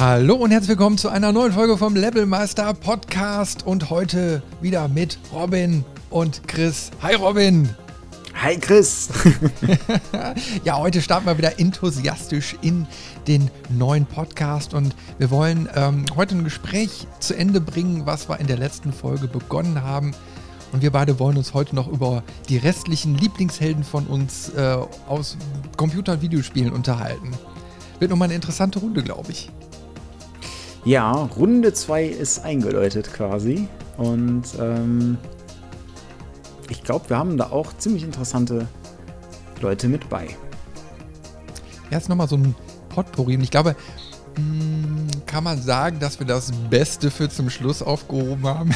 [0.00, 5.18] Hallo und herzlich willkommen zu einer neuen Folge vom Levelmeister Podcast und heute wieder mit
[5.30, 6.90] Robin und Chris.
[7.02, 7.68] Hi Robin!
[8.32, 9.10] Hi Chris!
[10.64, 12.86] ja, heute starten wir wieder enthusiastisch in
[13.28, 18.40] den neuen Podcast und wir wollen ähm, heute ein Gespräch zu Ende bringen, was wir
[18.40, 20.12] in der letzten Folge begonnen haben.
[20.72, 25.36] Und wir beide wollen uns heute noch über die restlichen Lieblingshelden von uns äh, aus
[25.76, 27.32] Computer- und Videospielen unterhalten.
[27.98, 29.50] Wird nochmal eine interessante Runde, glaube ich.
[30.84, 33.68] Ja, Runde 2 ist eingeläutet quasi.
[33.98, 35.18] Und ähm,
[36.68, 38.66] ich glaube, wir haben da auch ziemlich interessante
[39.60, 40.28] Leute mit bei.
[41.90, 42.54] Erst nochmal so ein
[42.88, 43.36] Potpourri.
[43.36, 43.76] Und ich glaube,
[44.36, 48.70] mh, hm, kann man sagen, dass wir das Beste für zum Schluss aufgehoben haben.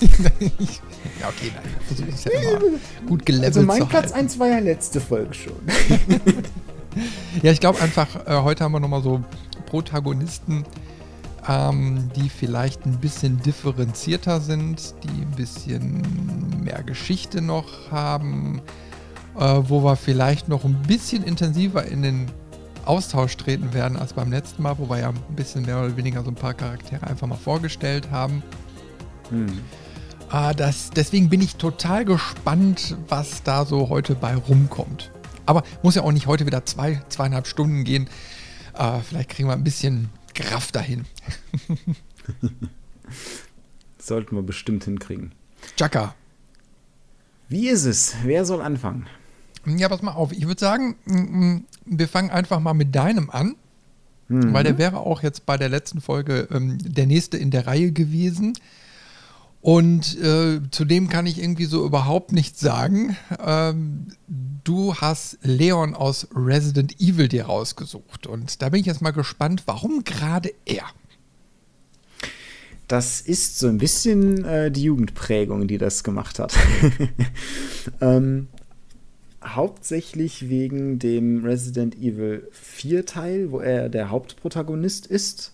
[0.00, 2.60] ja, okay, nein, versuche ich ja immer
[3.06, 5.52] gut gelevelt Also mein Platz 1 war ja letzte Folge schon.
[7.42, 9.22] ja, ich glaube einfach, äh, heute haben wir nochmal so
[9.66, 10.64] Protagonisten,
[11.48, 16.02] ähm, die vielleicht ein bisschen differenzierter sind, die ein bisschen
[16.64, 18.60] mehr Geschichte noch haben,
[19.38, 22.26] äh, wo wir vielleicht noch ein bisschen intensiver in den
[22.84, 26.22] Austausch treten werden als beim letzten Mal, wo wir ja ein bisschen mehr oder weniger
[26.22, 28.42] so ein paar Charaktere einfach mal vorgestellt haben.
[29.30, 29.60] Hm.
[30.32, 35.10] Äh, das, deswegen bin ich total gespannt, was da so heute bei rumkommt.
[35.46, 38.08] Aber muss ja auch nicht heute wieder zwei, zweieinhalb Stunden gehen.
[38.76, 41.04] Äh, vielleicht kriegen wir ein bisschen Kraft dahin.
[43.98, 45.32] Sollten wir bestimmt hinkriegen.
[45.76, 46.14] Chaka.
[47.48, 48.14] Wie ist es?
[48.22, 49.06] Wer soll anfangen?
[49.64, 50.32] Ja, pass mal auf.
[50.32, 50.96] Ich würde sagen,
[51.84, 53.56] wir fangen einfach mal mit deinem an.
[54.28, 54.52] Mhm.
[54.52, 57.92] Weil der wäre auch jetzt bei der letzten Folge ähm, der nächste in der Reihe
[57.92, 58.58] gewesen.
[59.60, 63.16] Und äh, zudem kann ich irgendwie so überhaupt nichts sagen.
[63.44, 64.06] Ähm,
[64.62, 68.26] du hast Leon aus Resident Evil dir rausgesucht.
[68.26, 70.84] Und da bin ich jetzt mal gespannt, warum gerade er?
[72.88, 76.54] Das ist so ein bisschen äh, die Jugendprägung, die das gemacht hat.
[78.00, 78.46] ähm,
[79.44, 85.52] hauptsächlich wegen dem Resident Evil 4 Teil, wo er der Hauptprotagonist ist.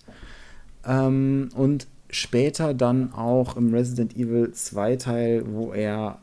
[0.85, 6.19] Ähm, und später dann auch im Resident Evil 2 Teil, wo er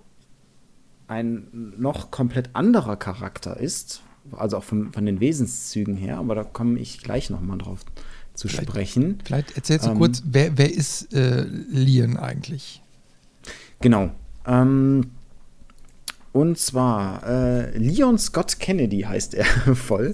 [1.08, 6.44] ein noch komplett anderer Charakter ist, also auch von, von den Wesenszügen her, aber da
[6.44, 7.80] komme ich gleich nochmal drauf
[8.36, 9.18] zu vielleicht, sprechen.
[9.26, 12.84] Vielleicht erzählst du ähm, kurz, wer, wer ist äh, Leon eigentlich?
[13.82, 14.12] Genau.
[14.46, 15.10] Ähm,
[16.32, 19.46] und zwar äh, Leon Scott Kennedy heißt er
[19.76, 20.14] voll.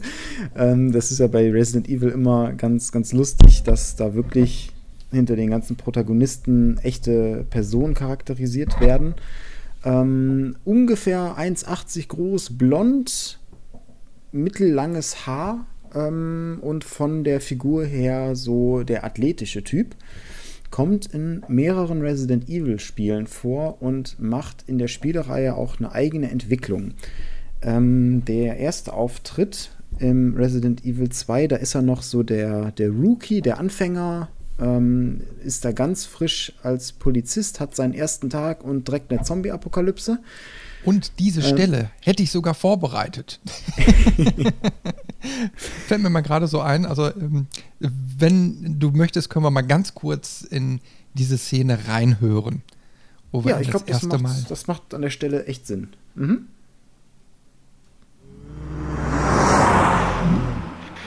[0.56, 4.72] Ähm, das ist ja bei Resident Evil immer ganz, ganz lustig, dass da wirklich
[5.16, 9.16] hinter den ganzen Protagonisten echte Personen charakterisiert werden.
[9.84, 13.40] Ähm, ungefähr 1,80 groß, blond,
[14.32, 19.96] mittellanges Haar ähm, und von der Figur her so der athletische Typ.
[20.72, 26.30] Kommt in mehreren Resident Evil Spielen vor und macht in der Spielereihe auch eine eigene
[26.30, 26.94] Entwicklung.
[27.62, 32.90] Ähm, der erste Auftritt im Resident Evil 2, da ist er noch so der, der
[32.90, 34.30] Rookie, der Anfänger,
[34.60, 40.20] ähm, ist da ganz frisch als Polizist, hat seinen ersten Tag und direkt eine Zombie-Apokalypse.
[40.86, 43.40] Und diese ähm, Stelle hätte ich sogar vorbereitet.
[45.88, 46.86] Fällt mir mal gerade so ein.
[46.86, 47.48] Also, ähm,
[47.80, 50.80] wenn du möchtest, können wir mal ganz kurz in
[51.16, 52.62] diese Szene reinhören.
[53.32, 55.90] Wo wir ja, ich glaube, das, macht, das macht an der Stelle echt Sinn.
[56.14, 56.48] Mhm.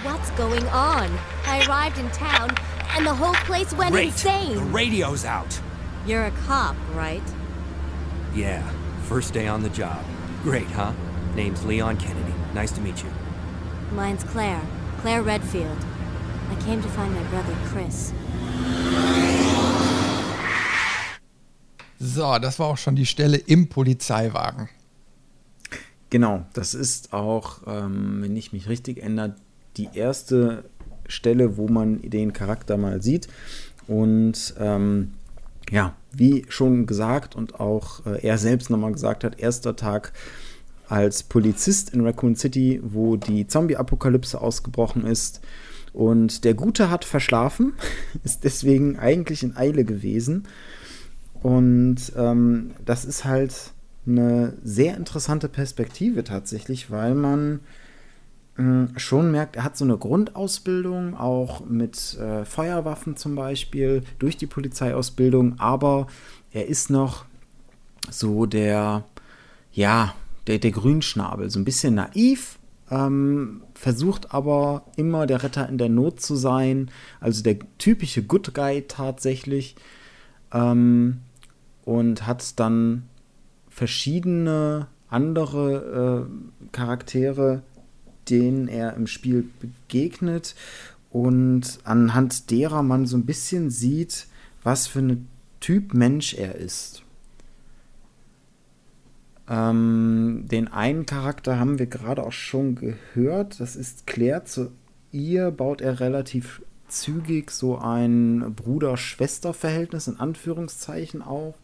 [0.03, 1.09] What's going on?
[1.47, 2.51] I arrived in town
[2.97, 4.09] and the whole place went Great.
[4.09, 4.57] insane.
[4.57, 5.61] The radio's out.
[6.07, 7.23] You're a cop, right?
[8.35, 8.63] Yeah,
[9.05, 10.05] first day on the job.
[10.43, 10.93] Great, huh?
[11.35, 12.35] Name's Leon Kennedy.
[12.55, 13.11] Nice to meet you.
[13.93, 14.63] Mine's Claire.
[15.01, 15.77] Claire Redfield.
[16.51, 18.13] I came to find my brother Chris.
[22.01, 24.69] So, das war auch schon die Stelle im Polizeiwagen.
[26.11, 29.37] Genau, das ist auch, ähm, wenn ich mich richtig erinnere,
[29.77, 30.65] die erste
[31.09, 33.29] Stelle, wo man den Charakter mal sieht.
[33.89, 35.15] Und ähm,
[35.71, 40.13] ja, wie schon gesagt und auch äh, er selbst nochmal gesagt hat, erster Tag
[40.89, 45.41] als Polizist in Raccoon City, wo die Zombie-Apokalypse ausgebrochen ist.
[45.93, 47.75] Und der Gute hat verschlafen,
[48.25, 50.45] ist deswegen eigentlich in Eile gewesen.
[51.43, 53.73] Und ähm, das ist halt
[54.07, 57.61] eine sehr interessante Perspektive tatsächlich, weil man
[58.97, 64.47] schon merkt, er hat so eine Grundausbildung, auch mit äh, Feuerwaffen zum Beispiel, durch die
[64.47, 66.09] Polizeiausbildung, aber
[66.53, 67.25] er ist noch
[68.11, 69.05] so der,
[69.73, 70.15] ja,
[70.47, 72.59] der, der Grünschnabel, so ein bisschen naiv,
[72.91, 76.91] ähm, versucht aber immer der Retter in der Not zu sein,
[77.21, 79.77] also der typische Good Guy tatsächlich.
[80.53, 81.19] Ähm,
[81.85, 83.05] und hat dann
[83.71, 87.63] verschiedene andere äh, Charaktere,
[88.31, 90.55] denen er im Spiel begegnet
[91.11, 94.27] und anhand derer man so ein bisschen sieht,
[94.63, 95.29] was für ein
[95.61, 97.03] Typ Mensch er ist.
[99.49, 104.45] Ähm, den einen Charakter haben wir gerade auch schon gehört, das ist Claire.
[104.45, 104.73] Zu
[105.11, 111.55] ihr baut er relativ zügig so ein Bruder-Schwester-Verhältnis, in Anführungszeichen auch.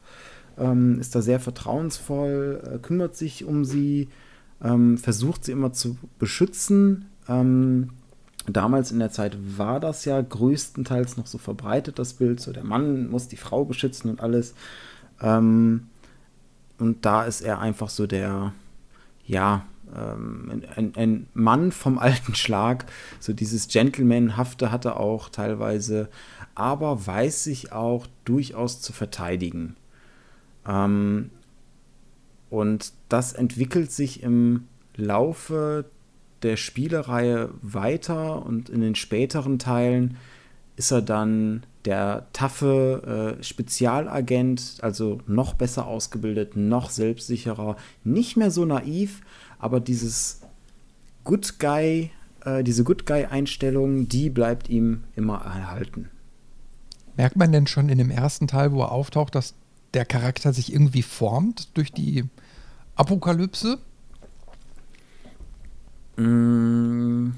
[0.56, 4.08] Ähm, ist da sehr vertrauensvoll, äh, kümmert sich um sie,
[4.64, 7.04] ähm, versucht sie immer zu beschützen.
[7.28, 7.90] Ähm,
[8.46, 12.40] damals in der Zeit war das ja größtenteils noch so verbreitet, das Bild.
[12.40, 14.54] So, der Mann muss die Frau beschützen und alles.
[15.20, 15.88] Ähm,
[16.78, 18.52] und da ist er einfach so der,
[19.26, 22.86] ja, ähm, ein, ein, Mann vom alten Schlag.
[23.20, 26.08] So dieses Gentlemanhafte hat er auch teilweise,
[26.54, 29.76] aber weiß sich auch durchaus zu verteidigen.
[30.66, 31.30] Ähm,
[32.54, 35.86] und das entwickelt sich im Laufe
[36.44, 40.16] der Spielereihe weiter und in den späteren Teilen
[40.76, 48.52] ist er dann der taffe äh, Spezialagent, also noch besser ausgebildet, noch selbstsicherer, nicht mehr
[48.52, 49.22] so naiv,
[49.58, 50.40] aber dieses
[51.24, 52.10] Good Guy,
[52.44, 56.08] äh, diese Good Guy-Einstellung, die bleibt ihm immer erhalten.
[57.16, 59.54] Merkt man denn schon in dem ersten Teil, wo er auftaucht, dass
[59.94, 62.24] der Charakter sich irgendwie formt durch die
[62.96, 63.78] Apokalypse?
[66.16, 67.32] Mmh.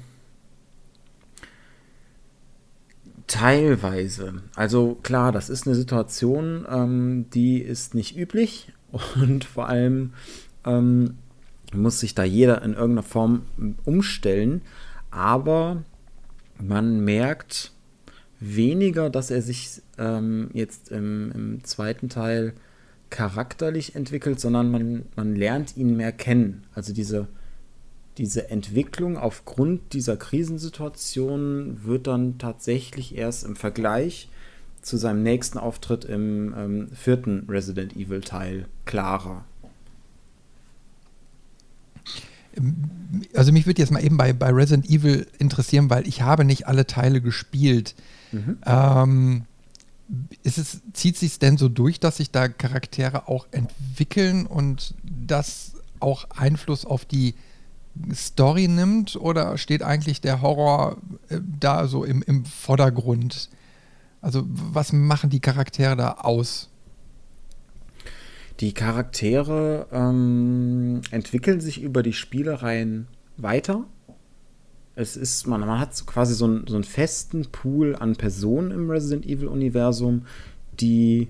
[3.27, 4.41] Teilweise.
[4.55, 8.71] Also klar, das ist eine Situation, ähm, die ist nicht üblich
[9.15, 10.13] und vor allem
[10.65, 11.17] ähm,
[11.73, 13.43] muss sich da jeder in irgendeiner Form
[13.83, 14.61] umstellen.
[15.11, 15.83] Aber
[16.59, 17.73] man merkt
[18.39, 22.53] weniger, dass er sich ähm, jetzt im, im, zweiten Teil
[23.09, 26.63] charakterlich entwickelt, sondern man, man lernt ihn mehr kennen.
[26.73, 27.27] Also diese
[28.17, 34.29] diese Entwicklung aufgrund dieser Krisensituation wird dann tatsächlich erst im Vergleich
[34.81, 39.45] zu seinem nächsten Auftritt im ähm, vierten Resident Evil Teil klarer.
[43.35, 46.67] Also mich würde jetzt mal eben bei, bei Resident Evil interessieren, weil ich habe nicht
[46.67, 47.93] alle Teile gespielt.
[48.31, 48.57] Mhm.
[48.65, 49.45] Ähm,
[50.43, 55.73] ist es, zieht sich denn so durch, dass sich da Charaktere auch entwickeln und das
[55.99, 57.35] auch Einfluss auf die
[58.13, 60.97] Story nimmt oder steht eigentlich der Horror
[61.29, 63.49] äh, da so im, im Vordergrund?
[64.21, 66.69] Also was machen die Charaktere da aus?
[68.59, 73.07] Die Charaktere ähm, entwickeln sich über die Spielereien
[73.37, 73.85] weiter.
[74.97, 78.89] Es ist, man, man hat quasi so, ein, so einen festen Pool an Personen im
[78.89, 80.25] Resident Evil-Universum,
[80.79, 81.27] die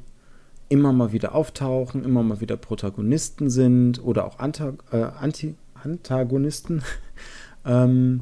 [0.69, 6.81] immer mal wieder auftauchen, immer mal wieder Protagonisten sind oder auch Anta äh, Anti Antagonisten.
[7.65, 8.21] ähm,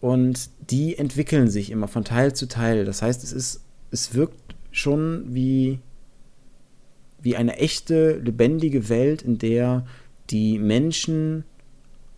[0.00, 2.86] und die entwickeln sich immer von Teil zu Teil.
[2.86, 5.80] Das heißt, es ist, es wirkt schon wie,
[7.20, 9.84] wie eine echte, lebendige Welt, in der
[10.30, 11.44] die Menschen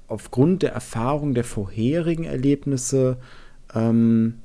[0.09, 3.19] aufgrund der Erfahrung der vorherigen Erlebnisse
[3.75, 4.39] ähm,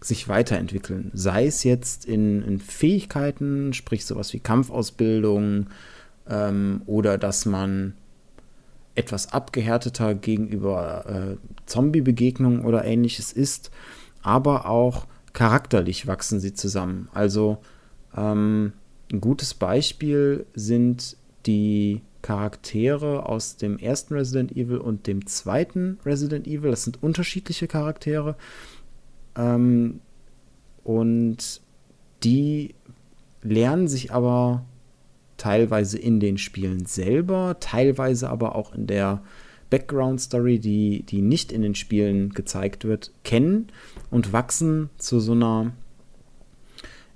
[0.00, 1.10] sich weiterentwickeln.
[1.14, 5.68] Sei es jetzt in, in Fähigkeiten, sprich sowas wie Kampfausbildung,
[6.28, 7.94] ähm, oder dass man
[8.94, 11.36] etwas abgehärteter gegenüber äh,
[11.66, 13.70] Zombie-Begegnungen oder ähnliches ist,
[14.22, 17.08] aber auch charakterlich wachsen sie zusammen.
[17.14, 17.58] Also
[18.16, 18.72] ähm,
[19.10, 26.46] ein gutes Beispiel sind die Charaktere aus dem ersten Resident Evil und dem zweiten Resident
[26.46, 26.70] Evil.
[26.70, 28.36] Das sind unterschiedliche Charaktere.
[29.36, 30.00] Ähm,
[30.84, 31.60] und
[32.22, 32.74] die
[33.42, 34.64] lernen sich aber
[35.36, 39.22] teilweise in den Spielen selber, teilweise aber auch in der
[39.70, 43.68] Background-Story, die, die nicht in den Spielen gezeigt wird, kennen
[44.10, 45.72] und wachsen zu so einer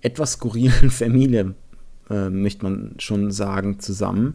[0.00, 1.54] etwas skurrilen Familie,
[2.10, 4.34] äh, möchte man schon sagen, zusammen.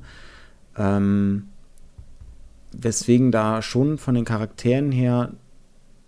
[0.77, 1.47] Ähm,
[2.71, 5.33] weswegen da schon von den Charakteren her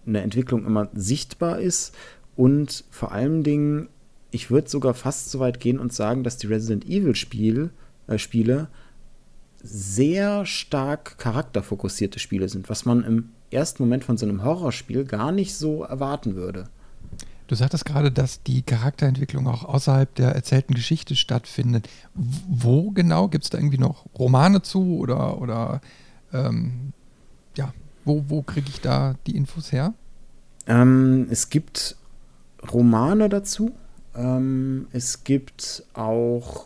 [0.05, 1.93] eine Entwicklung immer sichtbar ist
[2.36, 3.89] und vor allen Dingen
[4.34, 7.70] ich würde sogar fast so weit gehen und sagen, dass die Resident Evil Spiel,
[8.08, 8.67] äh, Spiele
[9.62, 15.32] sehr stark charakterfokussierte Spiele sind, was man im ersten Moment von so einem Horrorspiel gar
[15.32, 16.65] nicht so erwarten würde.
[17.53, 21.88] Du sagtest gerade, dass die Charakterentwicklung auch außerhalb der erzählten Geschichte stattfindet.
[22.15, 23.27] Wo genau?
[23.27, 25.79] Gibt es da irgendwie noch Romane zu oder, oder
[26.33, 26.93] ähm,
[27.55, 27.72] ja,
[28.05, 29.93] wo, wo kriege ich da die Infos her?
[30.65, 31.95] Ähm, es gibt
[32.72, 33.72] Romane dazu.
[34.15, 36.65] Ähm, es gibt auch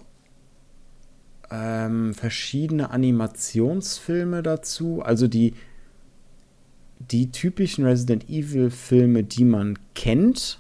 [1.52, 5.02] ähm, verschiedene Animationsfilme dazu.
[5.02, 5.54] Also die,
[7.12, 10.60] die typischen Resident Evil-Filme, die man kennt,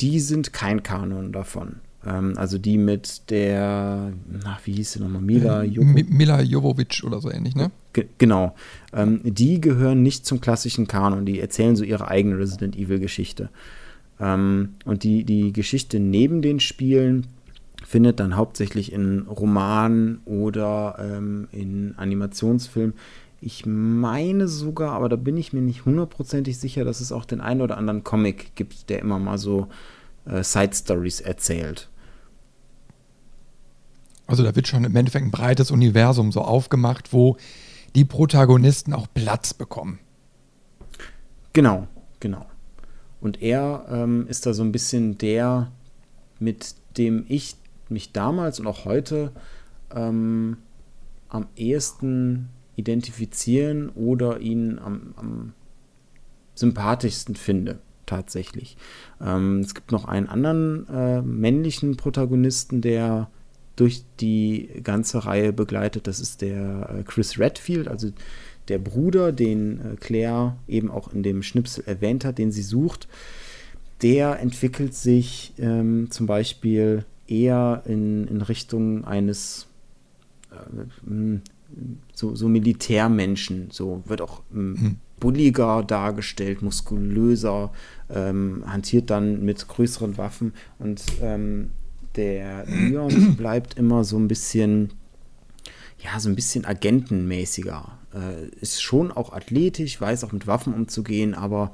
[0.00, 1.76] die sind kein Kanon davon.
[2.06, 4.12] Ähm, also die mit der,
[4.44, 5.20] na, wie hieß sie nochmal?
[5.22, 7.70] Mila, Äh, Jovo Mi- Mila Jovovich oder so ähnlich, ne?
[7.92, 8.54] Ge genau.
[8.92, 11.26] Ähm, die gehören nicht zum klassischen Kanon.
[11.26, 13.50] Die erzählen so ihre eigene Resident Evil-Geschichte.
[14.18, 17.26] Ähm, und die, die Geschichte neben den Spielen
[17.84, 22.94] findet dann hauptsächlich in Romanen oder ähm, in Animationsfilmen.
[23.40, 27.40] Ich meine sogar, aber da bin ich mir nicht hundertprozentig sicher, dass es auch den
[27.40, 29.68] einen oder anderen Comic gibt, der immer mal so
[30.26, 31.88] äh, Side-Stories erzählt.
[34.26, 37.36] Also da wird schon im Endeffekt ein breites Universum so aufgemacht, wo
[37.96, 39.98] die Protagonisten auch Platz bekommen.
[41.52, 41.88] Genau,
[42.20, 42.46] genau.
[43.20, 45.72] Und er ähm, ist da so ein bisschen der,
[46.38, 47.56] mit dem ich
[47.88, 49.32] mich damals und auch heute
[49.94, 50.58] ähm,
[51.28, 52.50] am ehesten
[52.80, 55.52] identifizieren oder ihn am, am
[56.54, 58.76] sympathischsten finde, tatsächlich.
[59.20, 63.30] Ähm, es gibt noch einen anderen äh, männlichen Protagonisten, der
[63.76, 66.06] durch die ganze Reihe begleitet.
[66.06, 68.10] Das ist der äh, Chris Redfield, also
[68.68, 73.08] der Bruder, den äh, Claire eben auch in dem Schnipsel erwähnt hat, den sie sucht.
[74.02, 79.66] Der entwickelt sich ähm, zum Beispiel eher in, in Richtung eines
[80.50, 81.38] äh,
[82.12, 83.68] so, so Militärmenschen.
[83.70, 87.70] So wird auch ähm, bulliger dargestellt, muskulöser,
[88.08, 91.70] ähm, hantiert dann mit größeren Waffen und ähm,
[92.16, 94.94] der Leon bleibt immer so ein bisschen,
[96.02, 97.98] ja, so ein bisschen agentenmäßiger.
[98.14, 101.70] Äh, ist schon auch athletisch, weiß auch mit Waffen umzugehen, aber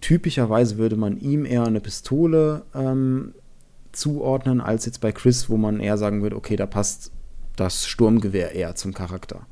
[0.00, 3.34] typischerweise würde man ihm eher eine Pistole ähm,
[3.92, 7.12] zuordnen, als jetzt bei Chris, wo man eher sagen würde, okay, da passt
[7.56, 9.46] das Sturmgewehr eher zum Charakter.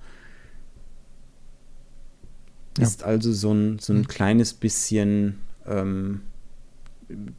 [2.76, 2.84] Ja.
[2.84, 6.22] Ist also so ein, so ein kleines bisschen ähm,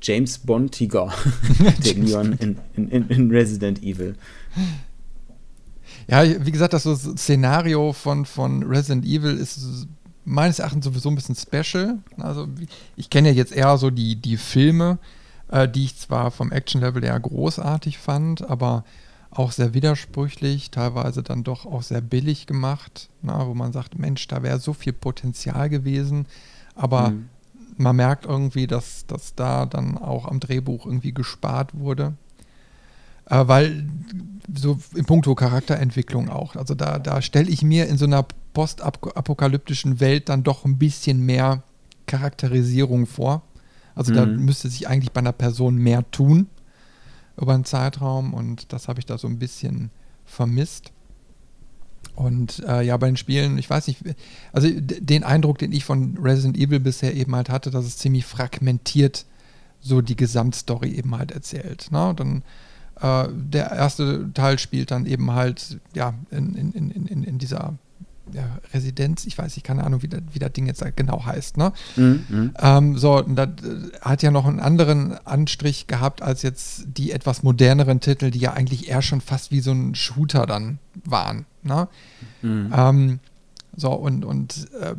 [0.02, 1.14] James Bondiger,
[1.86, 4.16] der Leon in, in, in Resident Evil.
[6.08, 9.88] Ja, wie gesagt, das so Szenario von, von Resident Evil ist
[10.26, 12.00] meines Erachtens sowieso ein bisschen special.
[12.18, 12.48] Also
[12.96, 15.00] ich kenne ja jetzt eher so die, die Filme,
[15.50, 18.86] äh, die ich zwar vom Action-Level eher großartig fand, aber
[19.32, 24.28] auch sehr widersprüchlich, teilweise dann doch auch sehr billig gemacht, na, wo man sagt, Mensch,
[24.28, 26.26] da wäre so viel Potenzial gewesen,
[26.76, 27.30] aber Mhm.
[27.78, 32.14] man merkt irgendwie, dass, dass da dann auch am Drehbuch irgendwie gespart wurde.
[33.30, 33.88] Äh, weil
[34.54, 36.56] so in puncto Charakterentwicklung auch.
[36.56, 41.26] Also da, da stelle ich mir in so einer postapokalyptischen Welt dann doch ein bisschen
[41.26, 41.64] mehr
[42.08, 43.44] Charakterisierung vor.
[43.96, 44.46] Also da Mhm.
[44.46, 46.48] müsste sich eigentlich bei einer Person mehr tun
[47.40, 49.92] über einen Zeitraum und das habe ich da so ein bisschen
[50.26, 50.92] vermisst.
[52.16, 54.02] Und äh, ja, bei den Spielen, ich weiß nicht,
[54.52, 58.26] also den Eindruck, den ich von Resident Evil bisher eben halt hatte, dass es ziemlich
[58.26, 59.26] fragmentiert
[59.80, 61.92] so die Gesamtstory eben halt erzählt.
[61.92, 62.14] Ne?
[62.16, 62.44] Dann
[63.00, 67.78] äh, der erste Teil spielt dann eben halt ja in, in, in, in, in dieser
[68.34, 71.58] ja, Residenz, ich weiß nicht, keine Ahnung, wie, das- wie das Ding jetzt genau heißt,
[71.58, 71.72] ne?
[71.96, 72.54] Mhm, mhm.
[72.60, 77.12] Ähm, so, und das äh, hat ja noch einen anderen Anstrich gehabt als jetzt die
[77.12, 81.46] etwas moderneren Titel, die ja eigentlich eher schon fast wie so ein Shooter dann waren.
[81.64, 81.88] Ne?
[82.42, 82.74] Mhm.
[82.76, 83.20] Ähm,
[83.76, 84.96] so, und, und äh,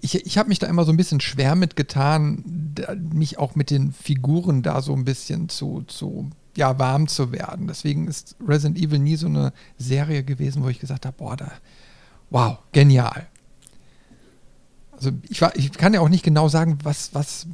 [0.00, 2.74] ich, ich habe mich da immer so ein bisschen schwer mitgetan,
[3.12, 7.66] mich auch mit den Figuren da so ein bisschen zu, zu ja, warm zu werden.
[7.66, 11.50] Deswegen ist Resident Evil nie so eine Serie gewesen, wo ich gesagt habe, boah, da,
[12.34, 13.28] wow, genial.
[14.90, 17.46] Also ich, war, ich kann ja auch nicht genau sagen, was, was,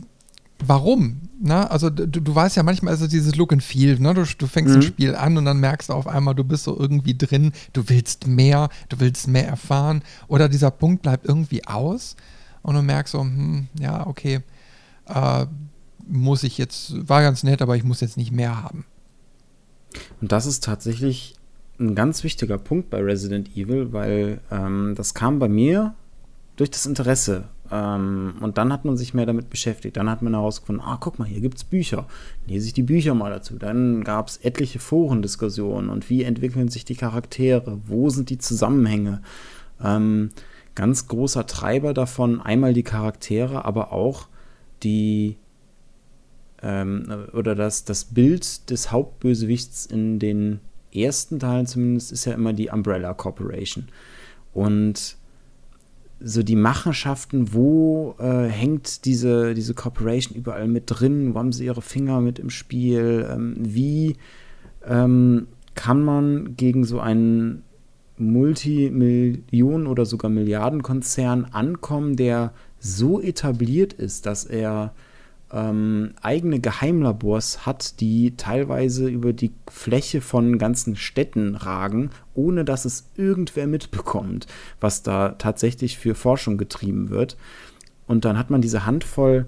[0.65, 1.21] warum.
[1.39, 1.71] Ne?
[1.71, 4.15] Also du, du weißt ja manchmal es dieses Look and Feel, ne?
[4.15, 4.85] du, du fängst ein Mhm.
[4.87, 8.27] Spiel an und dann merkst du auf einmal, du bist so irgendwie drin, du willst
[8.27, 12.17] mehr, du willst mehr erfahren oder dieser Punkt bleibt irgendwie aus
[12.63, 14.41] und du merkst so, hm, ja, okay,
[15.07, 15.47] äh,
[16.07, 18.87] muss ich jetzt, war ganz nett, aber ich muss jetzt nicht mehr haben.
[20.23, 21.35] Und das ist tatsächlich
[21.81, 25.95] ein ganz wichtiger Punkt bei Resident Evil, weil ähm, das kam bei mir
[26.57, 27.45] durch das Interesse.
[27.71, 29.97] Ähm, und dann hat man sich mehr damit beschäftigt.
[29.97, 32.07] Dann hat man herausgefunden, ah, guck mal, hier gibt es Bücher.
[32.47, 33.57] Lese ich die Bücher mal dazu.
[33.57, 37.81] Dann gab es etliche Forendiskussionen und wie entwickeln sich die Charaktere?
[37.87, 39.23] Wo sind die Zusammenhänge?
[39.83, 40.31] Ähm,
[40.75, 44.29] ganz großer Treiber davon, einmal die Charaktere, aber auch
[44.83, 45.37] die
[46.63, 50.61] ähm, oder das, das Bild des Hauptbösewichts in den
[50.93, 53.89] ersten Teilen zumindest ist ja immer die Umbrella Corporation.
[54.53, 55.17] Und
[56.23, 61.65] so die Machenschaften, wo äh, hängt diese, diese Corporation überall mit drin, wo haben sie
[61.65, 64.17] ihre Finger mit im Spiel, ähm, wie
[64.87, 67.63] ähm, kann man gegen so einen
[68.19, 74.93] Multimillionen- oder sogar Milliardenkonzern ankommen, der so etabliert ist, dass er
[75.53, 82.85] ähm, eigene Geheimlabors hat, die teilweise über die Fläche von ganzen Städten ragen, ohne dass
[82.85, 84.47] es irgendwer mitbekommt,
[84.81, 87.37] was da tatsächlich für Forschung getrieben wird.
[88.07, 89.47] Und dann hat man diese Handvoll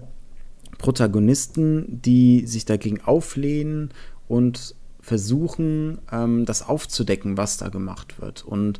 [0.77, 3.91] Protagonisten, die sich dagegen auflehnen
[4.27, 8.43] und versuchen, ähm, das aufzudecken, was da gemacht wird.
[8.43, 8.79] Und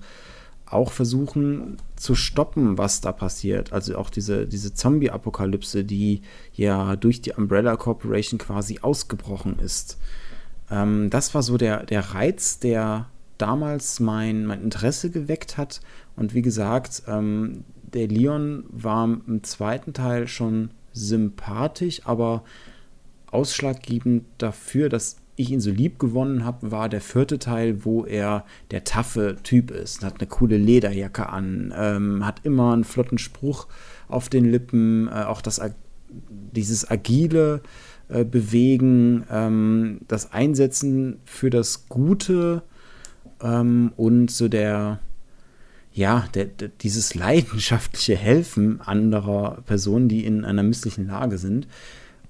[0.74, 3.74] auch versuchen zu stoppen, was da passiert.
[3.74, 6.22] Also auch diese, diese Zombie-Apokalypse, die
[6.54, 9.98] ja durch die Umbrella Corporation quasi ausgebrochen ist.
[10.70, 15.82] Ähm, das war so der, der Reiz, der damals mein, mein Interesse geweckt hat.
[16.16, 22.44] Und wie gesagt, ähm, der Leon war im zweiten Teil schon sympathisch, aber
[23.28, 28.46] ausschlaggebend dafür, dass ich ihn so lieb gewonnen habe, war der vierte Teil, wo er
[28.72, 30.04] der taffe Typ ist.
[30.04, 33.68] Hat eine coole Lederjacke an, ähm, hat immer einen flotten Spruch
[34.08, 35.60] auf den Lippen, äh, auch das,
[36.10, 37.62] dieses agile
[38.10, 42.62] äh, Bewegen, ähm, das Einsetzen für das Gute
[43.42, 45.00] ähm, und so der,
[45.94, 51.68] ja, der, der, dieses leidenschaftliche Helfen anderer Personen, die in einer misslichen Lage sind.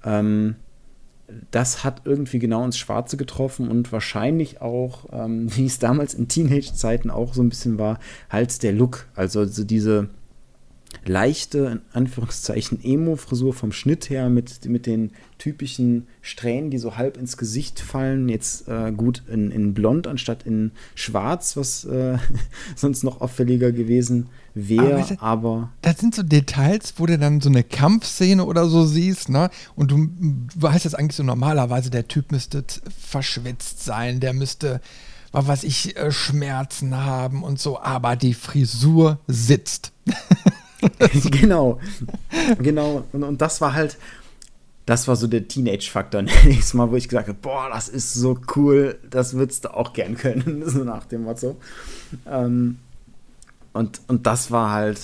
[0.04, 0.56] Ähm,
[1.50, 6.28] das hat irgendwie genau ins Schwarze getroffen und wahrscheinlich auch, ähm, wie es damals in
[6.28, 7.98] Teenage-Zeiten auch so ein bisschen war,
[8.30, 9.06] halt der Look.
[9.14, 10.08] Also so diese
[11.04, 17.16] leichte, in Anführungszeichen, Emo-Frisur vom Schnitt her mit, mit den typischen Strähnen, die so halb
[17.16, 18.28] ins Gesicht fallen.
[18.28, 22.18] Jetzt äh, gut in, in blond anstatt in schwarz, was äh,
[22.76, 25.04] sonst noch auffälliger gewesen wäre.
[25.18, 29.28] Aber, aber, Das sind so Details, wo du dann so eine Kampfszene oder so siehst,
[29.28, 29.50] ne?
[29.76, 30.08] Und du
[30.56, 32.64] weißt jetzt eigentlich so normalerweise, der Typ müsste
[32.98, 34.80] verschwitzt sein, der müsste
[35.34, 39.92] was weiß ich, äh, Schmerzen haben und so, aber die Frisur sitzt.
[41.30, 41.80] genau.
[42.58, 43.04] Genau.
[43.12, 43.96] Und, und das war halt,
[44.86, 48.38] das war so der Teenage-Faktor nächstes Mal, wo ich gesagt habe, boah, das ist so
[48.56, 51.56] cool, das würdest du auch gern können, so nach dem Motto.
[52.26, 52.78] Ähm,
[53.72, 55.00] und, und das war halt,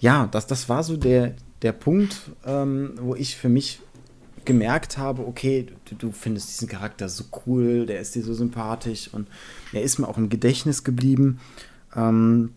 [0.00, 3.80] ja, das, das war so der, der Punkt, ähm, wo ich für mich
[4.44, 9.08] gemerkt habe, okay, du, du, findest diesen Charakter so cool, der ist dir so sympathisch
[9.12, 9.28] und
[9.72, 11.38] er ist mir auch im Gedächtnis geblieben.
[11.94, 12.50] Ähm,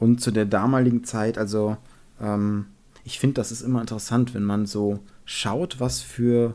[0.00, 1.76] und zu der damaligen Zeit, also
[2.20, 2.66] ähm,
[3.04, 6.54] ich finde, das ist immer interessant, wenn man so schaut, was für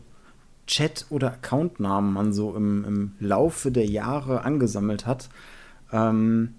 [0.67, 5.29] Chat- oder Accountnamen man so im, im Laufe der Jahre angesammelt hat.
[5.91, 6.55] Ähm,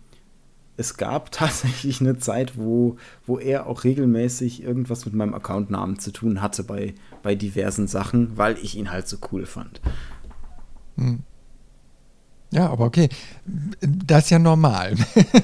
[0.77, 2.97] es gab tatsächlich eine Zeit, wo,
[3.27, 8.39] wo er auch regelmäßig irgendwas mit meinem Accountnamen zu tun hatte bei, bei diversen Sachen,
[8.39, 9.81] weil ich ihn halt so cool fand.
[10.97, 11.25] Hm.
[12.57, 13.11] Ja, aber okay.
[13.83, 14.95] Das ist ja normal.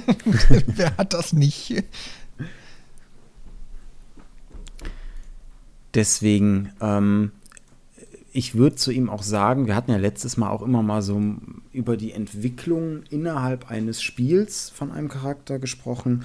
[0.67, 1.85] Wer hat das nicht?
[5.93, 7.33] Deswegen, ähm,
[8.33, 11.21] ich würde zu ihm auch sagen, wir hatten ja letztes Mal auch immer mal so
[11.71, 16.25] über die Entwicklung innerhalb eines Spiels von einem Charakter gesprochen.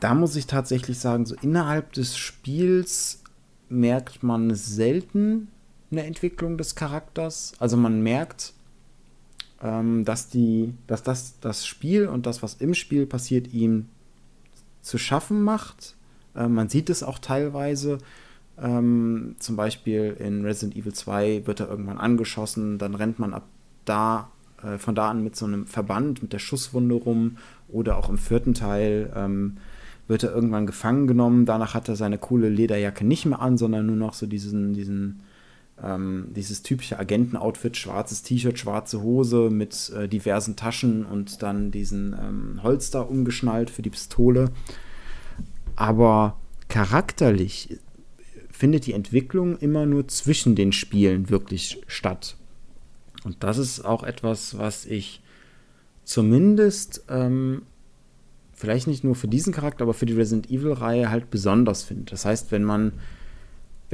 [0.00, 3.22] Da muss ich tatsächlich sagen, so innerhalb des Spiels
[3.70, 5.48] merkt man selten
[5.90, 7.54] eine Entwicklung des Charakters.
[7.58, 8.52] Also man merkt,
[10.04, 13.88] dass, die, dass das, das Spiel und das, was im Spiel passiert, ihm
[14.82, 15.96] zu schaffen macht.
[16.36, 17.98] Äh, man sieht es auch teilweise.
[18.60, 23.44] Ähm, zum Beispiel in Resident Evil 2 wird er irgendwann angeschossen, dann rennt man ab
[23.84, 24.30] da,
[24.62, 27.38] äh, von da an mit so einem Verband, mit der Schusswunde rum.
[27.68, 29.56] Oder auch im vierten Teil ähm,
[30.06, 31.46] wird er irgendwann gefangen genommen.
[31.46, 35.20] Danach hat er seine coole Lederjacke nicht mehr an, sondern nur noch so diesen, diesen
[35.82, 42.12] ähm, dieses typische Agenten-Outfit, schwarzes T-Shirt, schwarze Hose mit äh, diversen Taschen und dann diesen
[42.12, 44.50] ähm, Holster umgeschnallt für die Pistole.
[45.76, 47.78] Aber charakterlich
[48.50, 52.36] findet die Entwicklung immer nur zwischen den Spielen wirklich statt.
[53.24, 55.22] Und das ist auch etwas, was ich
[56.04, 57.62] zumindest ähm,
[58.52, 62.10] vielleicht nicht nur für diesen Charakter, aber für die Resident Evil-Reihe halt besonders finde.
[62.10, 62.92] Das heißt, wenn man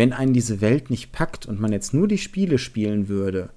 [0.01, 3.51] wenn einen diese Welt nicht packt und man jetzt nur die Spiele spielen würde,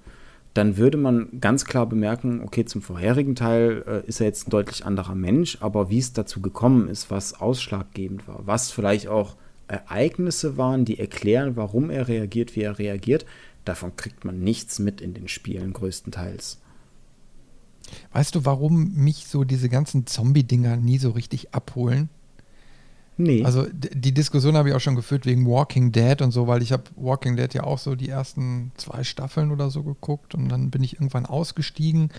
[0.52, 4.50] dann würde man ganz klar bemerken, okay, zum vorherigen Teil äh, ist er jetzt ein
[4.50, 9.36] deutlich anderer Mensch, aber wie es dazu gekommen ist, was ausschlaggebend war, was vielleicht auch
[9.68, 13.24] Ereignisse waren, die erklären, warum er reagiert, wie er reagiert,
[13.64, 16.60] davon kriegt man nichts mit in den Spielen größtenteils.
[18.12, 22.10] Weißt du, warum mich so diese ganzen Zombie-Dinger nie so richtig abholen?
[23.16, 23.44] Nee.
[23.44, 26.72] Also die Diskussion habe ich auch schon geführt wegen Walking Dead und so, weil ich
[26.72, 30.70] habe Walking Dead ja auch so die ersten zwei Staffeln oder so geguckt und dann
[30.70, 32.10] bin ich irgendwann ausgestiegen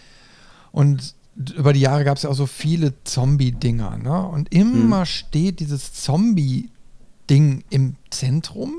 [0.72, 1.16] und
[1.56, 4.26] über die Jahre gab es ja auch so viele Zombie-Dinger, ne?
[4.26, 5.06] Und immer hm.
[5.06, 8.74] steht dieses Zombie-Ding im Zentrum,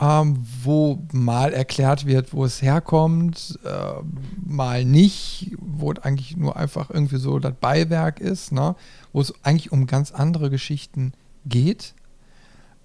[0.00, 4.02] ähm, wo mal erklärt wird, wo es herkommt, äh,
[4.44, 8.74] mal nicht, wo es eigentlich nur einfach irgendwie so das Beiwerk ist, ne?
[9.12, 11.12] wo es eigentlich um ganz andere Geschichten
[11.46, 11.94] geht.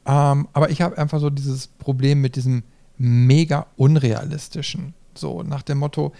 [0.05, 2.63] Ähm, aber ich habe einfach so dieses Problem mit diesem
[2.97, 4.93] mega unrealistischen.
[5.15, 6.13] So nach dem Motto,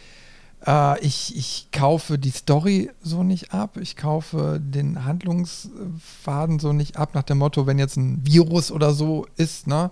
[0.65, 6.97] äh, ich, ich kaufe die Story so nicht ab, ich kaufe den Handlungsfaden so nicht
[6.97, 9.91] ab, nach dem Motto, wenn jetzt ein Virus oder so ist, ne?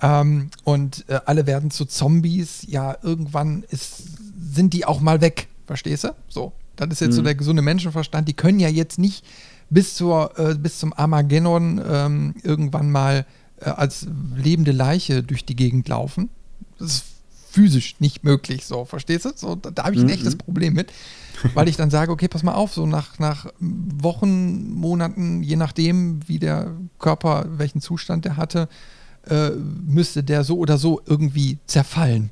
[0.00, 4.04] Ähm, und äh, alle werden zu Zombies, ja, irgendwann ist,
[4.40, 6.14] sind die auch mal weg, verstehst du?
[6.28, 7.16] So, das ist jetzt mhm.
[7.16, 8.28] so der gesunde Menschenverstand.
[8.28, 9.24] Die können ja jetzt nicht
[9.70, 13.26] bis, zur, äh, bis zum Armageddon ähm, irgendwann mal
[13.60, 14.06] äh, als
[14.36, 16.30] lebende Leiche durch die Gegend laufen.
[16.78, 17.04] Das ist
[17.50, 19.32] physisch nicht möglich, so, verstehst du?
[19.34, 20.12] So, da, da habe ich ein mhm.
[20.12, 20.92] echtes Problem mit,
[21.54, 26.20] weil ich dann sage, okay, pass mal auf, so nach, nach Wochen, Monaten, je nachdem,
[26.28, 28.68] wie der Körper, welchen Zustand der hatte,
[29.26, 32.30] äh, müsste der so oder so irgendwie zerfallen,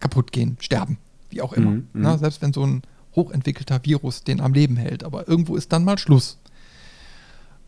[0.00, 0.98] kaputt gehen, sterben,
[1.30, 1.72] wie auch immer.
[1.72, 1.88] Mhm.
[1.92, 2.18] Na, mhm.
[2.18, 2.82] selbst wenn so ein
[3.14, 6.38] hochentwickelter Virus den am Leben hält, aber irgendwo ist dann mal Schluss.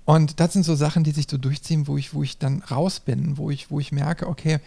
[0.04, 3.00] Und das sind so Sachen, die sich so durchziehen, wo ich, wo ich dann raus
[3.00, 4.58] bin, wo ich, wo ich merke, okay,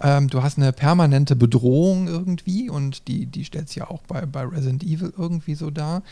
[0.00, 4.26] ähm, du hast eine permanente Bedrohung irgendwie und die, die stellt sich ja auch bei,
[4.26, 6.02] bei Resident Evil irgendwie so dar.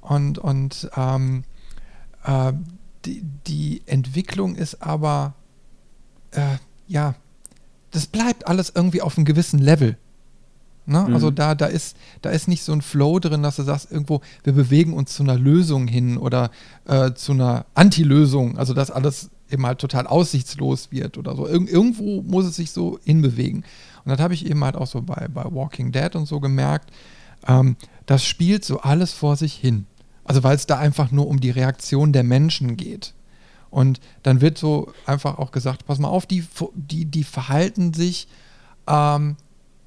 [0.00, 1.44] Und, und ähm,
[2.24, 2.52] äh,
[3.04, 5.34] die, die Entwicklung ist aber,
[6.32, 6.56] äh,
[6.88, 7.14] ja,
[7.90, 9.96] das bleibt alles irgendwie auf einem gewissen Level.
[10.86, 11.04] Ne?
[11.06, 11.14] Mhm.
[11.14, 14.22] Also da, da, ist, da ist nicht so ein Flow drin, dass du sagst, irgendwo,
[14.42, 16.50] wir bewegen uns zu einer Lösung hin oder
[16.86, 21.46] äh, zu einer Anti-Lösung, also dass alles eben halt total aussichtslos wird oder so.
[21.46, 23.64] Ir irgendwo muss es sich so hinbewegen.
[24.04, 26.90] Und das habe ich eben halt auch so bei, bei Walking Dead und so gemerkt.
[27.46, 29.86] Ähm, das spielt so alles vor sich hin.
[30.24, 33.14] Also weil es da einfach nur um die Reaktion der Menschen geht.
[33.70, 38.28] Und dann wird so einfach auch gesagt, pass mal auf, die, die, die verhalten sich
[38.86, 39.36] ähm,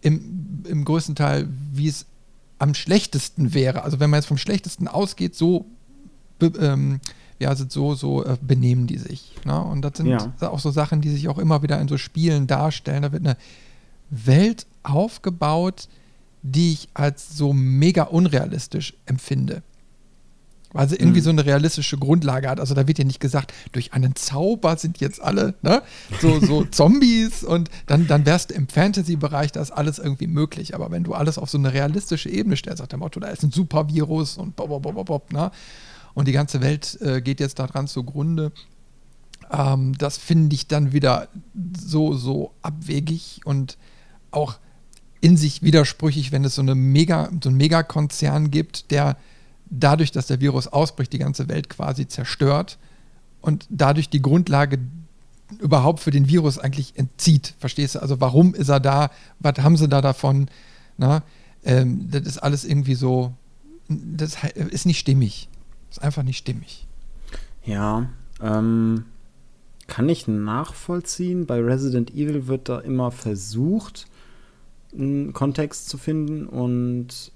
[0.01, 2.05] im, im größten Teil, wie es
[2.59, 3.83] am schlechtesten wäre.
[3.83, 5.65] Also wenn man jetzt vom schlechtesten ausgeht, so,
[6.59, 6.99] ähm,
[7.39, 9.33] ja, so, so äh, benehmen die sich.
[9.45, 9.59] Ne?
[9.59, 10.31] Und das sind ja.
[10.41, 13.01] auch so Sachen, die sich auch immer wieder in so Spielen darstellen.
[13.01, 13.37] Da wird eine
[14.11, 15.87] Welt aufgebaut,
[16.43, 19.63] die ich als so mega unrealistisch empfinde
[20.73, 21.25] weil sie irgendwie mhm.
[21.25, 22.59] so eine realistische Grundlage hat.
[22.59, 25.81] Also da wird ja nicht gesagt, durch einen Zauber sind jetzt alle ne,
[26.21, 30.75] so, so Zombies und dann, dann wärst du im Fantasy-Bereich, da ist alles irgendwie möglich.
[30.75, 33.43] Aber wenn du alles auf so eine realistische Ebene stellst, sagt der Motto, da ist
[33.43, 35.51] ein Supervirus und bob, bob, bob, bob, ne?
[36.13, 38.51] Und die ganze Welt äh, geht jetzt daran zugrunde.
[39.49, 41.29] Ähm, das finde ich dann wieder
[41.77, 43.77] so, so abwegig und
[44.31, 44.57] auch
[45.21, 49.17] in sich widersprüchlich, wenn es so eine Mega, so einen Megakonzern gibt, der
[49.71, 52.77] dadurch, dass der Virus ausbricht, die ganze Welt quasi zerstört
[53.41, 54.77] und dadurch die Grundlage
[55.59, 57.55] überhaupt für den Virus eigentlich entzieht.
[57.57, 57.99] Verstehst du?
[57.99, 59.09] Also warum ist er da?
[59.39, 60.49] Was haben sie da davon?
[60.97, 61.23] Na,
[61.63, 63.33] ähm, das ist alles irgendwie so,
[63.87, 65.49] das ist nicht stimmig.
[65.89, 66.87] Das ist einfach nicht stimmig.
[67.65, 68.09] Ja,
[68.41, 69.05] ähm,
[69.87, 71.45] kann ich nachvollziehen.
[71.45, 74.07] Bei Resident Evil wird da immer versucht,
[74.93, 77.31] einen Kontext zu finden und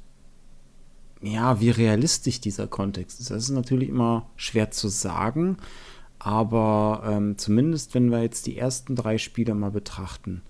[1.21, 3.31] ja, wie realistisch dieser Kontext ist.
[3.31, 5.57] Das ist natürlich immer schwer zu sagen,
[6.19, 10.41] aber ähm, zumindest wenn wir jetzt die ersten drei Spiele mal betrachten.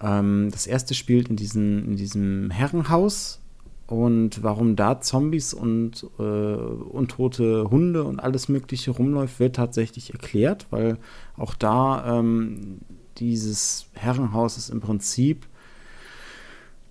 [0.00, 3.40] Ähm, das erste spielt in, diesen, in diesem Herrenhaus
[3.86, 10.66] und warum da Zombies und äh, untote Hunde und alles Mögliche rumläuft, wird tatsächlich erklärt,
[10.70, 10.96] weil
[11.36, 12.78] auch da ähm,
[13.18, 15.46] dieses Herrenhaus ist im Prinzip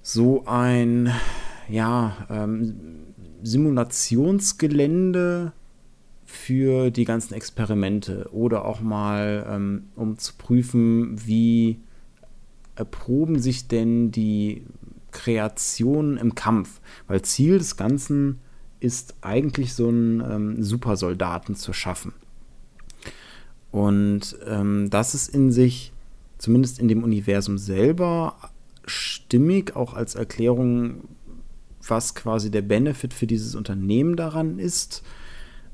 [0.02, 1.14] so ein
[1.70, 2.76] ja, ähm,
[3.44, 5.54] Simulationsgelände
[6.26, 11.80] für die ganzen Experimente oder auch mal, ähm, um zu prüfen, wie
[12.76, 14.64] erproben sich denn die
[15.12, 16.82] Kreationen im Kampf.
[17.08, 18.40] Weil Ziel des Ganzen
[18.80, 22.14] ist eigentlich so einen ähm, Supersoldaten zu schaffen.
[23.72, 25.92] Und ähm, das ist in sich,
[26.38, 28.36] zumindest in dem Universum selber,
[28.86, 31.04] stimmig, auch als Erklärung
[31.88, 35.04] was quasi der Benefit für dieses Unternehmen daran ist.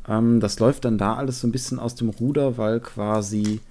[0.07, 3.61] Ähm, das läuft dann da alles so ein bisschen aus dem Ruder, weil quasi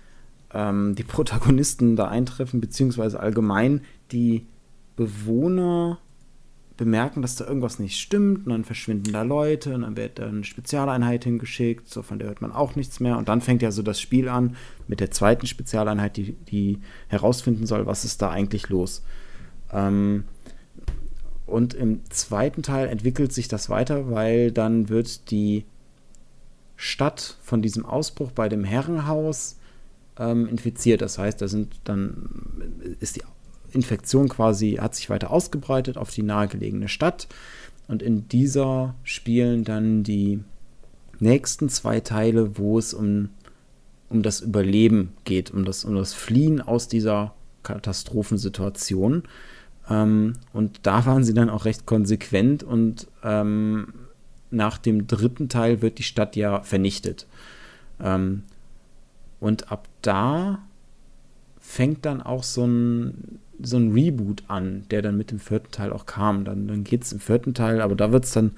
[0.53, 4.47] ähm, die Protagonisten da eintreffen, beziehungsweise allgemein die
[4.97, 5.99] Bewohner
[6.77, 10.27] bemerken, dass da irgendwas nicht stimmt und dann verschwinden da Leute und dann wird da
[10.27, 13.71] eine Spezialeinheit hingeschickt, so von der hört man auch nichts mehr und dann fängt ja
[13.71, 14.57] so das Spiel an
[14.89, 19.05] mit der zweiten Spezialeinheit, die, die herausfinden soll, was ist da eigentlich los.
[19.73, 20.25] Ähm,
[21.55, 25.65] und im zweiten Teil entwickelt sich das weiter, weil dann wird die
[26.75, 29.57] Stadt von diesem Ausbruch bei dem Herrenhaus
[30.19, 31.01] ähm, infiziert.
[31.01, 33.23] Das heißt, da sind dann ist die
[33.73, 37.29] Infektion quasi, hat sich weiter ausgebreitet auf die nahegelegene Stadt.
[37.87, 40.41] Und in dieser spielen dann die
[41.21, 43.29] nächsten zwei Teile, wo es um,
[44.09, 49.23] um das Überleben geht, um das, um das Fliehen aus dieser Katastrophensituation.
[49.89, 53.93] Ähm, und da waren sie dann auch recht konsequent und ähm,
[54.51, 57.27] nach dem dritten Teil wird die Stadt ja vernichtet.
[58.01, 58.45] Ähm,
[59.41, 60.61] und ab da
[61.59, 65.93] fängt dann auch so ein, so ein Reboot an, der dann mit dem vierten Teil
[65.93, 66.45] auch kam.
[66.45, 68.53] Dann, dann geht es im vierten Teil, aber da wird es dann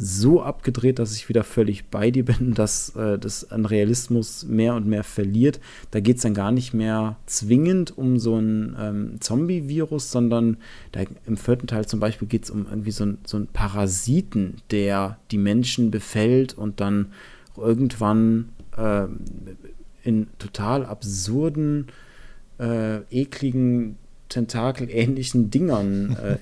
[0.00, 4.74] so abgedreht, dass ich wieder völlig bei dir bin, dass äh, das an Realismus mehr
[4.74, 5.60] und mehr verliert.
[5.90, 10.58] Da geht es dann gar nicht mehr zwingend um so ein ähm, Zombie-Virus, sondern
[10.92, 14.58] da, im vierten Teil zum Beispiel geht es um irgendwie so, ein, so einen Parasiten,
[14.70, 17.12] der die Menschen befällt und dann
[17.56, 19.06] irgendwann äh,
[20.04, 21.88] in total absurden,
[22.60, 23.96] äh, ekligen,
[24.28, 26.38] tentakelähnlichen Dingern äh,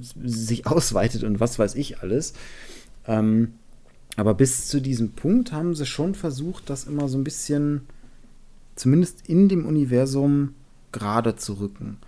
[0.24, 2.34] sich ausweitet und was weiß ich alles.
[3.06, 3.54] Ähm,
[4.16, 7.82] aber bis zu diesem Punkt haben sie schon versucht, das immer so ein bisschen,
[8.74, 10.54] zumindest in dem Universum,
[10.92, 11.98] gerade zu rücken.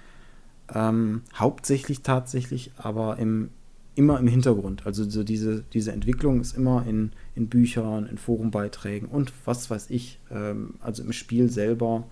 [0.75, 3.51] Ähm, hauptsächlich tatsächlich, aber im,
[3.95, 4.87] immer im Hintergrund.
[4.87, 9.91] Also so diese, diese Entwicklung ist immer in, in Büchern, in Forumbeiträgen und was weiß
[9.91, 12.07] ich, ähm, also im Spiel selber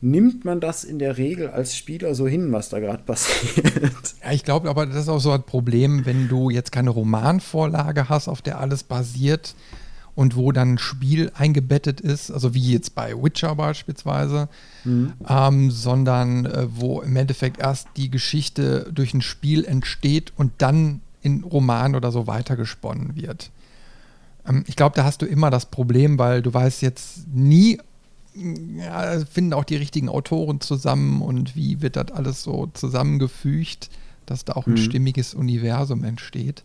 [0.00, 3.50] nimmt man das in der Regel als Spieler so hin, was da gerade passiert.
[4.24, 8.08] Ja, ich glaube aber, das ist auch so ein Problem, wenn du jetzt keine Romanvorlage
[8.08, 9.54] hast, auf der alles basiert
[10.14, 14.48] und wo dann ein Spiel eingebettet ist, also wie jetzt bei Witcher beispielsweise,
[14.84, 15.14] mhm.
[15.28, 21.00] ähm, sondern äh, wo im Endeffekt erst die Geschichte durch ein Spiel entsteht und dann
[21.22, 23.50] in Roman oder so weitergesponnen wird.
[24.46, 27.78] Ähm, ich glaube, da hast du immer das Problem, weil du weißt jetzt nie,
[28.34, 33.90] ja, finden auch die richtigen Autoren zusammen und wie wird das alles so zusammengefügt,
[34.26, 34.78] dass da auch ein mhm.
[34.78, 36.64] stimmiges Universum entsteht.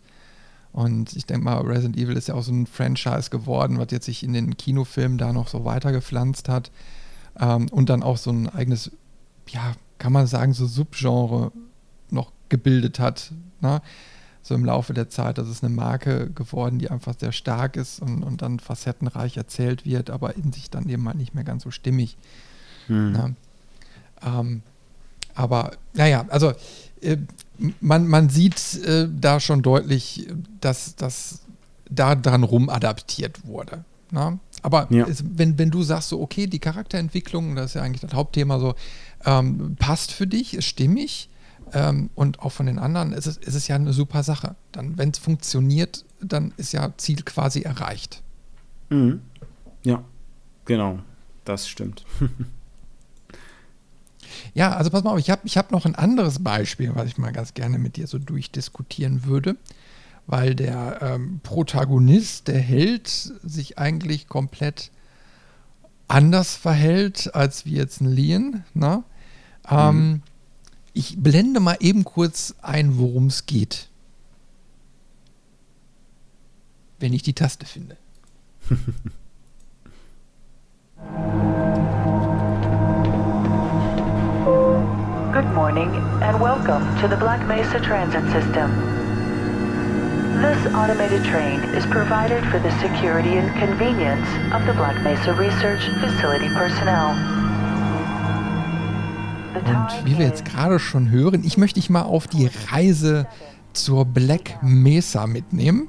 [0.72, 4.04] Und ich denke mal, Resident Evil ist ja auch so ein Franchise geworden, was jetzt
[4.04, 6.70] sich in den Kinofilmen da noch so weitergepflanzt hat.
[7.40, 8.90] Ähm, und dann auch so ein eigenes,
[9.48, 11.50] ja, kann man sagen, so Subgenre
[12.10, 13.32] noch gebildet hat.
[13.60, 13.80] Ne?
[14.46, 15.38] So im Laufe der Zeit.
[15.38, 19.84] Das ist eine Marke geworden, die einfach sehr stark ist und, und dann facettenreich erzählt
[19.84, 22.16] wird, aber in sich dann eben halt nicht mehr ganz so stimmig.
[22.86, 23.14] Hm.
[23.14, 24.40] Ja.
[24.40, 24.62] Ähm,
[25.34, 26.52] aber naja, also
[27.02, 27.16] äh,
[27.80, 30.28] man, man sieht äh, da schon deutlich,
[30.60, 31.40] dass das
[31.90, 33.84] da dran rum adaptiert wurde.
[34.10, 34.38] Na?
[34.62, 35.06] Aber ja.
[35.06, 38.58] es, wenn, wenn du sagst, so, okay, die Charakterentwicklung, das ist ja eigentlich das Hauptthema,
[38.58, 38.74] so,
[39.24, 41.28] ähm, passt für dich, ist stimmig,
[41.72, 44.54] ähm, und auch von den anderen ist es, ist es ja eine super Sache.
[44.72, 48.22] Dann, wenn es funktioniert, dann ist ja Ziel quasi erreicht.
[48.90, 49.20] Mhm.
[49.82, 50.04] Ja,
[50.64, 51.00] genau.
[51.44, 52.04] Das stimmt.
[54.54, 57.18] ja, also pass mal auf, ich habe ich hab noch ein anderes Beispiel, was ich
[57.18, 59.56] mal ganz gerne mit dir so durchdiskutieren würde,
[60.26, 64.90] weil der ähm, Protagonist, der Held, sich eigentlich komplett
[66.08, 68.64] anders verhält als wie jetzt ein Leon.
[68.74, 69.02] Ne?
[69.68, 70.22] Ähm, mhm.
[70.98, 73.88] Ich blende mal eben kurz ein, worum es geht.
[76.98, 77.98] Wenn ich die Taste finde.
[85.34, 85.90] Good morning
[86.22, 88.70] and welcome to the Black Mesa Transit System.
[90.40, 95.90] This automated train is provided for the security and convenience of the Black Mesa Research
[96.00, 97.35] Facility personnel.
[99.64, 103.26] Und wie wir jetzt gerade schon hören, ich möchte dich mal auf die Reise
[103.72, 105.88] zur Black Mesa mitnehmen.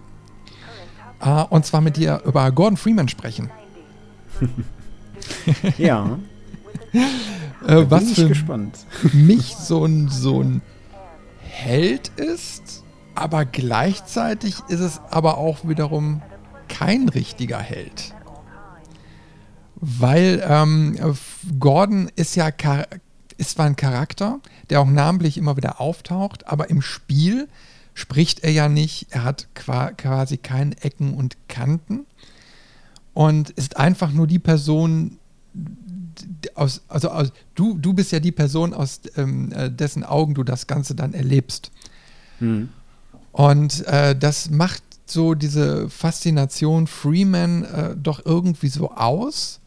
[1.25, 3.49] Uh, und zwar mit dir über Gordon Freeman sprechen.
[5.77, 6.19] ja.
[7.65, 8.77] äh, was für gespannt.
[9.13, 10.61] mich so ein, so ein
[11.41, 12.83] Held ist,
[13.15, 16.21] aber gleichzeitig ist es aber auch wiederum
[16.69, 18.13] kein richtiger Held.
[19.75, 20.97] Weil ähm,
[21.59, 22.51] Gordon ist ja
[23.37, 27.47] ist zwar ein Charakter, der auch namentlich immer wieder auftaucht, aber im Spiel
[27.93, 32.05] spricht er ja nicht, er hat quasi keine Ecken und Kanten
[33.13, 35.17] und ist einfach nur die Person,
[36.53, 40.43] aus, also aus, du, du bist ja die Person, aus ähm, äh, dessen Augen du
[40.43, 41.71] das Ganze dann erlebst.
[42.39, 42.69] Mhm.
[43.31, 49.59] Und äh, das macht so diese Faszination Freeman äh, doch irgendwie so aus,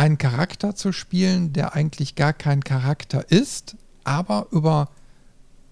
[0.00, 4.88] einen Charakter zu spielen, der eigentlich gar kein Charakter ist, aber über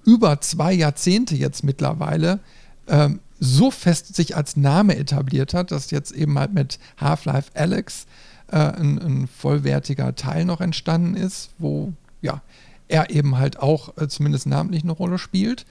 [0.05, 2.41] über zwei Jahrzehnte jetzt mittlerweile
[2.89, 8.07] ähm, so fest sich als Name etabliert hat, dass jetzt eben halt mit Half-Life Alex
[8.49, 12.43] äh, ein, ein, vollwertiger Teil noch entstanden ist, wo ja
[12.89, 15.65] er eben halt auch äh, zumindest namentlich eine Rolle spielt.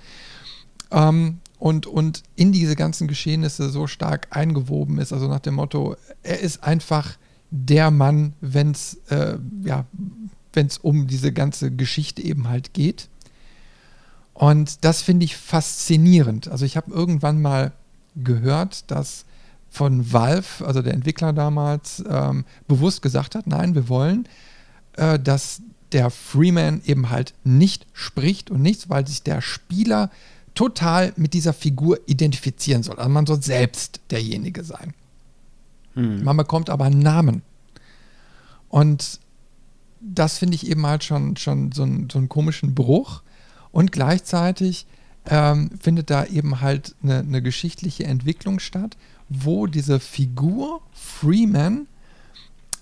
[0.90, 5.96] Ähm, und, und in diese ganzen Geschehnisse so stark eingewoben ist, also nach dem Motto,
[6.24, 7.18] er ist einfach
[7.50, 9.86] der Mann, wenn es äh, ja,
[10.82, 13.10] um diese ganze Geschichte eben halt geht.
[14.34, 16.48] Und das finde ich faszinierend.
[16.48, 17.74] Also ich habe irgendwann mal
[18.16, 19.26] gehört, dass
[19.70, 24.28] von Valve, also der Entwickler damals, ähm, bewusst gesagt hat, nein, wir wollen,
[24.94, 30.10] äh, dass der Freeman eben halt nicht spricht und nichts, weil sich der Spieler
[30.54, 32.98] total mit dieser Figur identifizieren soll.
[32.98, 34.94] Also man soll selbst derjenige sein.
[35.98, 36.24] Hm.
[36.24, 37.42] Man bekommt aber einen Namen.
[38.70, 39.20] Und
[40.00, 43.22] das finde ich eben halt schon, schon so, ein, so einen komischen Bruch,
[43.72, 44.88] und gleichzeitig
[45.28, 48.98] ähm, findet da eben halt eine, eine, geschichtliche Entwicklung statt,
[49.30, 51.86] wo diese Figur Freeman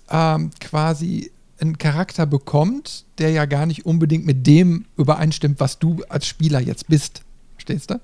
[0.08, 6.02] ähm, quasi einen Charakter bekommt, der ja gar nicht unbedingt mit dem übereinstimmt, was du
[6.08, 7.22] als Spieler jetzt bist.
[7.54, 8.00] Verstehst du?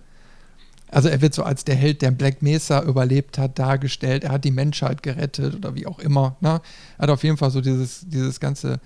[0.92, 4.24] Also er wird so als der Held, der Black Mesa überlebt hat, dargestellt.
[4.24, 6.36] Er hat die Menschheit gerettet oder wie auch immer.
[6.40, 6.60] Ne?
[6.98, 8.78] Er hat auf jeden Fall so dieses, dieses ganze,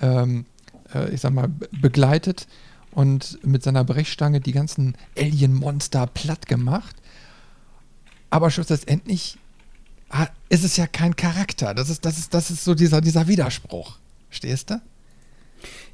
[0.00, 0.46] ähm,
[0.94, 2.48] äh, ich sag mal, begleitet
[2.92, 6.96] und mit seiner Brechstange die ganzen Alien-Monster platt gemacht.
[8.30, 9.36] Aber schlussendlich
[10.48, 11.74] ist es ja kein Charakter.
[11.74, 13.98] Das ist, das ist, das ist so dieser, dieser Widerspruch.
[14.30, 14.80] Stehst du?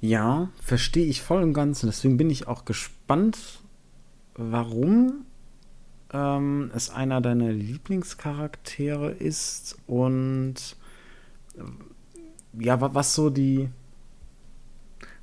[0.00, 1.82] Ja, verstehe ich voll und ganz.
[1.82, 3.36] Und deswegen bin ich auch gespannt,
[4.36, 5.24] warum
[6.12, 10.76] ähm, es einer deiner Lieblingscharaktere ist und
[11.56, 13.68] äh, ja, was so die,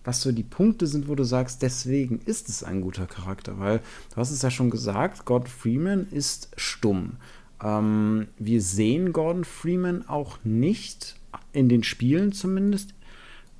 [0.04, 3.80] was so die Punkte sind, wo du sagst, deswegen ist es ein guter Charakter, weil
[4.12, 7.17] du hast es ja schon gesagt, Gordon Freeman ist stumm.
[7.62, 11.15] Ähm, wir sehen Gordon Freeman auch nicht,
[11.54, 12.93] in den Spielen zumindest,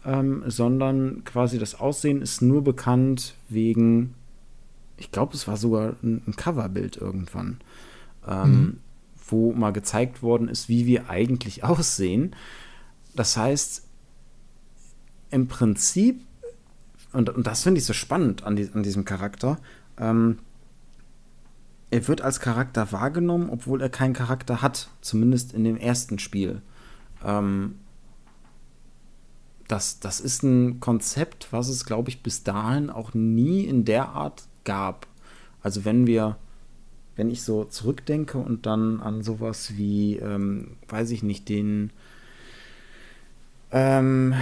[0.06, 4.16] ähm, sondern quasi das Aussehen ist nur bekannt wegen,
[5.04, 7.60] ich glaube, es war sogar ein, ein Coverbild irgendwann,
[8.28, 8.80] ähm, mhm.
[9.28, 12.36] wo mal gezeigt worden ist, wie wir eigentlich aussehen.
[13.16, 13.84] Das heißt,
[15.30, 16.22] im Prinzip
[17.14, 19.60] und, und das finde ich so spannend an, die, an diesem Charakter.
[19.98, 20.40] Ähm,
[21.92, 26.64] er wird als Charakter wahrgenommen, obwohl er keinen Charakter hat, zumindest in dem ersten Spiel.
[27.24, 27.76] Ähm,
[29.68, 34.10] das, das ist ein Konzept, was es, glaube ich, bis dahin auch nie in der
[34.10, 35.08] Art gab.
[35.62, 36.38] Also wenn wir,
[37.16, 41.92] wenn ich so zurückdenke und dann an sowas wie, ähm, weiß ich nicht, den,
[43.72, 44.34] ähm,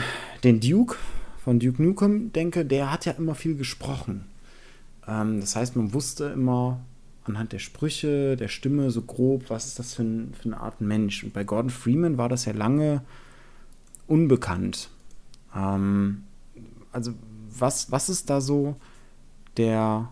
[0.43, 0.97] den Duke
[1.43, 4.25] von Duke Nukem denke, der hat ja immer viel gesprochen.
[5.07, 6.79] Ähm, das heißt, man wusste immer
[7.23, 10.81] anhand der Sprüche, der Stimme so grob, was ist das für, ein, für eine Art
[10.81, 11.23] Mensch.
[11.23, 13.01] Und bei Gordon Freeman war das ja lange
[14.07, 14.89] unbekannt.
[15.55, 16.23] Ähm,
[16.91, 17.13] also
[17.57, 18.75] was, was ist da so
[19.57, 20.09] der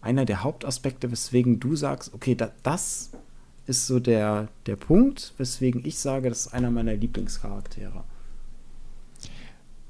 [0.00, 3.10] einer der Hauptaspekte, weswegen du sagst, okay, da, das
[3.66, 8.04] ist so der, der Punkt, weswegen ich sage, das ist einer meiner Lieblingscharaktere.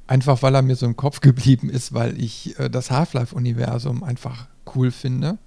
[0.07, 4.47] Einfach weil er mir so im Kopf geblieben ist, weil ich äh, das Half-Life-Universum einfach
[4.75, 5.39] cool finde.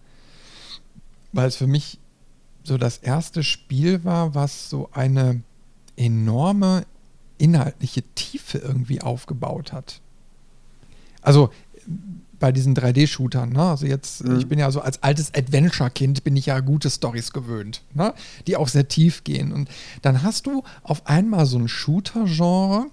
[1.32, 2.00] Weil es für mich
[2.64, 5.42] so das erste Spiel war, was so eine
[5.96, 6.86] enorme
[7.38, 10.02] inhaltliche Tiefe irgendwie aufgebaut hat.
[11.22, 11.52] Also
[12.40, 13.64] bei diesen 3D-Shootern, ne?
[13.64, 14.40] Also jetzt, mhm.
[14.40, 18.14] ich bin ja so als altes Adventure-Kind bin ich ja gute Stories gewöhnt, ne?
[18.48, 19.52] Die auch sehr tief gehen.
[19.52, 19.70] Und
[20.02, 22.88] dann hast du auf einmal so ein Shooter-Genre,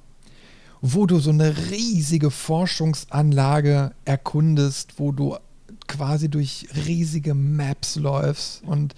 [0.81, 5.37] wo du so eine riesige Forschungsanlage erkundest, wo du
[5.87, 8.95] quasi durch riesige Maps läufst und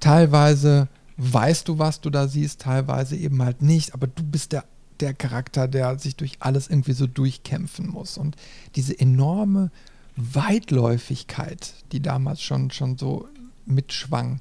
[0.00, 4.64] teilweise weißt du, was du da siehst, teilweise eben halt nicht, aber du bist der,
[5.00, 8.18] der Charakter, der sich durch alles irgendwie so durchkämpfen muss.
[8.18, 8.36] Und
[8.74, 9.70] diese enorme
[10.16, 13.28] Weitläufigkeit, die damals schon, schon so
[13.66, 14.40] mitschwang,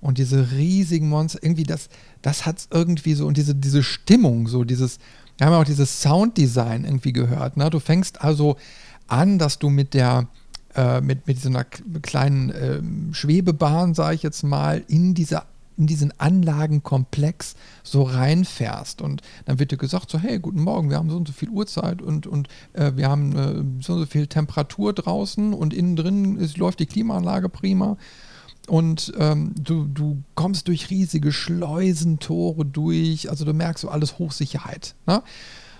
[0.00, 1.90] und diese riesigen Monster, irgendwie das,
[2.22, 4.98] das hat es irgendwie so, und diese, diese Stimmung, so dieses,
[5.36, 7.58] wir haben auch dieses Sounddesign irgendwie gehört.
[7.58, 7.68] Ne?
[7.68, 8.56] Du fängst also
[9.08, 10.26] an, dass du mit der
[10.74, 12.80] äh, mit, mit so einer kleinen äh,
[13.12, 15.46] Schwebebahn, sage ich jetzt mal, in dieser
[15.80, 19.00] in diesen Anlagenkomplex so reinfährst.
[19.00, 21.48] Und dann wird dir gesagt, so, hey, guten Morgen, wir haben so und so viel
[21.48, 25.96] Uhrzeit und, und äh, wir haben äh, so und so viel Temperatur draußen und innen
[25.96, 27.96] drin ist, läuft die Klimaanlage prima.
[28.68, 34.94] Und ähm, du, du kommst durch riesige Schleusentore durch, also du merkst so alles Hochsicherheit.
[35.06, 35.22] Ne?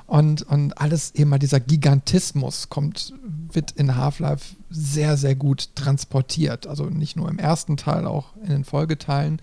[0.07, 3.12] Und, und alles eben mal dieser Gigantismus kommt,
[3.53, 6.66] wird in Half-Life sehr, sehr gut transportiert.
[6.66, 9.42] Also nicht nur im ersten Teil, auch in den Folgeteilen.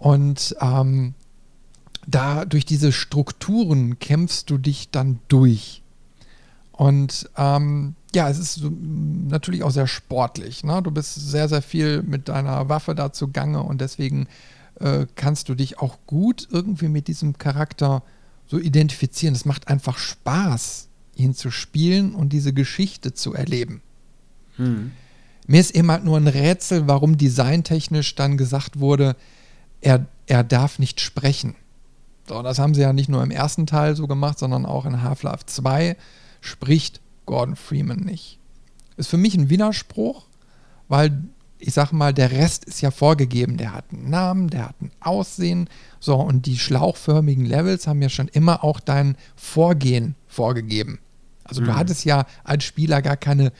[0.00, 1.12] Und ähm,
[2.06, 5.82] da durch diese Strukturen kämpfst du dich dann durch.
[6.72, 10.64] Und ähm, ja, es ist so, natürlich auch sehr sportlich.
[10.64, 10.80] Ne?
[10.82, 14.26] Du bist sehr, sehr viel mit deiner Waffe da zugange und deswegen
[14.80, 18.02] äh, kannst du dich auch gut irgendwie mit diesem Charakter
[18.46, 19.34] so identifizieren.
[19.34, 23.82] Es macht einfach Spaß, ihn zu spielen und diese Geschichte zu erleben.
[24.56, 24.92] Hm.
[25.46, 29.14] Mir ist eben halt nur ein Rätsel, warum designtechnisch dann gesagt wurde,
[29.80, 31.54] er, er darf nicht sprechen.
[32.28, 35.02] So, das haben sie ja nicht nur im ersten Teil so gemacht, sondern auch in
[35.02, 35.96] Half-Life 2
[36.40, 38.38] spricht Gordon Freeman nicht.
[38.96, 40.26] Ist für mich ein Widerspruch,
[40.88, 41.24] weil
[41.60, 43.56] ich sag mal, der Rest ist ja vorgegeben.
[43.56, 45.68] Der hat einen Namen, der hat ein Aussehen.
[46.00, 50.98] So, und die schlauchförmigen Levels haben ja schon immer auch dein Vorgehen vorgegeben.
[51.44, 51.66] Also mhm.
[51.66, 53.52] du hattest ja als Spieler gar keine,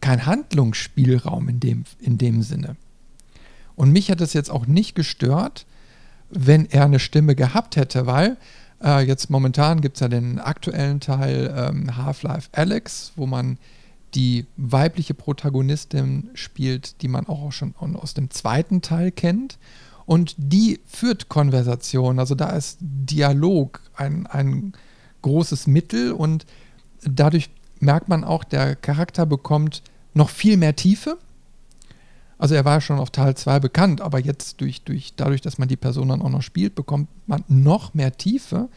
[0.00, 2.76] keinen Handlungsspielraum in dem, in dem Sinne.
[3.80, 5.64] Und mich hat es jetzt auch nicht gestört,
[6.28, 8.36] wenn er eine Stimme gehabt hätte, weil
[8.84, 13.56] äh, jetzt momentan gibt es ja den aktuellen Teil ähm, Half-Life Alex, wo man
[14.14, 19.58] die weibliche Protagonistin spielt, die man auch schon aus dem zweiten Teil kennt.
[20.04, 22.18] Und die führt Konversation.
[22.18, 24.74] Also da ist Dialog ein, ein
[25.22, 26.44] großes Mittel und
[27.02, 31.16] dadurch merkt man auch, der Charakter bekommt noch viel mehr Tiefe.
[32.40, 35.68] Also er war schon auf Teil 2 bekannt, aber jetzt durch, durch, dadurch, dass man
[35.68, 38.70] die Person dann auch noch spielt, bekommt man noch mehr Tiefe.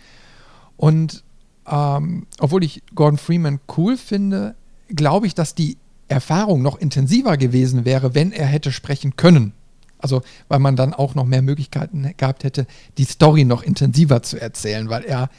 [0.75, 1.23] Und
[1.65, 4.55] ähm, obwohl ich Gordon Freeman cool finde,
[4.89, 5.77] glaube ich, dass die
[6.09, 9.53] Erfahrung noch intensiver gewesen wäre, wenn er hätte sprechen können.
[9.97, 14.41] Also, weil man dann auch noch mehr Möglichkeiten gehabt hätte, die Story noch intensiver zu
[14.41, 15.29] erzählen, weil er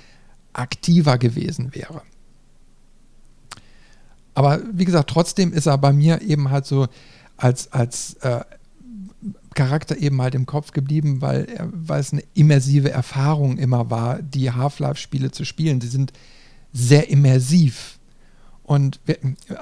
[0.55, 2.01] aktiver gewesen wäre.
[4.33, 6.89] Aber wie gesagt, trotzdem ist er bei mir eben halt so
[7.37, 8.45] als, als äh,
[9.55, 14.51] Charakter eben halt im Kopf geblieben, weil, weil es eine immersive Erfahrung immer war, die
[14.51, 15.81] Half-Life-Spiele zu spielen.
[15.81, 16.13] Sie sind
[16.73, 17.99] sehr immersiv.
[18.65, 19.19] Und wir,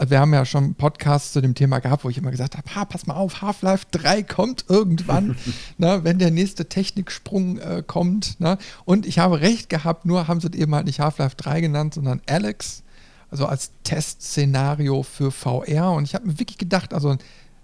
[0.07, 2.85] wir, haben ja schon Podcasts zu dem Thema gehabt, wo ich immer gesagt habe, ha,
[2.85, 5.37] pass mal auf, Half-Life 3 kommt irgendwann,
[5.77, 8.39] ne, wenn der nächste Techniksprung äh, kommt.
[8.39, 8.59] Ne?
[8.85, 11.95] Und ich habe recht gehabt, nur haben sie es eben halt nicht Half-Life 3 genannt,
[11.95, 12.85] sondern Alex,
[13.29, 15.91] also als Testszenario für VR.
[15.91, 17.17] Und ich habe mir wirklich gedacht, also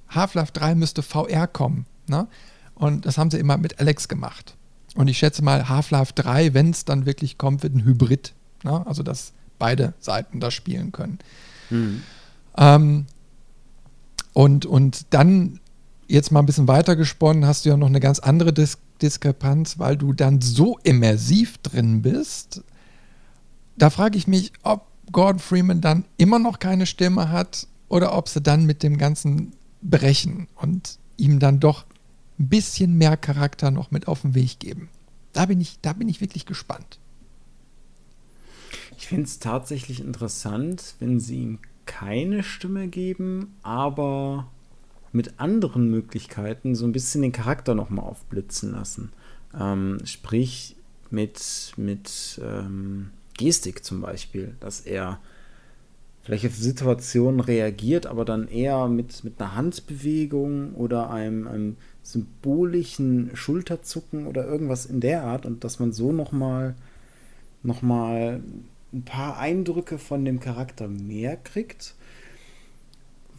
[0.08, 1.86] Half-Life 3 müsste VR kommen.
[2.06, 2.26] Ne?
[2.74, 4.56] Und das haben sie immer mit Alex gemacht.
[4.94, 8.34] Und ich schätze mal, Half-Life 3, wenn es dann wirklich kommt, wird ein Hybrid.
[8.64, 8.86] Ne?
[8.86, 11.18] Also das beide Seiten da spielen können.
[11.70, 12.02] Mhm.
[12.56, 13.06] Ähm,
[14.32, 15.60] und, und dann
[16.06, 19.78] jetzt mal ein bisschen weiter gesponnen, hast du ja noch eine ganz andere Dis Diskrepanz,
[19.78, 22.64] weil du dann so immersiv drin bist.
[23.76, 28.28] Da frage ich mich, ob Gordon Freeman dann immer noch keine Stimme hat oder ob
[28.28, 29.52] sie dann mit dem ganzen
[29.82, 31.84] brechen und ihm dann doch
[32.38, 34.88] ein bisschen mehr Charakter noch mit auf den Weg geben.
[35.32, 36.98] Da bin ich, da bin ich wirklich gespannt.
[38.96, 44.48] Ich finde es tatsächlich interessant, wenn sie ihm keine Stimme geben, aber
[45.12, 49.12] mit anderen Möglichkeiten so ein bisschen den Charakter nochmal aufblitzen lassen.
[49.58, 50.76] Ähm, sprich
[51.10, 55.20] mit, mit ähm, Gestik zum Beispiel, dass er
[56.28, 63.30] vielleicht auf Situationen reagiert, aber dann eher mit, mit einer Handbewegung oder einem, einem symbolischen
[63.32, 66.74] Schulterzucken oder irgendwas in der Art und dass man so nochmal
[67.62, 68.42] noch mal
[68.92, 71.94] ein paar Eindrücke von dem Charakter mehr kriegt,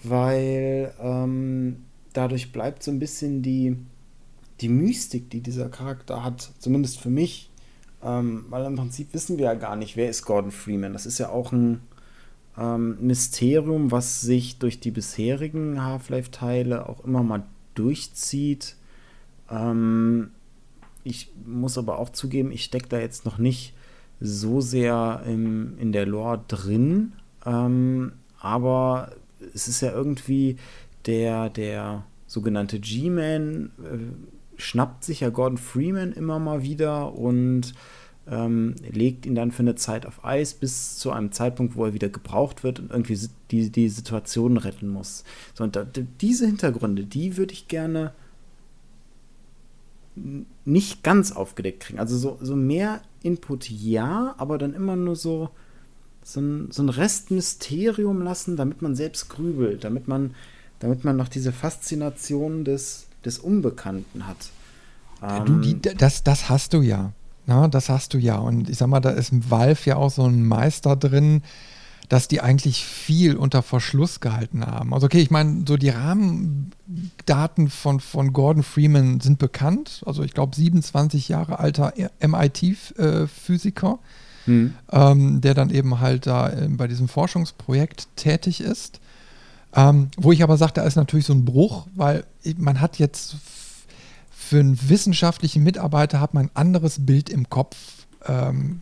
[0.01, 1.83] weil ähm,
[2.13, 3.77] dadurch bleibt so ein bisschen die,
[4.61, 7.51] die Mystik, die dieser Charakter hat, zumindest für mich,
[8.03, 10.93] ähm, weil im Prinzip wissen wir ja gar nicht, wer ist Gordon Freeman.
[10.93, 11.81] Das ist ja auch ein
[12.59, 17.43] ähm, Mysterium, was sich durch die bisherigen Half-Life-Teile auch immer mal
[17.75, 18.75] durchzieht.
[19.49, 20.31] Ähm,
[21.03, 23.73] ich muss aber auch zugeben, ich stecke da jetzt noch nicht
[24.19, 27.13] so sehr im, in der Lore drin.
[27.45, 29.13] Ähm, aber
[29.53, 30.57] es ist ja irgendwie
[31.05, 37.73] der, der sogenannte G-Man äh, schnappt sich ja Gordon Freeman immer mal wieder und
[38.29, 41.93] ähm, legt ihn dann für eine Zeit auf Eis bis zu einem Zeitpunkt, wo er
[41.93, 43.19] wieder gebraucht wird und irgendwie
[43.51, 45.23] die, die Situation retten muss.
[45.55, 45.85] So, und da,
[46.21, 48.13] diese Hintergründe, die würde ich gerne
[50.65, 51.99] nicht ganz aufgedeckt kriegen.
[51.99, 55.49] Also so, so mehr Input ja, aber dann immer nur so,
[56.23, 60.35] so ein, so ein Restmysterium lassen, damit man selbst grübelt, damit man,
[60.79, 64.49] damit man noch diese Faszination des, des Unbekannten hat.
[65.45, 67.13] du, die, ähm, das, das hast du ja.
[67.49, 68.37] Na, das hast du ja.
[68.37, 71.41] Und ich sag mal, da ist Valve ja auch so ein Meister drin,
[72.07, 74.93] dass die eigentlich viel unter Verschluss gehalten haben.
[74.93, 80.03] Also okay, ich meine, so die Rahmendaten von, von Gordon Freeman sind bekannt.
[80.05, 83.97] Also ich glaube 27 Jahre alter MIT-Physiker,
[84.45, 84.75] hm.
[84.91, 88.99] ähm, der dann eben halt da äh, bei diesem Forschungsprojekt tätig ist.
[89.73, 92.25] Ähm, wo ich aber sage, da ist natürlich so ein Bruch, weil
[92.57, 93.37] man hat jetzt
[94.49, 97.77] für einen wissenschaftlichen Mitarbeiter hat man ein anderes Bild im Kopf.
[98.25, 98.81] Ähm,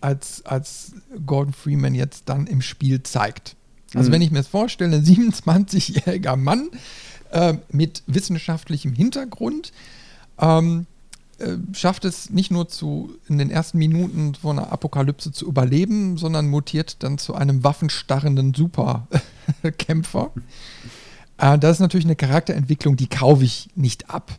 [0.00, 0.92] als, als
[1.26, 3.56] Gordon Freeman jetzt dann im Spiel zeigt.
[3.94, 4.14] Also mhm.
[4.14, 6.68] wenn ich mir das vorstelle, ein 27-jähriger Mann
[7.32, 9.72] äh, mit wissenschaftlichem Hintergrund
[10.38, 10.86] ähm,
[11.38, 16.18] äh, schafft es nicht nur zu in den ersten Minuten von einer Apokalypse zu überleben,
[16.18, 20.32] sondern mutiert dann zu einem waffenstarrenden Superkämpfer.
[21.38, 24.38] äh, das ist natürlich eine Charakterentwicklung, die kaufe ich nicht ab.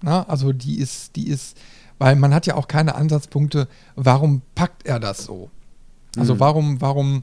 [0.00, 1.56] Na, also die ist, die ist
[1.98, 5.50] weil man hat ja auch keine Ansatzpunkte, warum packt er das so?
[6.16, 6.40] Also mhm.
[6.40, 7.22] warum, warum,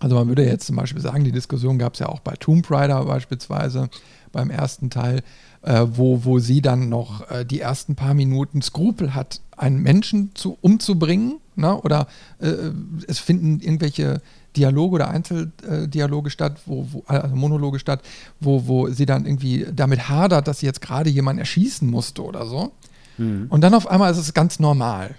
[0.00, 2.68] also man würde jetzt zum Beispiel sagen, die Diskussion gab es ja auch bei Tomb
[2.70, 3.90] Raider beispielsweise
[4.32, 5.22] beim ersten Teil,
[5.62, 10.30] äh, wo, wo sie dann noch äh, die ersten paar Minuten Skrupel hat, einen Menschen
[10.34, 11.80] zu, umzubringen, ne?
[11.80, 12.06] oder
[12.40, 12.70] äh,
[13.06, 14.20] es finden irgendwelche
[14.58, 18.02] Dialoge oder Einzeldialoge statt, wo, wo, also Monologe statt,
[18.40, 22.44] wo, wo sie dann irgendwie damit hadert, dass sie jetzt gerade jemanden erschießen musste oder
[22.46, 22.72] so.
[23.18, 23.46] Mhm.
[23.48, 25.14] Und dann auf einmal ist es ganz normal.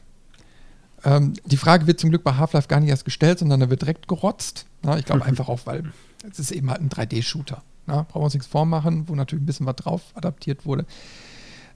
[1.04, 3.82] Ähm, die Frage wird zum Glück bei Half-Life gar nicht erst gestellt, sondern da wird
[3.82, 4.66] direkt gerotzt.
[4.82, 5.84] Na, ich glaube einfach auch, weil
[6.30, 7.62] es ist eben halt ein 3D-Shooter.
[7.86, 10.86] Brauchen wir uns nichts vormachen, wo natürlich ein bisschen was drauf adaptiert wurde.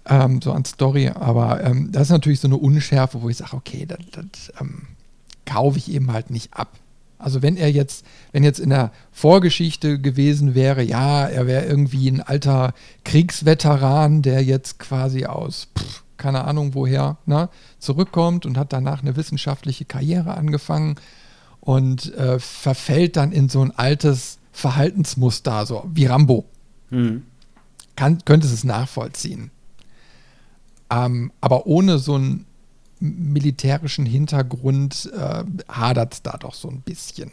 [0.05, 3.55] Ähm, so an Story, aber ähm, das ist natürlich so eine Unschärfe, wo ich sage,
[3.55, 4.88] okay, das, das ähm,
[5.45, 6.78] kaufe ich eben halt nicht ab.
[7.24, 12.09] Also wenn er jetzt, wenn jetzt in der Vorgeschichte gewesen wäre, ja, er wäre irgendwie
[12.09, 12.74] ein alter
[13.05, 17.49] Kriegsveteran, der jetzt quasi aus pff, keine Ahnung woher, ne,
[17.80, 20.95] zurückkommt und hat danach eine wissenschaftliche Karriere angefangen
[21.61, 26.45] und äh, verfällt dann in so ein altes Verhaltensmuster, so wie Rambo.
[26.89, 27.24] Mhm.
[27.95, 29.51] Kann, könnte es nachvollziehen.
[30.89, 32.45] Ähm, aber ohne so einen
[33.04, 37.32] militärischen Hintergrund äh, hadert es da doch so ein bisschen.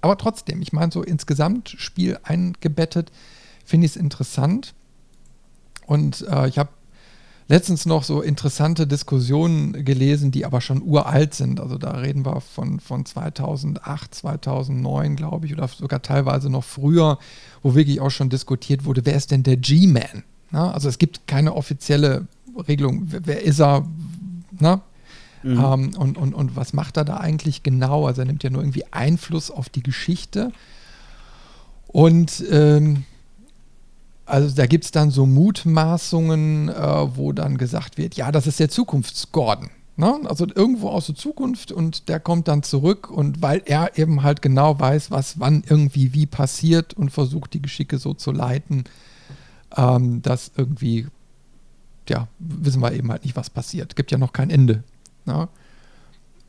[0.00, 3.12] Aber trotzdem, ich meine, so insgesamt Spiel eingebettet,
[3.64, 4.74] finde ich es interessant.
[5.86, 6.70] Und äh, ich habe
[7.48, 11.60] letztens noch so interessante Diskussionen gelesen, die aber schon uralt sind.
[11.60, 17.18] Also da reden wir von, von 2008, 2009, glaube ich, oder sogar teilweise noch früher,
[17.62, 20.24] wo wirklich auch schon diskutiert wurde, wer ist denn der G-Man?
[20.50, 22.26] Also es gibt keine offizielle
[22.68, 23.84] Regelung, wer, ist er?
[24.60, 24.82] Na?
[25.44, 25.62] Mhm.
[25.62, 28.06] Ähm, und, und, und was macht er da eigentlich genau?
[28.06, 30.52] Also er nimmt ja nur irgendwie Einfluss auf die Geschichte.
[31.86, 33.04] Und ähm,
[34.26, 38.58] also da gibt es dann so Mutmaßungen, äh, wo dann gesagt wird, ja, das ist
[38.58, 39.68] der Zukunftsgordon.
[39.96, 40.20] Ne?
[40.24, 44.42] Also irgendwo aus der Zukunft und der kommt dann zurück und weil er eben halt
[44.42, 48.84] genau weiß, was wann irgendwie wie passiert und versucht die Geschicke so zu leiten,
[49.76, 51.06] ähm, dass irgendwie,
[52.08, 53.94] ja, wissen wir eben halt nicht, was passiert.
[53.94, 54.82] Gibt ja noch kein Ende.
[55.24, 55.48] Ne?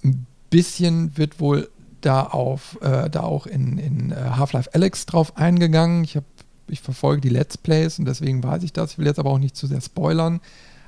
[0.03, 1.69] Ein bisschen wird wohl
[2.01, 6.03] da, auf, äh, da auch in, in äh, Half-Life Alex drauf eingegangen.
[6.03, 6.26] Ich habe
[6.67, 8.93] ich verfolge die Let's Plays und deswegen weiß ich das.
[8.93, 10.41] Ich will jetzt aber auch nicht zu sehr spoilern.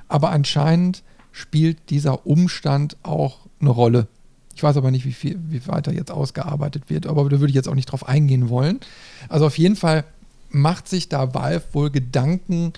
[0.08, 4.08] Aber anscheinend spielt dieser Umstand auch eine Rolle.
[4.56, 7.56] Ich weiß aber nicht, wie, viel, wie weiter jetzt ausgearbeitet wird, aber da würde ich
[7.56, 8.80] jetzt auch nicht drauf eingehen wollen.
[9.30, 10.04] Also auf jeden Fall
[10.50, 12.74] macht sich da Valve wohl Gedanken,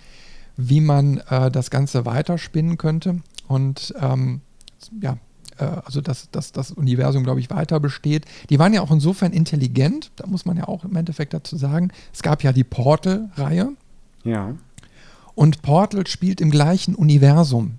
[0.57, 3.22] wie man äh, das Ganze weiterspinnen könnte.
[3.47, 4.41] Und ähm,
[5.02, 5.18] ja,
[5.58, 8.26] äh, also dass, dass das Universum, glaube ich, weiter besteht.
[8.50, 11.92] Die waren ja auch insofern intelligent, da muss man ja auch im Endeffekt dazu sagen.
[12.14, 13.74] Es gab ja die Portal-Reihe.
[14.24, 14.56] Ja.
[15.36, 17.76] Und Portal spielt im gleichen Universum.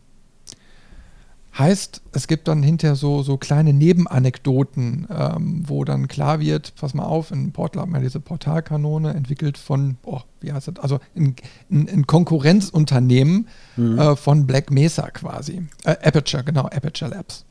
[1.58, 6.94] Heißt, es gibt dann hinterher so, so kleine Nebenanekdoten, ähm, wo dann klar wird, pass
[6.94, 11.00] mal auf, in Portal hat man diese Portalkanone entwickelt von, oh, wie heißt das, also
[11.16, 11.34] ein,
[11.70, 13.98] ein, ein Konkurrenzunternehmen mhm.
[13.98, 15.66] äh, von Black Mesa quasi.
[15.84, 17.44] Äh, Aperture, genau, Aperture Labs.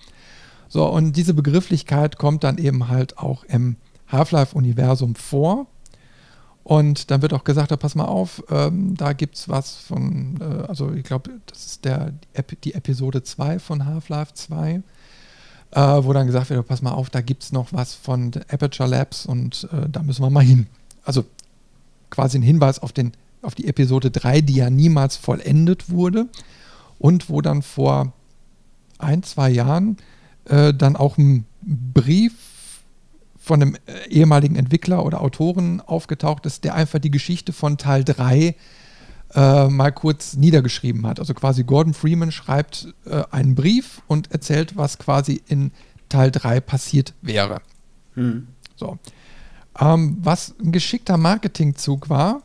[0.70, 3.76] So, und diese Begrifflichkeit kommt dann eben halt auch im
[4.08, 5.68] Half-Life-Universum vor.
[6.70, 10.68] Und dann wird auch gesagt, pass mal auf, ähm, da gibt es was von, äh,
[10.68, 12.14] also ich glaube, das ist der,
[12.64, 14.84] die Episode 2 von Half-Life 2,
[15.72, 18.88] äh, wo dann gesagt wird, pass mal auf, da gibt es noch was von Aperture
[18.88, 20.68] Labs und äh, da müssen wir mal hin.
[21.04, 21.26] Also
[22.12, 26.28] quasi ein Hinweis auf, den, auf die Episode 3, die ja niemals vollendet wurde
[27.00, 28.14] und wo dann vor
[29.00, 29.98] ein, zwei Jahren
[30.46, 32.49] äh, dann auch ein Brief
[33.50, 38.04] von einem äh, ehemaligen Entwickler oder Autoren aufgetaucht ist, der einfach die Geschichte von Teil
[38.04, 38.56] 3
[39.34, 41.20] äh, mal kurz niedergeschrieben hat.
[41.20, 45.72] Also quasi Gordon Freeman schreibt äh, einen Brief und erzählt, was quasi in
[46.10, 47.62] Teil 3 passiert wäre.
[48.14, 48.50] Mhm.
[48.76, 49.00] So.
[49.80, 52.44] Ähm, was ein geschickter Marketingzug war,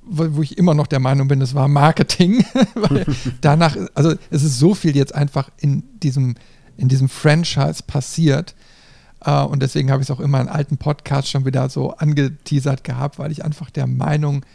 [0.00, 3.04] wo, wo, ich immer noch der Meinung bin, es war Marketing, weil
[3.42, 6.36] danach, also es ist so viel jetzt einfach in diesem,
[6.78, 8.54] in diesem Franchise passiert.
[9.26, 12.84] Uh, und deswegen habe ich es auch immer in alten Podcasts schon wieder so angeteasert
[12.84, 14.46] gehabt, weil ich einfach der Meinung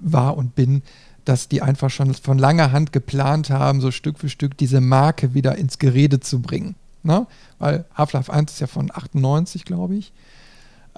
[0.00, 0.82] war und bin,
[1.24, 5.34] dass die einfach schon von langer Hand geplant haben, so Stück für Stück diese Marke
[5.34, 6.74] wieder ins Gerede zu bringen.
[7.02, 7.26] Ne?
[7.58, 10.12] Weil Half-Life 1 ist ja von 98, glaube ich.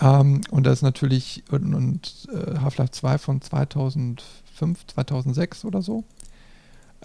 [0.00, 6.04] Ähm, und das ist natürlich, und, und äh, Half-Life 2 von 2005, 2006 oder so.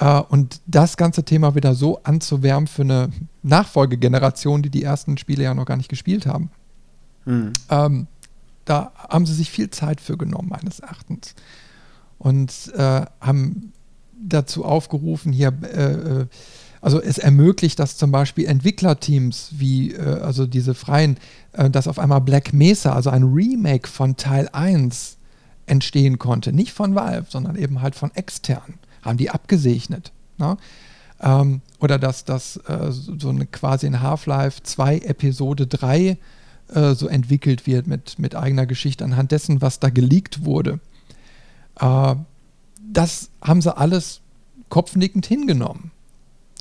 [0.02, 3.10] Äh, und das ganze Thema wieder so anzuwärmen für eine
[3.44, 6.50] Nachfolgegeneration, die die ersten Spiele ja noch gar nicht gespielt haben.
[7.26, 7.54] Mhm.
[7.70, 8.08] Ähm,
[8.66, 11.36] da haben sie sich viel Zeit für genommen, meines Erachtens.
[12.18, 13.72] Und äh, haben
[14.22, 16.26] dazu aufgerufen, hier äh, äh
[16.84, 21.18] also es ermöglicht, dass zum Beispiel Entwicklerteams wie, äh, also diese freien,
[21.52, 25.18] äh, dass auf einmal Black Mesa, also ein Remake von Teil 1
[25.68, 26.52] entstehen konnte.
[26.52, 28.80] Nicht von Valve, sondern eben halt von extern.
[29.02, 30.12] Haben die abgesegnet.
[30.38, 30.58] Ne?
[31.22, 36.18] Ähm, oder dass das äh, so eine quasi in Half-Life 2 Episode 3
[36.74, 40.80] äh, so entwickelt wird mit, mit eigener Geschichte anhand dessen, was da geleakt wurde.
[41.80, 42.16] Äh,
[42.92, 44.22] das haben sie alles
[44.70, 45.92] kopfnickend hingenommen.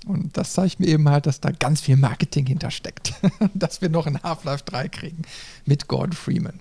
[0.07, 3.15] Und das zeigt mir eben halt, dass da ganz viel Marketing hintersteckt.
[3.55, 5.23] dass wir noch ein Half-Life 3 kriegen
[5.67, 6.61] mit Gordon Freeman.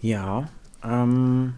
[0.00, 0.48] Ja,
[0.82, 1.54] ähm,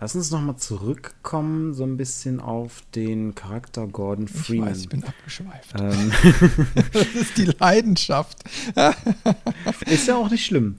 [0.00, 4.68] lass uns nochmal zurückkommen, so ein bisschen auf den Charakter Gordon Freeman.
[4.68, 5.74] Ich weiß, ich bin abgeschweift.
[5.78, 6.12] Ähm.
[6.92, 8.44] das ist die Leidenschaft.
[9.86, 10.76] ist ja auch nicht schlimm.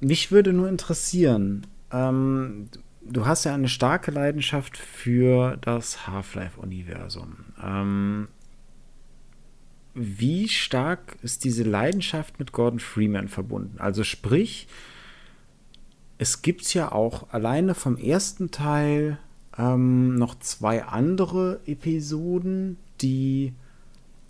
[0.00, 2.68] Mich würde nur interessieren, ähm,
[3.02, 7.36] du hast ja eine starke Leidenschaft für das Half-Life-Universum.
[7.62, 8.28] Ähm,
[9.94, 13.80] wie stark ist diese Leidenschaft mit Gordon Freeman verbunden?
[13.80, 14.68] Also sprich,
[16.18, 19.18] es gibt ja auch alleine vom ersten Teil
[19.56, 23.54] ähm, noch zwei andere Episoden, die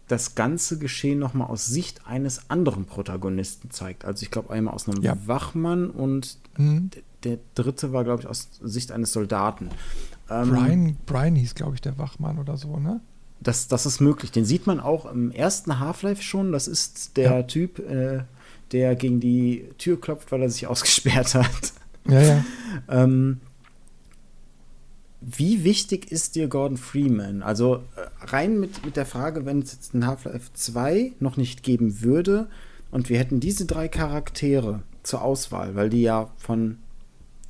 [0.06, 4.04] das ganze Geschehen nochmal aus Sicht eines anderen Protagonisten zeigt.
[4.04, 5.16] Also ich glaube einmal aus einem ja.
[5.26, 6.90] Wachmann und mhm
[7.24, 9.70] der dritte war, glaube ich, aus Sicht eines Soldaten.
[10.30, 13.00] Ähm, Brian, Brian hieß, glaube ich, der Wachmann oder so, ne?
[13.40, 14.32] Das, das ist möglich.
[14.32, 16.50] Den sieht man auch im ersten Half-Life schon.
[16.50, 17.42] Das ist der ja.
[17.44, 18.24] Typ, äh,
[18.72, 21.72] der gegen die Tür klopft, weil er sich ausgesperrt hat.
[22.06, 22.44] Ja, ja.
[22.88, 23.40] ähm,
[25.20, 27.42] wie wichtig ist dir Gordon Freeman?
[27.42, 31.62] Also äh, rein mit, mit der Frage, wenn es jetzt ein Half-Life 2 noch nicht
[31.62, 32.48] geben würde
[32.90, 36.78] und wir hätten diese drei Charaktere zur Auswahl, weil die ja von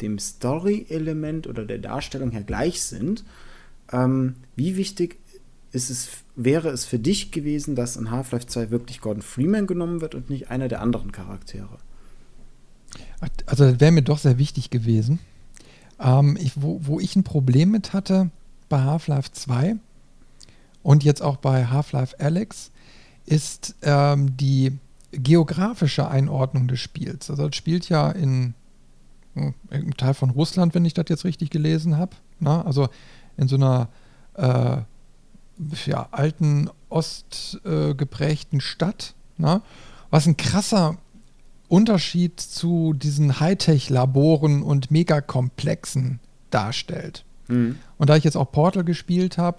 [0.01, 3.24] dem Story-Element oder der Darstellung her gleich sind,
[3.92, 5.18] ähm, wie wichtig
[5.72, 10.01] ist es, wäre es für dich gewesen, dass in Half-Life 2 wirklich Gordon Freeman genommen
[10.01, 11.78] wird und nicht einer der anderen Charaktere?
[13.46, 15.18] Also das wäre mir doch sehr wichtig gewesen.
[16.00, 18.30] Ähm, ich, wo, wo ich ein Problem mit hatte
[18.68, 19.76] bei Half-Life 2
[20.82, 22.70] und jetzt auch bei Half-Life Alex,
[23.26, 24.78] ist ähm, die
[25.12, 27.30] geografische Einordnung des Spiels.
[27.30, 28.54] Also das spielt ja in
[29.70, 32.16] irgendein Teil von Russland, wenn ich das jetzt richtig gelesen habe.
[32.44, 32.88] Also
[33.36, 33.88] in so einer
[34.34, 34.78] äh,
[35.86, 39.14] ja, alten ostgeprägten äh, Stadt.
[39.36, 39.62] Na?
[40.10, 40.96] Was ein krasser
[41.68, 47.24] Unterschied zu diesen Hightech-Laboren und Megakomplexen darstellt.
[47.48, 47.76] Mhm.
[47.98, 49.58] Und da ich jetzt auch Portal gespielt habe,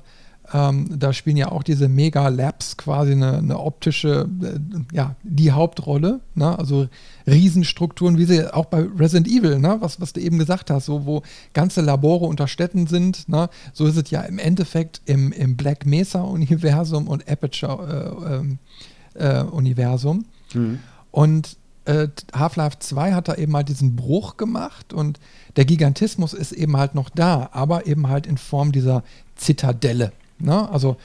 [0.52, 4.60] ähm, da spielen ja auch diese Mega-Labs quasi eine, eine optische, äh,
[4.96, 6.22] ja, die Hauptrolle.
[6.34, 6.58] Ne?
[6.58, 6.88] Also
[7.28, 9.78] Riesenstrukturen, wie sie auch bei Resident Evil, ne?
[9.80, 11.22] was, was du eben gesagt hast, so, wo
[11.54, 13.30] ganze Labore unter Städten sind.
[13.30, 13.48] Ne?
[13.74, 20.18] So ist es ja im Endeffekt im, im Black Mesa-Universum und Aperture-Universum.
[20.18, 20.80] Äh, äh, mhm.
[21.12, 21.59] Und
[21.90, 25.20] äh, Half-Life 2 hat da eben halt diesen Bruch gemacht und
[25.56, 29.04] der Gigantismus ist eben halt noch da, aber eben halt in Form dieser
[29.36, 30.12] Zitadelle.
[30.38, 30.70] Ne?
[30.70, 30.98] Also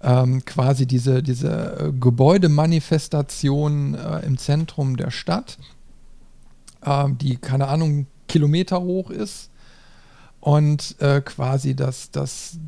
[0.00, 5.58] ähm, quasi diese, diese äh, Gebäudemanifestation äh, im Zentrum der Stadt,
[6.82, 9.50] äh, die, keine Ahnung, Kilometer hoch ist
[10.40, 12.58] und äh, quasi das, das,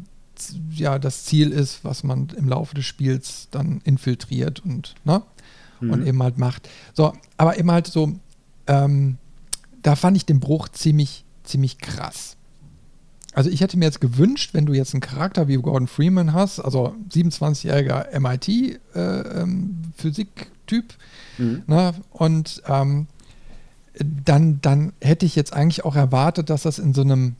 [0.72, 5.22] ja, das Ziel ist, was man im Laufe des Spiels dann infiltriert und, ne?
[5.80, 5.90] Mhm.
[5.90, 6.68] und eben halt macht.
[6.94, 8.14] So, aber eben halt so,
[8.66, 9.18] ähm,
[9.82, 12.36] da fand ich den Bruch ziemlich, ziemlich krass.
[13.34, 16.60] also ich hätte mir jetzt gewünscht, wenn du jetzt einen Charakter wie Gordon Freeman hast,
[16.60, 20.94] also 27-jähriger MIT-Physik-Typ,
[21.38, 21.62] äh, ähm, mhm.
[21.66, 23.06] ne, und ähm,
[24.24, 27.36] dann, dann hätte ich jetzt eigentlich auch erwartet, dass das in so einem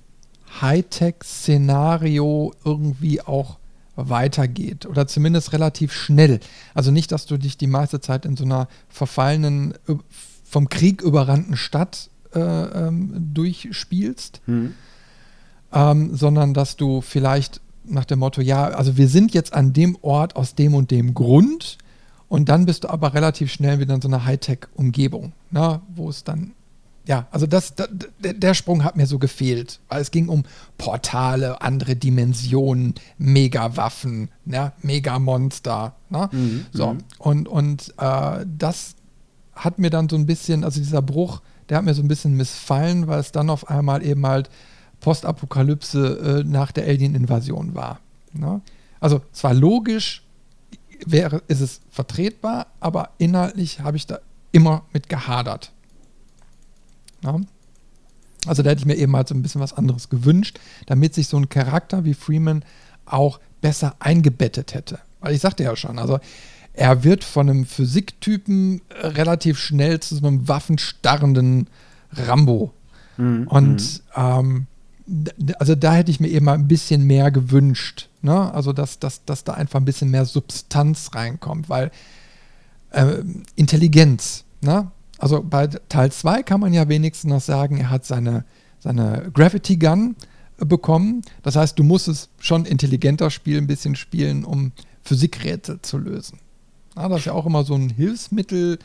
[0.61, 3.60] Hightech-Szenario irgendwie auch
[4.09, 6.41] weitergeht oder zumindest relativ schnell.
[6.75, 9.75] Also nicht, dass du dich die meiste Zeit in so einer verfallenen,
[10.45, 14.75] vom Krieg überrannten Stadt äh, ähm, durchspielst, mhm.
[15.73, 19.97] ähm, sondern dass du vielleicht nach dem Motto, ja, also wir sind jetzt an dem
[20.03, 21.79] Ort aus dem und dem Grund
[22.29, 26.23] und dann bist du aber relativ schnell wieder in so einer Hightech-Umgebung, ne, wo es
[26.25, 26.53] dann
[27.11, 27.89] ja, also das, das,
[28.21, 30.45] der Sprung hat mir so gefehlt, weil es ging um
[30.79, 35.97] Portale, andere Dimensionen, Megawaffen, ne, Megamonster.
[36.09, 36.29] Ne?
[36.31, 36.99] Mhm, so, mhm.
[37.19, 38.95] und, und äh, das
[39.57, 42.37] hat mir dann so ein bisschen, also dieser Bruch, der hat mir so ein bisschen
[42.37, 44.49] missfallen, weil es dann auf einmal eben halt
[45.01, 47.99] Postapokalypse äh, nach der Alien-Invasion war.
[48.35, 48.61] Ne?
[49.01, 50.23] Also zwar logisch
[51.05, 54.21] wäre, ist es vertretbar, aber inhaltlich habe ich da
[54.53, 55.73] immer mit gehadert.
[57.25, 57.41] Ja?
[58.47, 61.29] Also da hätte ich mir eben halt so ein bisschen was anderes gewünscht, damit sich
[61.29, 62.65] so ein Charakter wie Freeman
[63.05, 64.99] auch besser eingebettet hätte.
[65.21, 66.21] Weil ich sagte ja schon, also
[66.73, 71.69] er wird von einem Physiktypen relativ schnell zu so einem waffenstarrenden
[72.13, 72.73] Rambo.
[73.19, 73.47] Mhm.
[73.49, 74.67] Und ähm,
[75.59, 78.09] also da hätte ich mir eben mal ein bisschen mehr gewünscht.
[78.23, 78.53] Ne?
[78.55, 81.91] Also dass, dass, dass da einfach ein bisschen mehr Substanz reinkommt, weil
[82.91, 83.17] äh,
[83.57, 84.91] Intelligenz, ne?
[85.21, 88.45] Also bei Teil 2 kann man ja wenigstens noch sagen, er hat seine,
[88.79, 90.17] seine Gravity Gun
[90.59, 91.23] äh, bekommen.
[91.43, 96.39] Das heißt, du musst es schon intelligenter spielen, ein bisschen spielen, um Physikrätsel zu lösen.
[96.97, 98.79] Ja, das ist ja auch immer so ein Hilfsmittel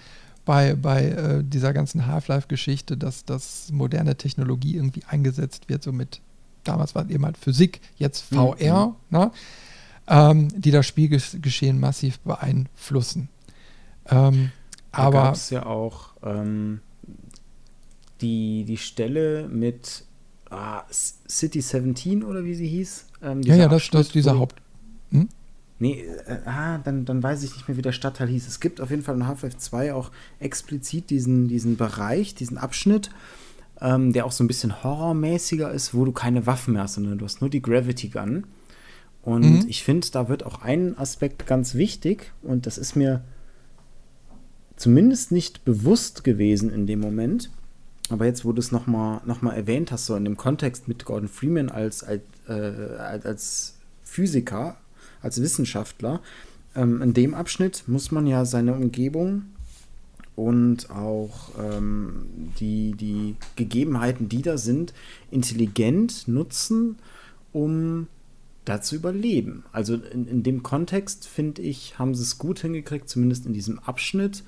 [0.44, 6.20] bei, bei äh, dieser ganzen Half-Life-Geschichte, dass, dass moderne Technologie irgendwie eingesetzt wird, so mit,
[6.66, 9.18] damals war es eben halt Physik, jetzt VR, mhm.
[9.18, 9.32] ne?
[10.08, 13.30] ähm, die das Spielgeschehen massiv beeinflussen.
[14.08, 14.52] Ähm,
[14.98, 16.80] aber gab es ja auch ähm,
[18.22, 20.06] die, die Stelle mit
[20.50, 23.08] ah, City 17 oder wie sie hieß.
[23.24, 24.56] Ähm, ja, ja, das, das ist dieser Haupt.
[25.12, 25.30] Hm?
[25.80, 28.48] Nee, äh, ah, dann, dann weiß ich nicht mehr, wie der Stadtteil hieß.
[28.48, 33.10] Es gibt auf jeden Fall in Half-Life 2 auch explizit diesen, diesen Bereich, diesen Abschnitt,
[33.82, 37.18] ähm, der auch so ein bisschen horrormäßiger ist, wo du keine Waffen mehr hast, sondern
[37.18, 38.46] du hast nur die Gravity Gun.
[39.22, 39.66] Und mhm.
[39.68, 43.24] ich finde, da wird auch ein Aspekt ganz wichtig und das ist mir
[44.76, 47.50] zumindest nicht bewusst gewesen in dem Moment.
[48.10, 51.06] Aber jetzt, wo du es nochmal noch mal erwähnt hast, so in dem Kontext mit
[51.06, 54.78] Gordon Freeman als, als, äh, als Physiker,
[55.22, 56.22] als Wissenschaftler,
[56.76, 59.46] ähm, in dem Abschnitt muss man ja seine Umgebung
[60.36, 62.28] und auch ähm,
[62.60, 64.94] die, die Gegebenheiten, die da sind,
[65.32, 66.98] intelligent nutzen,
[67.54, 68.08] um
[68.66, 69.64] da zu überleben.
[69.72, 73.80] Also in, in dem Kontext, finde ich, haben sie es gut hingekriegt, zumindest in diesem
[73.80, 74.44] Abschnitt,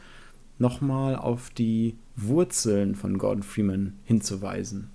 [0.59, 4.89] nochmal auf die Wurzeln von Gordon Freeman hinzuweisen.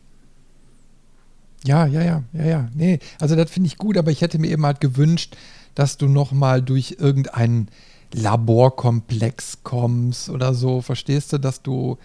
[1.65, 2.69] Ja, ja, ja, ja, ja.
[2.75, 5.37] Nee, also das finde ich gut, aber ich hätte mir eben halt gewünscht,
[5.75, 7.69] dass du nochmal durch irgendeinen
[8.13, 10.81] Laborkomplex kommst oder so.
[10.81, 11.99] Verstehst du, dass du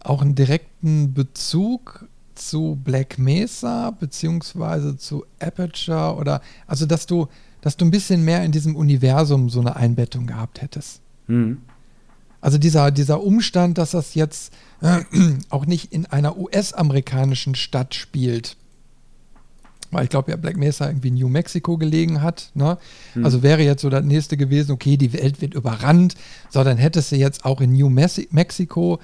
[0.00, 7.28] auch einen direkten Bezug zu Black Mesa beziehungsweise zu Aperture oder also dass du,
[7.60, 11.00] dass du ein bisschen mehr in diesem Universum so eine Einbettung gehabt hättest.
[11.26, 11.58] Mhm.
[12.40, 15.00] Also dieser, dieser Umstand, dass das jetzt äh,
[15.50, 18.56] auch nicht in einer US-amerikanischen Stadt spielt,
[19.90, 22.50] weil ich glaube ja Black Mesa irgendwie New Mexico gelegen hat.
[22.54, 22.78] Ne?
[23.14, 23.24] Hm.
[23.24, 26.14] Also wäre jetzt so das nächste gewesen, okay, die Welt wird überrannt,
[26.50, 29.00] so dann hättest du jetzt auch in New Mexico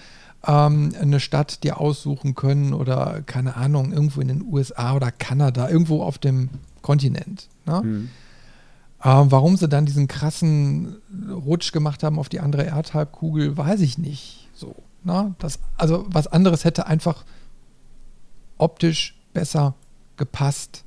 [0.46, 5.68] ähm, eine Stadt dir aussuchen können oder keine Ahnung, irgendwo in den USA oder Kanada,
[5.68, 6.48] irgendwo auf dem
[6.82, 7.48] Kontinent.
[7.64, 7.80] Ne?
[7.80, 8.08] Hm.
[9.04, 10.96] Ähm, warum sie dann diesen krassen
[11.30, 14.48] Rutsch gemacht haben auf die andere Erdhalbkugel, weiß ich nicht.
[14.54, 15.34] So, na?
[15.38, 17.24] Das, also was anderes hätte einfach
[18.58, 19.74] optisch besser
[20.16, 20.84] gepasst.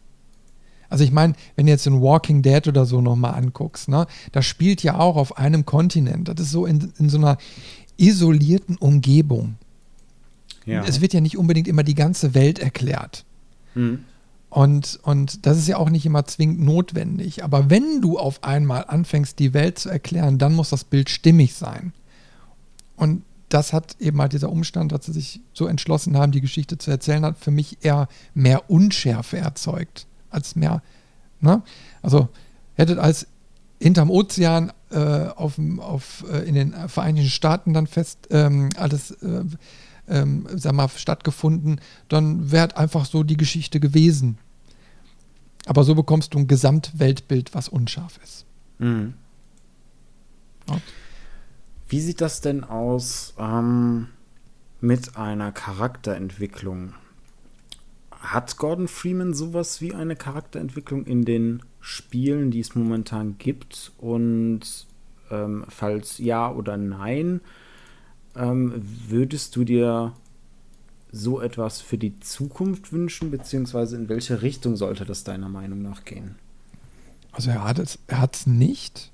[0.87, 4.45] Also ich meine, wenn du jetzt den Walking Dead oder so nochmal anguckst, ne, das
[4.45, 6.29] spielt ja auch auf einem Kontinent.
[6.29, 7.37] Das ist so in, in so einer
[7.97, 9.55] isolierten Umgebung.
[10.65, 10.83] Ja.
[10.85, 13.25] Es wird ja nicht unbedingt immer die ganze Welt erklärt.
[13.73, 14.05] Mhm.
[14.55, 17.43] Und, und das ist ja auch nicht immer zwingend notwendig.
[17.43, 21.55] Aber wenn du auf einmal anfängst, die Welt zu erklären, dann muss das Bild stimmig
[21.55, 21.91] sein.
[22.95, 26.77] Und das hat eben halt dieser Umstand, dass sie sich so entschlossen haben, die Geschichte
[26.77, 30.81] zu erzählen, hat für mich eher mehr Unschärfe erzeugt, als mehr.
[31.41, 31.61] Ne?
[32.01, 32.29] Also
[32.75, 33.27] hättet als
[33.81, 39.43] hinterm Ozean äh, auf, auf, äh, in den Vereinigten Staaten dann fest ähm, alles äh,
[40.07, 44.37] ähm, sag mal, stattgefunden, dann wäre einfach so die Geschichte gewesen.
[45.65, 48.45] Aber so bekommst du ein Gesamtweltbild, was unscharf ist.
[48.77, 49.15] Mhm.
[50.69, 50.77] Ja.
[51.87, 54.07] Wie sieht das denn aus ähm,
[54.81, 56.93] mit einer Charakterentwicklung?
[58.11, 63.91] Hat Gordon Freeman sowas wie eine Charakterentwicklung in den Spielen, die es momentan gibt?
[63.97, 64.87] Und
[65.29, 67.41] ähm, falls ja oder nein,
[68.35, 68.73] ähm,
[69.07, 70.13] würdest du dir
[71.15, 76.03] so etwas für die Zukunft wünschen, beziehungsweise in welche Richtung sollte das deiner Meinung nach
[76.05, 76.35] gehen?
[77.31, 79.11] Also er hat es, er hat es nicht,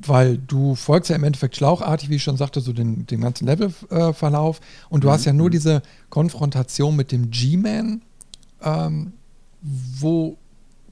[0.00, 3.46] weil du folgst ja im Endeffekt schlauchartig, wie ich schon sagte, so den, den ganzen
[3.46, 5.12] Levelverlauf und du Mhm.
[5.12, 8.02] hast ja nur diese Konfrontation mit dem G-Man,
[8.62, 9.12] ähm,
[9.60, 10.38] wo,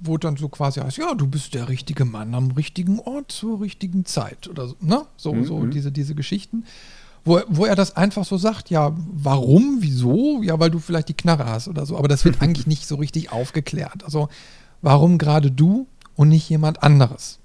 [0.00, 3.60] wo dann so quasi heißt, ja, du bist der richtige Mann am richtigen Ort zur
[3.60, 5.06] richtigen Zeit oder so, ne?
[5.16, 5.70] So, Mhm, so mhm.
[5.70, 6.64] diese, diese Geschichten.
[7.26, 10.42] Wo, wo er das einfach so sagt, ja, warum, wieso?
[10.42, 11.98] Ja, weil du vielleicht die Knarre hast oder so.
[11.98, 14.04] Aber das wird eigentlich nicht so richtig aufgeklärt.
[14.04, 14.28] Also,
[14.80, 17.40] warum gerade du und nicht jemand anderes?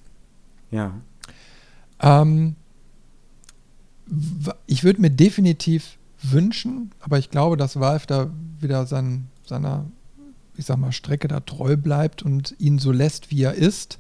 [0.69, 0.93] Ja.
[1.99, 2.55] Ähm,
[4.67, 8.29] ich würde mir definitiv wünschen, aber ich glaube, dass Valve da
[8.59, 9.85] wieder sein, seiner,
[10.55, 13.97] ich sag mal, Strecke da treu bleibt und ihn so lässt, wie er ist.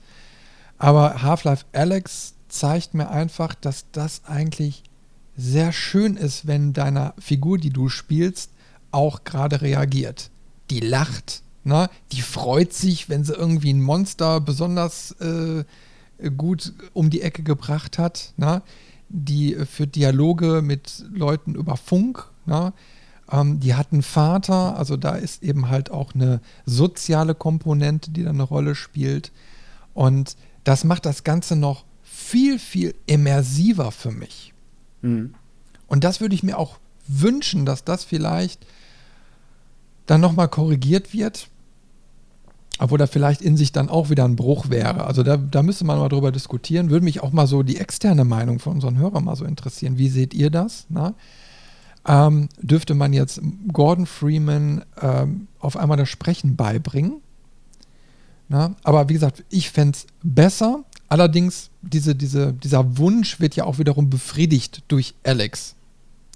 [0.77, 4.83] Aber Half-Life Alex zeigt mir einfach, dass das eigentlich
[5.35, 8.51] sehr schön ist, wenn deiner Figur, die du spielst,
[8.91, 10.29] auch gerade reagiert.
[10.69, 11.89] Die lacht, ne?
[12.11, 15.63] die freut sich, wenn sie irgendwie ein Monster besonders äh,
[16.37, 18.61] gut um die Ecke gebracht hat, ne?
[19.09, 22.73] die für Dialoge mit Leuten über Funk, ne?
[23.31, 28.23] ähm, die hat einen Vater, also da ist eben halt auch eine soziale Komponente, die
[28.23, 29.31] da eine Rolle spielt.
[29.93, 34.50] Und das macht das Ganze noch viel, viel immersiver für mich.
[35.01, 35.33] Mhm.
[35.87, 36.77] Und das würde ich mir auch
[37.07, 38.65] wünschen, dass das vielleicht
[40.05, 41.47] dann nochmal korrigiert wird.
[42.79, 45.05] Obwohl da vielleicht in sich dann auch wieder ein Bruch wäre.
[45.05, 46.89] Also da, da müsste man mal drüber diskutieren.
[46.89, 49.97] Würde mich auch mal so die externe Meinung von unseren Hörern mal so interessieren.
[49.99, 50.87] Wie seht ihr das?
[50.89, 51.13] Na?
[52.07, 53.39] Ähm, dürfte man jetzt
[53.71, 57.21] Gordon Freeman ähm, auf einmal das Sprechen beibringen?
[58.49, 58.75] Na?
[58.83, 60.83] Aber wie gesagt, ich fände es besser.
[61.07, 65.75] Allerdings, diese, diese, dieser Wunsch wird ja auch wiederum befriedigt durch Alex.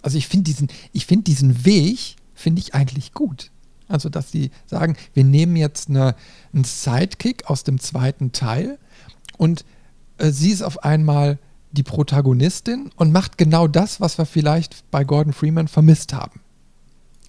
[0.01, 3.51] Also ich finde diesen, ich finde diesen Weg, finde ich eigentlich gut.
[3.87, 6.15] Also, dass sie sagen, wir nehmen jetzt eine,
[6.53, 8.79] einen Sidekick aus dem zweiten Teil
[9.37, 9.63] und
[10.17, 11.37] äh, sie ist auf einmal
[11.71, 16.39] die Protagonistin und macht genau das, was wir vielleicht bei Gordon Freeman vermisst haben.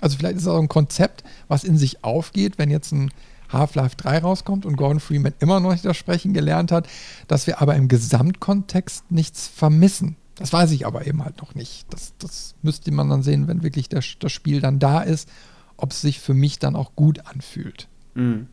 [0.00, 3.10] Also vielleicht ist es auch ein Konzept, was in sich aufgeht, wenn jetzt ein
[3.50, 6.88] Half-Life 3 rauskommt und Gordon Freeman immer noch nicht das Sprechen gelernt hat,
[7.28, 10.16] dass wir aber im Gesamtkontext nichts vermissen.
[10.36, 11.86] Das weiß ich aber eben halt noch nicht.
[11.90, 15.28] Das, das müsste man dann sehen, wenn wirklich das, das Spiel dann da ist,
[15.76, 17.88] ob es sich für mich dann auch gut anfühlt.
[18.14, 18.48] Mhm.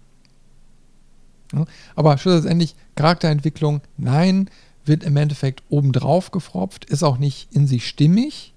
[1.53, 1.65] Ja,
[1.95, 4.49] aber schlussendlich Charakterentwicklung, nein,
[4.85, 8.53] wird im Endeffekt obendrauf gefropft, ist auch nicht in sich stimmig,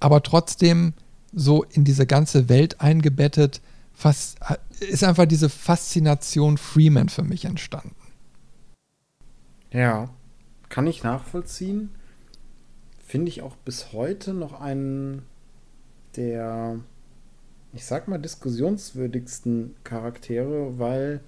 [0.00, 0.94] aber trotzdem
[1.32, 3.60] so in diese ganze Welt eingebettet,
[3.94, 4.38] fast,
[4.80, 7.94] ist einfach diese Faszination Freeman für mich entstanden.
[9.70, 10.10] Ja,
[10.68, 11.90] kann ich nachvollziehen.
[13.06, 15.22] Finde ich auch bis heute noch einen
[16.16, 16.78] der,
[17.72, 21.20] ich sag mal, diskussionswürdigsten Charaktere, weil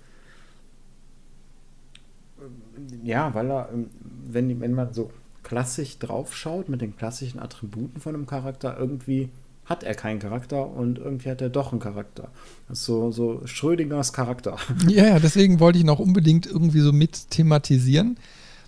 [2.39, 5.11] äh, ja, weil er, ähm, wenn, wenn man so
[5.43, 9.31] klassisch draufschaut mit den klassischen Attributen von einem Charakter, irgendwie
[9.65, 12.29] hat er keinen Charakter und irgendwie hat er doch einen Charakter.
[12.69, 14.57] Das ist so, so Schrödingers Charakter.
[14.89, 18.19] Ja, ja, deswegen wollte ich noch unbedingt irgendwie so mit thematisieren,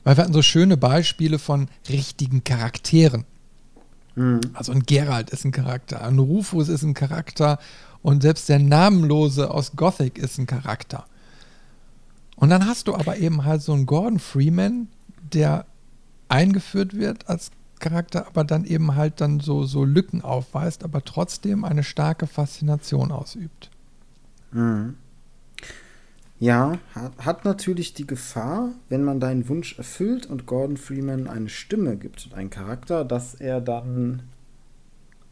[0.04, 3.24] weil wir hatten so schöne Beispiele von richtigen Charakteren.
[4.54, 7.58] Also ein Geralt ist ein Charakter, ein Rufus ist ein Charakter
[8.02, 11.04] und selbst der Namenlose aus Gothic ist ein Charakter.
[12.36, 14.88] Und dann hast du aber eben halt so einen Gordon Freeman,
[15.34, 15.66] der
[16.28, 21.64] eingeführt wird als Charakter, aber dann eben halt dann so, so Lücken aufweist, aber trotzdem
[21.64, 23.70] eine starke Faszination ausübt.
[26.38, 31.48] Ja, hat, hat natürlich die Gefahr, wenn man deinen Wunsch erfüllt und Gordon Freeman eine
[31.48, 34.22] Stimme gibt und einen Charakter, dass er dann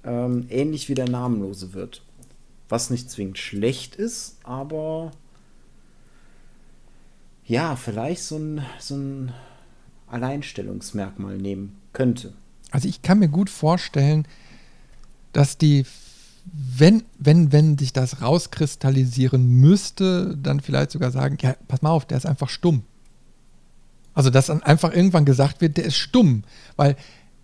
[0.03, 2.03] ähm, ähnlich wie der Namenlose wird.
[2.68, 5.12] Was nicht zwingend schlecht ist, aber
[7.47, 9.32] ja, vielleicht so ein, so ein
[10.07, 12.34] Alleinstellungsmerkmal nehmen könnte.
[12.70, 14.26] Also ich kann mir gut vorstellen,
[15.32, 15.86] dass die,
[16.53, 22.05] wenn, wenn, wenn sich das rauskristallisieren müsste, dann vielleicht sogar sagen, ja, pass mal auf,
[22.05, 22.82] der ist einfach stumm.
[24.12, 26.45] Also dass dann einfach irgendwann gesagt wird, der ist stumm,
[26.76, 26.97] weil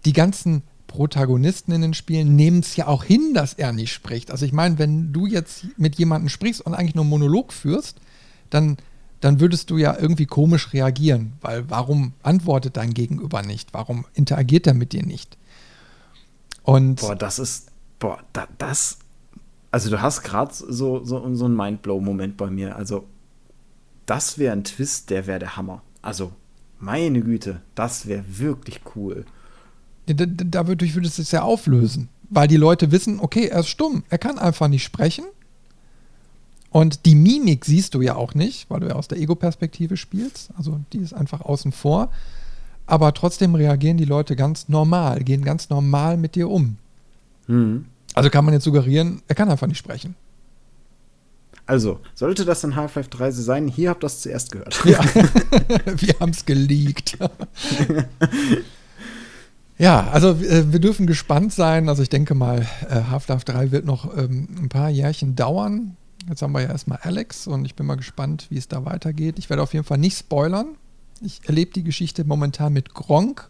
[0.05, 4.33] die ganzen Protagonisten in den Spielen nehmen es ja auch hin, dass er nicht spricht.
[4.33, 8.01] Also ich meine, wenn du jetzt mit jemandem sprichst und eigentlich nur einen Monolog führst,
[8.51, 8.77] dann,
[9.21, 13.73] dann würdest du ja irgendwie komisch reagieren, weil warum antwortet dein Gegenüber nicht?
[13.73, 15.37] Warum interagiert er mit dir nicht?
[16.63, 18.99] Und boah, das ist, boah, da, das,
[19.71, 22.77] also du hast gerade so, so, so einen Mindblow-Moment bei mir.
[22.77, 23.07] Also,
[24.07, 25.83] das wäre ein Twist, der wäre der Hammer.
[26.03, 26.33] Also,
[26.79, 29.25] meine Güte, das wäre wirklich cool.
[30.07, 34.39] Dadurch würde es ja auflösen, weil die Leute wissen, okay, er ist stumm, er kann
[34.39, 35.25] einfach nicht sprechen.
[36.71, 40.51] Und die Mimik siehst du ja auch nicht, weil du ja aus der Ego-Perspektive spielst.
[40.57, 42.11] Also die ist einfach außen vor.
[42.87, 46.77] Aber trotzdem reagieren die Leute ganz normal, gehen ganz normal mit dir um.
[47.47, 47.87] Mhm.
[48.15, 50.17] Also kann man jetzt suggerieren, er kann einfach nicht sprechen.
[51.67, 54.85] Also, sollte das dann Half-Life 3 sein, hier habt ihr das zuerst gehört.
[54.85, 54.99] Ja,
[55.85, 57.17] wir haben es geleakt.
[59.79, 61.89] ja, also äh, wir dürfen gespannt sein.
[61.89, 65.97] Also ich denke mal, äh, Half-Life 3 wird noch ähm, ein paar Jährchen dauern.
[66.29, 69.39] Jetzt haben wir ja erstmal Alex und ich bin mal gespannt, wie es da weitergeht.
[69.39, 70.77] Ich werde auf jeden Fall nicht spoilern.
[71.21, 73.49] Ich erlebe die Geschichte momentan mit Gronk.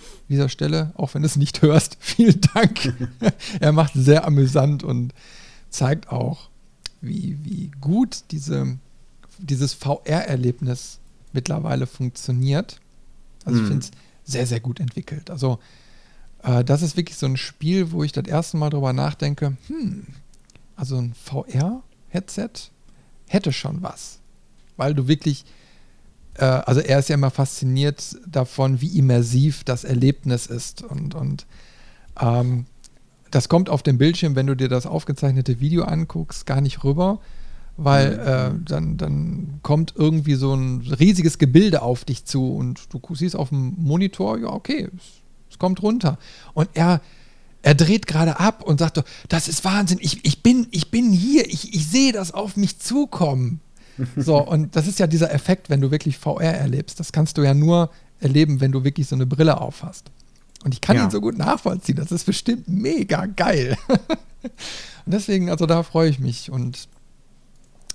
[0.00, 2.92] An dieser Stelle, auch wenn du es nicht hörst, vielen Dank.
[3.60, 5.14] er macht sehr amüsant und
[5.70, 6.48] zeigt auch,
[7.00, 8.78] wie, wie gut diese,
[9.38, 10.98] dieses VR-Erlebnis
[11.32, 12.80] mittlerweile funktioniert.
[13.44, 13.68] Also ich mhm.
[13.68, 13.90] finde es
[14.32, 15.30] sehr, sehr gut entwickelt.
[15.30, 15.58] Also
[16.42, 20.06] äh, das ist wirklich so ein Spiel, wo ich das erste Mal drüber nachdenke, hm,
[20.76, 21.14] also ein
[22.10, 22.70] VR-Headset
[23.26, 24.20] hätte schon was.
[24.76, 25.44] Weil du wirklich,
[26.34, 30.82] äh, also er ist ja immer fasziniert davon, wie immersiv das Erlebnis ist.
[30.82, 31.46] Und, und
[32.20, 32.66] ähm,
[33.30, 37.20] das kommt auf dem Bildschirm, wenn du dir das aufgezeichnete Video anguckst, gar nicht rüber,
[37.76, 38.20] weil mhm.
[38.20, 43.36] äh, dann, dann kommt irgendwie so ein riesiges Gebilde auf dich zu und du siehst
[43.36, 46.18] auf dem Monitor, ja, okay, es, es kommt runter.
[46.54, 47.00] Und er,
[47.62, 51.46] er dreht gerade ab und sagt, das ist Wahnsinn, ich, ich, bin, ich bin hier,
[51.46, 53.60] ich, ich sehe das auf mich zukommen.
[54.16, 57.00] So, und das ist ja dieser Effekt, wenn du wirklich VR erlebst.
[57.00, 57.90] Das kannst du ja nur
[58.20, 60.12] erleben, wenn du wirklich so eine Brille auf hast.
[60.64, 61.04] Und ich kann ja.
[61.04, 61.96] ihn so gut nachvollziehen.
[61.96, 63.76] Das ist bestimmt mega geil.
[63.88, 64.52] und
[65.06, 66.88] deswegen, also da freue ich mich und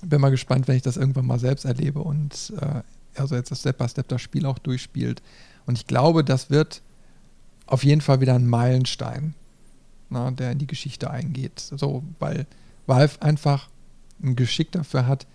[0.02, 2.82] bin mal gespannt, wenn ich das irgendwann mal selbst erlebe und äh,
[3.18, 5.22] also jetzt das Step by Step das Spiel auch durchspielt.
[5.66, 6.82] Und ich glaube, das wird
[7.66, 9.34] auf jeden Fall wieder ein Meilenstein,
[10.14, 11.58] na, der in die Geschichte eingeht.
[11.58, 12.46] So, weil
[12.86, 13.68] Valve einfach
[14.22, 15.26] ein Geschick dafür hat,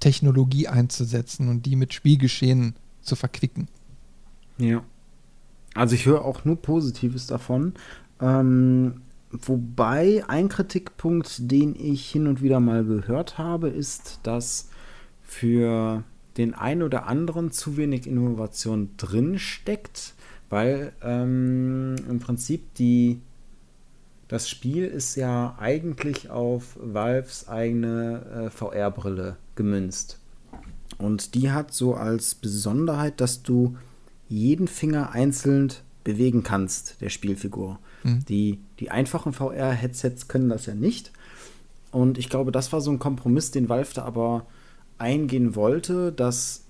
[0.00, 3.68] Technologie einzusetzen und die mit Spielgeschehen zu verquicken.
[4.58, 4.82] Ja.
[5.74, 7.74] Also ich höre auch nur Positives davon.
[8.20, 14.68] Ähm, wobei ein Kritikpunkt, den ich hin und wieder mal gehört habe, ist, dass
[15.22, 16.04] für
[16.36, 20.14] den einen oder anderen zu wenig Innovation drin steckt,
[20.48, 23.20] weil ähm, im Prinzip die
[24.28, 30.18] das Spiel ist ja eigentlich auf Valves eigene äh, VR-Brille gemünzt.
[30.98, 33.76] Und die hat so als Besonderheit, dass du
[34.28, 35.72] jeden Finger einzeln
[36.04, 37.78] bewegen kannst, der Spielfigur.
[38.02, 38.24] Mhm.
[38.26, 41.12] Die, die einfachen VR-Headsets können das ja nicht.
[41.92, 44.46] Und ich glaube, das war so ein Kompromiss, den Valve da aber
[44.98, 46.64] eingehen wollte, dass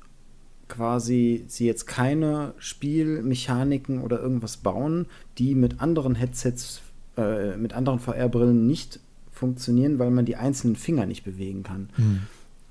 [0.68, 5.07] quasi sie jetzt keine Spielmechaniken oder irgendwas bauen,
[5.38, 6.82] die mit anderen Headsets,
[7.17, 9.01] äh, mit anderen VR-Brillen nicht
[9.31, 11.91] funktionieren, weil man die einzelnen Finger nicht bewegen kann.
[11.97, 12.21] Mhm.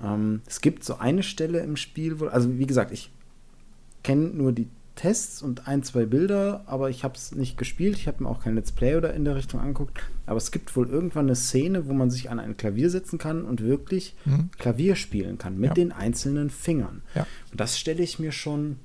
[0.04, 3.12] Ähm, es gibt so eine Stelle im Spiel, wo, also wie gesagt, ich
[4.04, 7.98] kenne nur die Tests und ein, zwei Bilder, aber ich habe es nicht gespielt.
[7.98, 10.00] Ich habe mir auch kein Let's Play oder in der Richtung angeguckt.
[10.26, 13.43] Aber es gibt wohl irgendwann eine Szene, wo man sich an ein Klavier setzen kann
[13.43, 14.50] und wirklich mhm.
[14.58, 15.74] Klavier spielen kann mit ja.
[15.74, 17.02] den einzelnen Fingern.
[17.14, 17.28] Ja.
[17.52, 18.78] Und das stelle ich mir schon.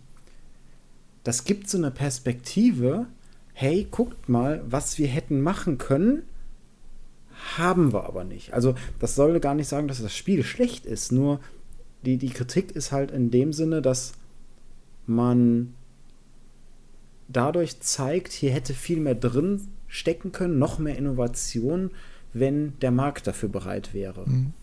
[1.23, 3.07] Das gibt so eine Perspektive.
[3.61, 6.23] Hey, guckt mal, was wir hätten machen können,
[7.59, 8.55] haben wir aber nicht.
[8.55, 11.13] Also, das soll gar nicht sagen, dass das Spiel schlecht ist.
[11.13, 11.41] Nur
[12.07, 14.15] die, die Kritik ist halt in dem Sinne, dass
[15.07, 15.75] man
[17.29, 21.91] dadurch zeigt, hier hätte viel mehr drin stecken können, noch mehr Innovation,
[22.33, 24.27] wenn der Markt dafür bereit wäre.
[24.27, 24.55] Mhm.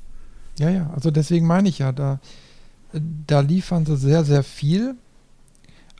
[0.57, 2.19] Ja, ja, also deswegen meine ich ja, da,
[3.27, 4.95] da liefern sie sehr, sehr viel,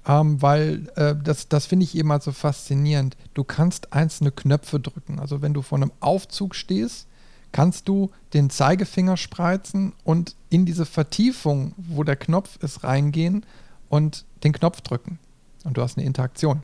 [0.08, 3.18] ähm, weil äh, das, das finde ich eben halt so faszinierend.
[3.34, 5.20] Du kannst einzelne Knöpfe drücken.
[5.20, 7.08] Also wenn du vor einem Aufzug stehst,
[7.52, 13.46] kannst du den Zeigefinger spreizen und in diese Vertiefung, wo der Knopf ist, reingehen
[13.90, 15.20] und den Knopf drücken.
[15.66, 16.64] Und du hast eine Interaktion.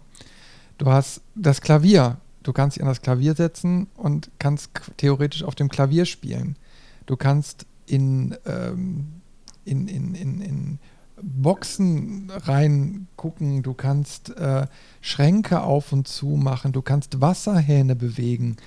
[0.78, 2.18] Du hast das Klavier.
[2.44, 6.58] Du kannst dich an das Klavier setzen und kannst theoretisch auf dem Klavier spielen.
[7.06, 9.22] Du kannst in, ähm,
[9.66, 10.80] in, in, in, in
[11.24, 14.67] Boxen reingucken, du kannst äh,
[15.01, 18.57] Schränke auf und zu machen, du kannst Wasserhähne bewegen,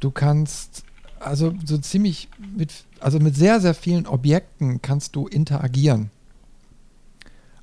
[0.00, 0.84] du kannst
[1.18, 6.10] also so ziemlich mit, also mit sehr, sehr vielen Objekten kannst du interagieren.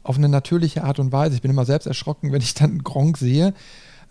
[0.02, 1.36] Auf eine natürliche Art und Weise.
[1.36, 3.54] Ich bin immer selbst erschrocken, wenn ich dann Gronk sehe.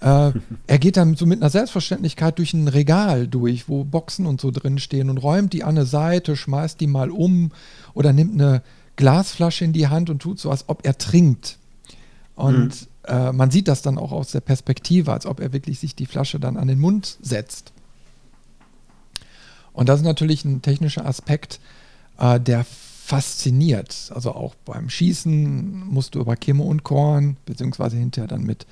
[0.01, 0.33] Äh,
[0.67, 4.51] er geht dann so mit einer Selbstverständlichkeit durch ein Regal durch, wo Boxen und so
[4.51, 7.51] drin stehen und räumt die an eine Seite, schmeißt die mal um
[7.95, 8.63] oder nimmt eine
[8.97, 11.59] Glasflasche in die Hand und tut so, als ob er trinkt.
[12.35, 12.87] Und mhm.
[13.05, 16.07] äh, man sieht das dann auch aus der Perspektive, als ob er wirklich sich die
[16.07, 17.73] Flasche dann an den Mund setzt.
[19.73, 21.61] Und das ist natürlich ein technischer Aspekt,
[22.19, 24.11] äh, der fasziniert.
[24.15, 28.67] Also auch beim Schießen musst du über Kimme und Korn, beziehungsweise hinterher dann mit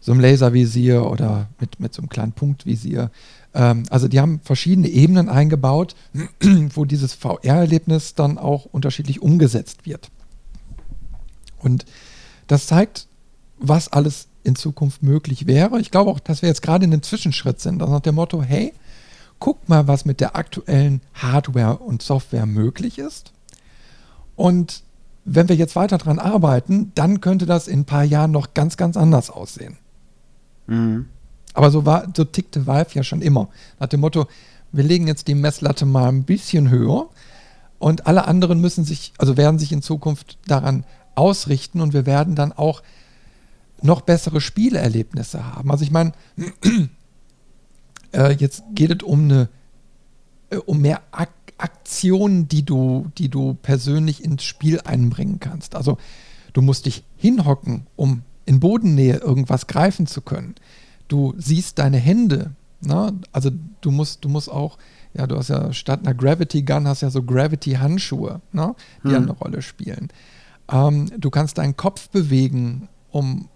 [0.00, 3.10] so einem Laservisier oder mit, mit so einem kleinen Punktvisier.
[3.56, 5.96] Ähm, also die haben verschiedene Ebenen eingebaut,
[6.74, 10.10] wo dieses VR-Erlebnis dann auch unterschiedlich umgesetzt wird.
[11.58, 11.86] Und
[12.46, 13.08] das zeigt,
[13.58, 15.80] was alles in Zukunft möglich wäre.
[15.80, 17.80] Ich glaube auch, dass wir jetzt gerade in einem Zwischenschritt sind.
[17.80, 18.72] Also nach dem Motto, hey,
[19.40, 23.32] guck mal, was mit der aktuellen Hardware und Software möglich ist.
[24.36, 24.82] Und
[25.24, 28.76] wenn wir jetzt weiter daran arbeiten, dann könnte das in ein paar Jahren noch ganz,
[28.76, 29.78] ganz anders aussehen.
[30.68, 31.06] Mhm.
[31.56, 33.48] Aber so war, so tickte Valve ja schon immer.
[33.80, 34.26] Nach dem Motto,
[34.72, 37.08] wir legen jetzt die Messlatte mal ein bisschen höher
[37.78, 40.84] und alle anderen müssen sich, also werden sich in Zukunft daran
[41.14, 42.82] ausrichten und wir werden dann auch
[43.80, 45.70] noch bessere Spielerlebnisse haben.
[45.70, 46.12] Also ich meine,
[48.12, 49.48] äh, jetzt geht es um eine,
[50.50, 55.74] äh, um mehr Ak Aktionen, die du, die du persönlich ins Spiel einbringen kannst.
[55.74, 55.96] Also
[56.52, 60.54] du musst dich hinhocken, um in Bodennähe irgendwas greifen zu können.
[61.08, 62.52] Du siehst deine Hände.
[62.80, 63.12] Ne?
[63.32, 63.50] Also
[63.80, 64.78] du musst, du musst auch,
[65.14, 68.74] ja, du hast ja statt einer Gravity Gun hast ja so Gravity Handschuhe, ne?
[69.04, 69.22] die hm.
[69.22, 70.08] eine Rolle spielen.
[70.70, 73.48] Ähm, du kannst deinen Kopf bewegen, um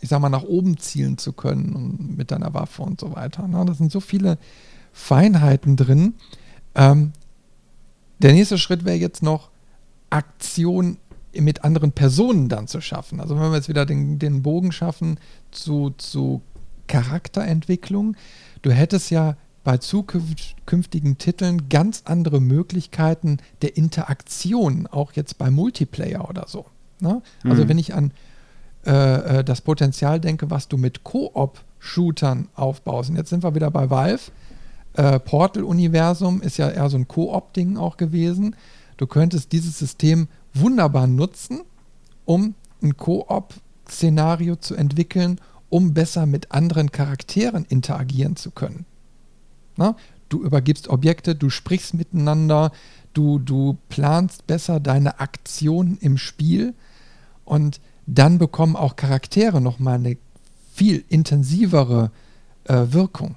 [0.00, 3.48] ich sag mal, nach oben zielen zu können und mit deiner Waffe und so weiter.
[3.48, 3.64] Ne?
[3.64, 4.38] Da sind so viele
[4.92, 6.14] Feinheiten drin.
[6.74, 7.12] Ähm,
[8.18, 9.50] der nächste Schritt wäre jetzt noch,
[10.10, 10.98] Aktion
[11.34, 13.20] mit anderen Personen dann zu schaffen.
[13.20, 15.18] Also wenn wir jetzt wieder den, den Bogen schaffen
[15.50, 16.40] zu, zu
[16.86, 18.16] Charakterentwicklung,
[18.62, 26.28] du hättest ja bei zukünftigen Titeln ganz andere Möglichkeiten der Interaktion, auch jetzt bei Multiplayer
[26.28, 26.66] oder so.
[27.00, 27.20] Ne?
[27.42, 27.68] Also mhm.
[27.68, 28.12] wenn ich an
[28.86, 33.10] äh, äh, das Potenzial denke, was du mit Koop-Shootern aufbaust.
[33.10, 34.30] Und jetzt sind wir wieder bei Valve.
[34.94, 38.54] Äh, Portal-Universum ist ja eher so ein Koop-Ding auch gewesen.
[38.96, 41.62] Du könntest dieses System wunderbar nutzen,
[42.24, 48.86] um ein Koop-Szenario zu entwickeln, um besser mit anderen Charakteren interagieren zu können.
[49.76, 49.96] Na?
[50.28, 52.72] Du übergibst Objekte, du sprichst miteinander,
[53.12, 56.74] du, du planst besser deine Aktionen im Spiel
[57.44, 60.16] und dann bekommen auch Charaktere nochmal eine
[60.74, 62.10] viel intensivere
[62.64, 63.36] äh, Wirkung.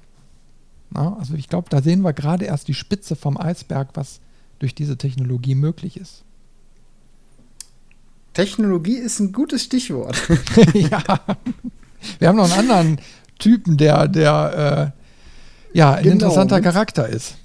[0.90, 4.20] Na, also ich glaube, da sehen wir gerade erst die Spitze vom Eisberg, was
[4.58, 6.24] durch diese Technologie möglich ist.
[8.34, 10.16] Technologie ist ein gutes Stichwort.
[10.74, 11.02] ja.
[12.18, 13.00] Wir haben noch einen anderen
[13.38, 14.92] Typen, der, der
[15.72, 16.12] äh, ja, ein genau.
[16.14, 17.36] interessanter Charakter ist.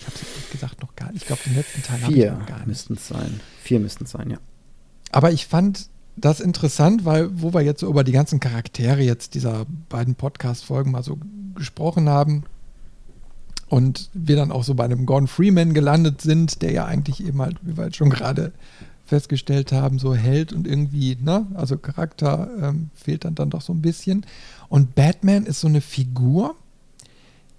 [0.00, 1.22] Ich habe es gesagt noch gar nicht.
[1.22, 2.66] Ich glaube, den letzten Teil habe ich noch gar nicht.
[2.68, 3.40] müssten es sein.
[3.62, 4.38] Vier müssten es sein, ja.
[5.12, 9.34] Aber ich fand das interessant, weil, wo wir jetzt so über die ganzen Charaktere jetzt
[9.34, 11.18] dieser beiden Podcast-Folgen mal so
[11.54, 12.44] gesprochen haben,
[13.68, 17.40] und wir dann auch so bei einem Gordon Freeman gelandet sind, der ja eigentlich eben
[17.40, 18.52] halt, wie wir halt schon gerade
[19.04, 23.72] festgestellt haben, so Held und irgendwie, ne, also Charakter ähm, fehlt dann, dann doch so
[23.72, 24.26] ein bisschen.
[24.68, 26.56] Und Batman ist so eine Figur,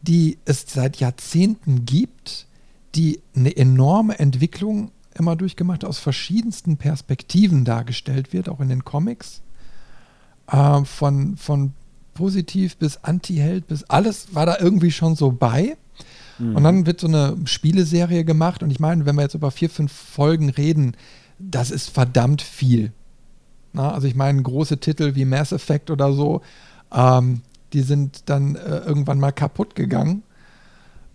[0.02, 2.48] die es seit Jahrzehnten gibt,
[2.96, 9.42] die eine enorme Entwicklung immer durchgemacht, aus verschiedensten Perspektiven dargestellt wird, auch in den Comics.
[10.48, 11.74] Äh, von, von
[12.14, 15.78] positiv bis Anti-Held bis alles war da irgendwie schon so bei.
[16.38, 16.56] Mhm.
[16.56, 18.64] Und dann wird so eine Spieleserie gemacht.
[18.64, 20.96] Und ich meine, wenn wir jetzt über vier, fünf Folgen reden,
[21.38, 22.92] das ist verdammt viel.
[23.74, 26.42] Na, also ich meine, große Titel wie Mass Effect oder so,
[26.92, 27.42] ähm,
[27.74, 30.24] die sind dann äh, irgendwann mal kaputt gegangen.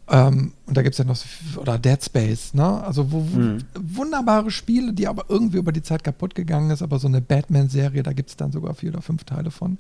[0.09, 2.85] Ähm, und da gibt es ja noch so, oder Dead Space, ne?
[2.85, 3.65] Also wo, mhm.
[3.75, 8.03] wunderbare Spiele, die aber irgendwie über die Zeit kaputt gegangen ist, aber so eine Batman-Serie,
[8.03, 9.79] da gibt es dann sogar vier oder fünf Teile von.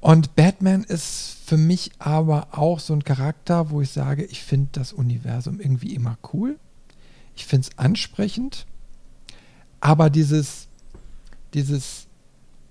[0.00, 4.70] Und Batman ist für mich aber auch so ein Charakter, wo ich sage, ich finde
[4.72, 6.58] das Universum irgendwie immer cool.
[7.36, 8.66] Ich finde es ansprechend.
[9.80, 10.68] Aber dieses,
[11.54, 12.06] dieses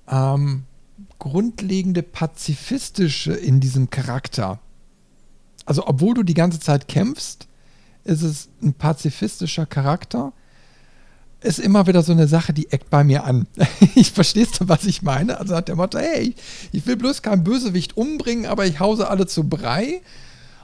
[0.07, 0.63] ähm,
[1.19, 4.59] grundlegende Pazifistische in diesem Charakter,
[5.65, 7.47] also obwohl du die ganze Zeit kämpfst,
[8.03, 10.33] ist es ein pazifistischer Charakter.
[11.41, 13.47] Ist immer wieder so eine Sache, die eckt bei mir an.
[13.95, 15.39] ich verstehst du, was ich meine?
[15.39, 16.33] Also hat der Motto, hey,
[16.71, 20.01] ich will bloß keinen Bösewicht umbringen, aber ich hause alle zu Brei.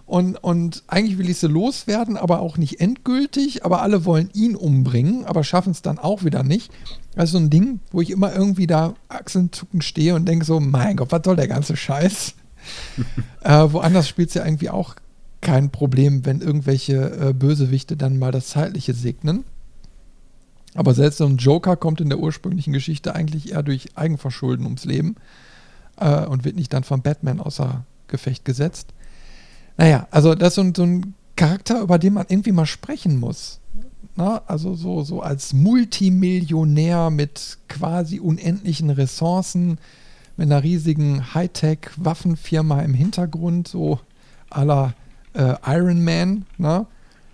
[0.06, 3.66] Und, und eigentlich will ich sie loswerden, aber auch nicht endgültig.
[3.66, 6.72] Aber alle wollen ihn umbringen, aber schaffen es dann auch wieder nicht.
[7.16, 10.98] Also so ein Ding, wo ich immer irgendwie da achselzuckend stehe und denke so, mein
[10.98, 12.36] Gott, was soll der ganze Scheiß?
[13.44, 14.96] äh, woanders spielt es ja irgendwie auch
[15.42, 19.44] kein Problem, wenn irgendwelche äh, Bösewichte dann mal das Zeitliche segnen.
[20.76, 24.86] Aber selbst so ein Joker kommt in der ursprünglichen Geschichte eigentlich eher durch Eigenverschulden ums
[24.86, 25.16] Leben
[25.98, 28.94] äh, und wird nicht dann von Batman außer Gefecht gesetzt.
[29.78, 33.20] Naja, also das ist so ein, so ein Charakter, über den man irgendwie mal sprechen
[33.20, 33.60] muss.
[34.16, 39.78] Na, also so, so als Multimillionär mit quasi unendlichen Ressourcen,
[40.38, 44.00] mit einer riesigen Hightech-Waffenfirma im Hintergrund, so
[44.50, 44.94] aller
[45.34, 46.86] äh, Iron Man, ne?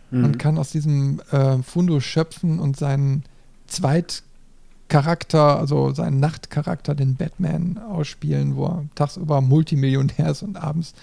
[0.10, 0.26] Mhm.
[0.26, 3.24] Und kann aus diesem äh, Fundus schöpfen und seinen
[3.68, 10.94] Zweitcharakter, also seinen Nachtcharakter, den Batman, ausspielen, wo er tagsüber Multimillionär ist und abends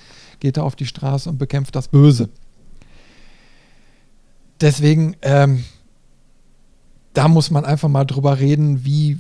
[0.40, 2.28] geht er auf die Straße und bekämpft das Böse.
[4.60, 5.64] Deswegen, ähm,
[7.14, 9.18] da muss man einfach mal drüber reden, wie,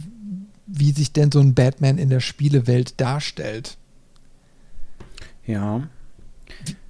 [0.66, 3.76] wie sich denn so ein Batman in der Spielewelt darstellt.
[5.46, 5.88] Ja.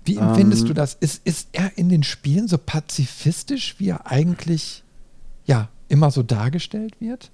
[0.04, 0.94] Wie, wie empfindest ähm, du das?
[0.94, 4.82] Ist, ist er in den Spielen so pazifistisch, wie er eigentlich
[5.46, 7.30] ja immer so dargestellt wird?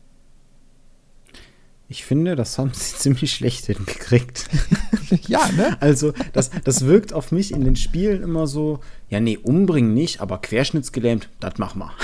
[1.94, 4.48] Ich finde, das haben sie ziemlich schlecht hingekriegt.
[5.28, 5.76] ja, ne?
[5.80, 8.80] Also, das, das wirkt auf mich in den Spielen immer so,
[9.10, 11.92] ja, nee, umbringen nicht, aber querschnittsgelähmt, das mach mal.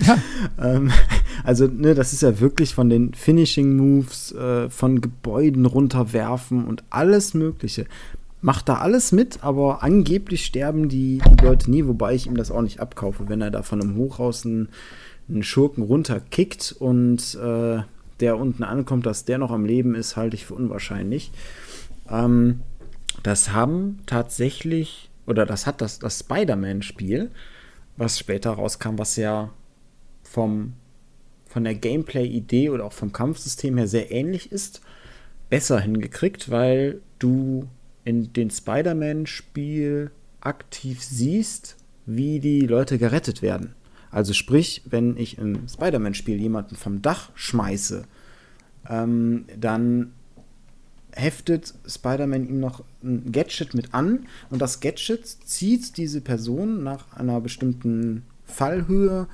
[0.00, 0.16] Ja.
[0.62, 0.92] ähm,
[1.42, 6.84] also, ne, das ist ja wirklich von den Finishing Moves, äh, von Gebäuden runterwerfen und
[6.88, 7.84] alles Mögliche.
[8.40, 12.52] Macht da alles mit, aber angeblich sterben die, die Leute nie, wobei ich ihm das
[12.52, 14.68] auch nicht abkaufe, wenn er da von einem Hochhaus einen,
[15.28, 17.82] einen Schurken runterkickt und äh,
[18.20, 21.30] der unten ankommt, dass der noch am Leben ist, halte ich für unwahrscheinlich.
[22.10, 22.60] Ähm,
[23.22, 27.30] das haben tatsächlich, oder das hat das, das Spider-Man-Spiel,
[27.96, 29.50] was später rauskam, was ja
[30.22, 30.74] vom,
[31.46, 34.80] von der Gameplay-Idee oder auch vom Kampfsystem her sehr ähnlich ist,
[35.50, 37.68] besser hingekriegt, weil du
[38.04, 41.76] in den Spider-Man-Spiel aktiv siehst,
[42.06, 43.74] wie die Leute gerettet werden.
[44.10, 48.04] Also sprich, wenn ich im Spider-Man-Spiel jemanden vom Dach schmeiße,
[48.88, 50.12] ähm, dann
[51.12, 57.12] heftet Spider-Man ihm noch ein Gadget mit an und das Gadget zieht diese Person nach
[57.16, 59.26] einer bestimmten Fallhöhe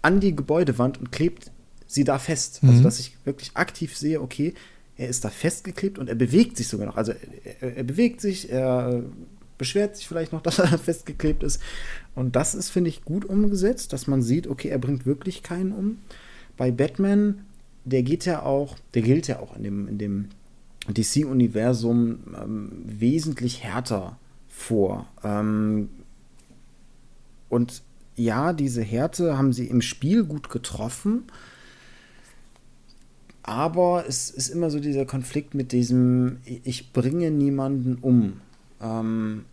[0.00, 1.50] an die Gebäudewand und klebt
[1.86, 2.60] sie da fest.
[2.62, 2.70] Also, mhm.
[2.70, 4.54] Also dass ich wirklich aktiv sehe, okay,
[4.96, 6.96] er ist da festgeklebt und er bewegt sich sogar noch.
[6.96, 7.12] Also
[7.60, 9.02] er, er bewegt sich, er
[9.62, 11.60] beschwert sich vielleicht noch, dass er festgeklebt ist.
[12.16, 15.70] Und das ist, finde ich, gut umgesetzt, dass man sieht, okay, er bringt wirklich keinen
[15.70, 15.98] um.
[16.56, 17.44] Bei Batman,
[17.84, 20.28] der geht ja auch, der gilt ja auch in dem, in dem
[20.88, 24.18] DC-Universum ähm, wesentlich härter
[24.48, 25.06] vor.
[25.22, 25.88] Ähm,
[27.48, 27.82] und
[28.16, 31.22] ja, diese Härte haben sie im Spiel gut getroffen.
[33.44, 38.40] Aber es ist immer so dieser Konflikt mit diesem, ich bringe niemanden um.
[38.80, 39.44] Ähm,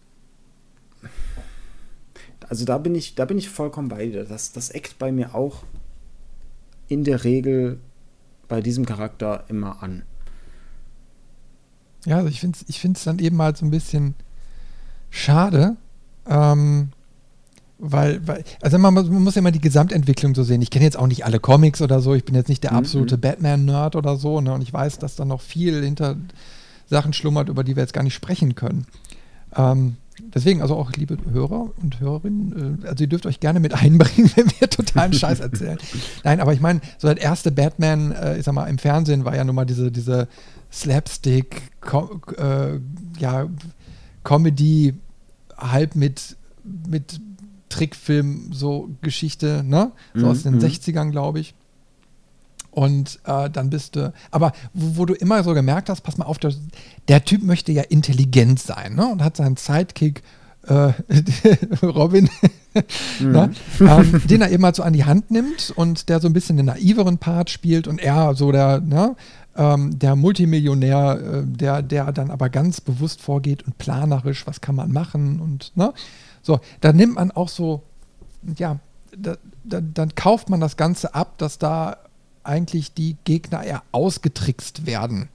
[2.49, 4.25] also da bin ich, da bin ich vollkommen bei dir.
[4.25, 5.63] Das, das eckt bei mir auch
[6.87, 7.79] in der Regel
[8.47, 10.03] bei diesem Charakter immer an.
[12.05, 14.15] Ja, also ich finde es ich dann eben halt so ein bisschen
[15.09, 15.75] schade,
[16.27, 16.89] ähm,
[17.77, 20.61] weil, weil, also man, man muss ja immer die Gesamtentwicklung so sehen.
[20.61, 22.77] Ich kenne jetzt auch nicht alle Comics oder so, ich bin jetzt nicht der Mhm.
[22.77, 24.53] absolute Batman-Nerd oder so, ne?
[24.53, 26.15] Und ich weiß, dass da noch viel hinter
[26.87, 28.87] Sachen schlummert, über die wir jetzt gar nicht sprechen können.
[29.55, 29.97] Ähm,
[30.33, 34.29] deswegen, also auch liebe Hörer und Hörerinnen, äh, also ihr dürft euch gerne mit einbringen,
[34.35, 35.77] wenn wir totalen Scheiß erzählen.
[36.23, 39.35] Nein, aber ich meine, so der erste Batman, äh, ich sag mal, im Fernsehen war
[39.35, 40.27] ja nun mal diese, diese
[40.71, 42.79] Slapstick, Co äh,
[43.19, 43.47] ja,
[44.23, 44.93] Comedy,
[45.57, 46.37] halb mit,
[46.87, 47.19] mit
[47.69, 49.91] Trickfilm, so Geschichte, ne?
[50.15, 50.59] So aus den Mhm.
[50.61, 51.53] 60ern, glaube ich.
[52.71, 56.25] Und äh, dann bist du, aber wo, wo du immer so gemerkt hast, pass mal
[56.25, 56.53] auf, der,
[57.07, 59.07] der Typ möchte ja intelligent sein, ne?
[59.07, 60.21] Und hat seinen Sidekick
[60.67, 60.93] äh,
[61.83, 62.29] Robin,
[63.19, 63.51] ne?
[63.79, 66.57] ähm, den er eben mal so an die Hand nimmt und der so ein bisschen
[66.57, 69.15] den naiveren Part spielt und er so der, ne?
[69.55, 74.75] ähm, der Multimillionär, äh, der, der dann aber ganz bewusst vorgeht und planerisch, was kann
[74.75, 75.93] man machen und ne?
[76.41, 77.83] So, da nimmt man auch so,
[78.57, 78.79] ja,
[79.17, 79.35] da,
[79.65, 81.97] da, dann kauft man das Ganze ab, dass da
[82.49, 85.29] eigentlich die Gegner eher ausgetrickst werden.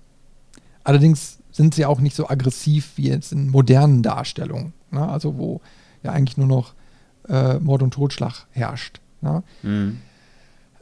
[0.83, 4.73] Allerdings sind sie auch nicht so aggressiv wie jetzt in modernen Darstellungen.
[4.91, 5.09] Ne?
[5.09, 5.61] Also wo
[6.03, 6.75] ja eigentlich nur noch
[7.29, 9.01] äh, Mord und Totschlag herrscht.
[9.21, 9.43] Ne?
[9.63, 10.01] Mhm.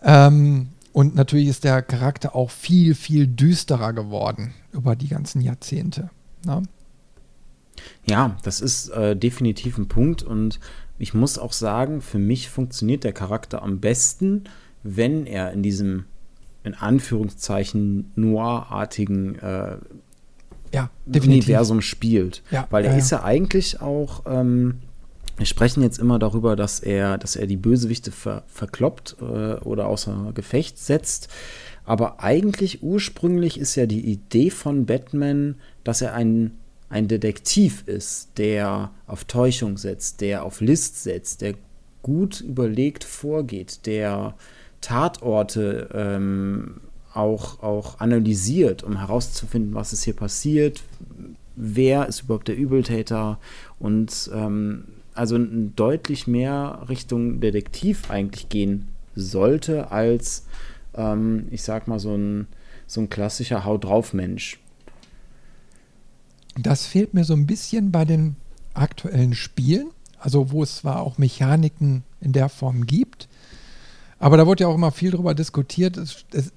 [0.02, 6.10] Ähm, und natürlich ist der Charakter auch viel, viel düsterer geworden über die ganzen Jahrzehnte.
[6.44, 6.62] Ne?
[8.06, 10.58] Ja, das ist äh, definitiv ein Punkt und
[10.98, 14.44] ich muss auch sagen, für mich funktioniert der Charakter am besten,
[14.82, 16.04] wenn er in diesem
[16.64, 19.76] in Anführungszeichen noir-artigen äh,
[20.72, 21.44] Ja, definitiv.
[21.44, 22.42] Universum spielt.
[22.50, 23.18] Ja, Weil er ja, ist ja.
[23.18, 24.80] ja eigentlich auch, ähm,
[25.36, 29.86] wir sprechen jetzt immer darüber, dass er, dass er die Bösewichte ver, verkloppt äh, oder
[29.86, 31.28] außer Gefecht setzt.
[31.84, 36.52] Aber eigentlich ursprünglich ist ja die Idee von Batman, dass er ein,
[36.88, 41.54] ein Detektiv ist, der auf Täuschung setzt, der auf List setzt, der
[42.02, 44.34] gut überlegt vorgeht, der
[44.82, 46.80] Tatorte ähm,
[47.14, 50.82] auch, auch analysiert, um herauszufinden, was ist hier passiert,
[51.56, 53.38] wer ist überhaupt der Übeltäter
[53.78, 54.84] und ähm,
[55.14, 60.46] also deutlich mehr Richtung Detektiv eigentlich gehen sollte, als
[60.94, 62.46] ähm, ich sag mal so ein,
[62.86, 64.58] so ein klassischer Haut drauf Mensch.
[66.58, 68.36] Das fehlt mir so ein bisschen bei den
[68.74, 73.28] aktuellen Spielen, also wo es zwar auch Mechaniken in der Form gibt,
[74.22, 75.98] aber da wurde ja auch immer viel darüber diskutiert.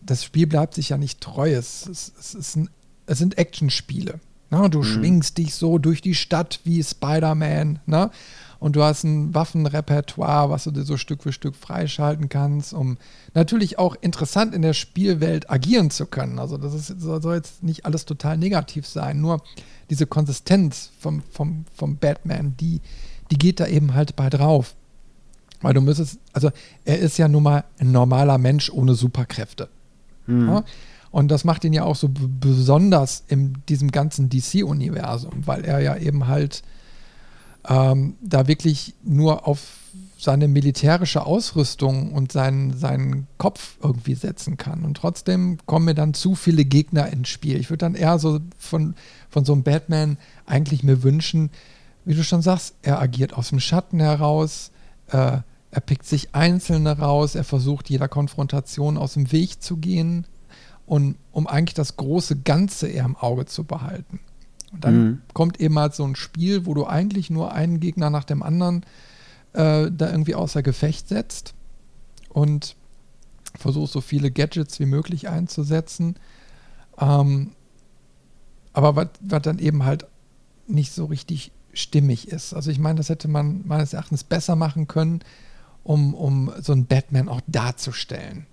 [0.06, 1.52] Das Spiel bleibt sich ja nicht treu.
[1.52, 2.70] Es, es, es, ist ein,
[3.08, 4.20] es sind Actionspiele.
[4.52, 4.70] Ne?
[4.70, 7.80] Du schwingst dich so durch die Stadt wie Spider-Man.
[7.88, 8.12] Ne?
[8.60, 13.00] Und du hast ein Waffenrepertoire, was du dir so Stück für Stück freischalten kannst, um
[13.34, 16.38] natürlich auch interessant in der Spielwelt agieren zu können.
[16.38, 19.22] Also das ist, soll soll jetzt nicht alles total negativ sein.
[19.22, 19.42] Nur
[19.90, 22.82] diese Konsistenz vom, vom, vom Batman, die,
[23.32, 24.76] die geht da eben halt bei drauf.
[25.62, 26.52] Weil du müsstest, also
[26.84, 29.70] er ist ja nun mal ein normaler Mensch ohne Superkräfte.
[30.48, 30.64] Ja?
[31.12, 35.96] Und das macht ihn ja auch so besonders in diesem ganzen DC-Universum, weil er ja
[35.96, 36.64] eben halt
[37.68, 39.60] ähm, da wirklich nur auf
[40.18, 44.84] seine militärische Ausrüstung und seinen, seinen Kopf irgendwie setzen kann.
[44.84, 47.60] Und trotzdem kommen mir dann zu viele Gegner ins Spiel.
[47.60, 48.96] Ich würde dann eher so von,
[49.30, 51.50] von so einem Batman eigentlich mir wünschen,
[52.06, 54.72] wie du schon sagst, er agiert aus dem Schatten heraus,
[55.08, 55.40] äh,
[55.72, 60.26] er pickt sich Einzelne raus, er versucht jeder Konfrontation aus dem Weg zu gehen
[60.86, 64.20] und um eigentlich das große Ganze eher im Auge zu behalten.
[64.72, 65.22] Und dann Mhm.
[65.34, 68.86] kommt eben halt so ein Spiel, wo du eigentlich nur einen Gegner nach dem anderen
[69.54, 71.54] äh, da irgendwie außer Gefecht setzt
[72.30, 72.76] und
[73.58, 76.16] versuchst so viele Gadgets wie möglich einzusetzen.
[77.00, 77.52] Ähm,
[78.74, 80.06] aber was dann eben halt
[80.68, 82.54] nicht so richtig stimmig ist.
[82.54, 85.22] Also ich meine, das hätte man meines Erachtens besser machen können,
[85.84, 88.46] um, um so einen Batman auch darzustellen.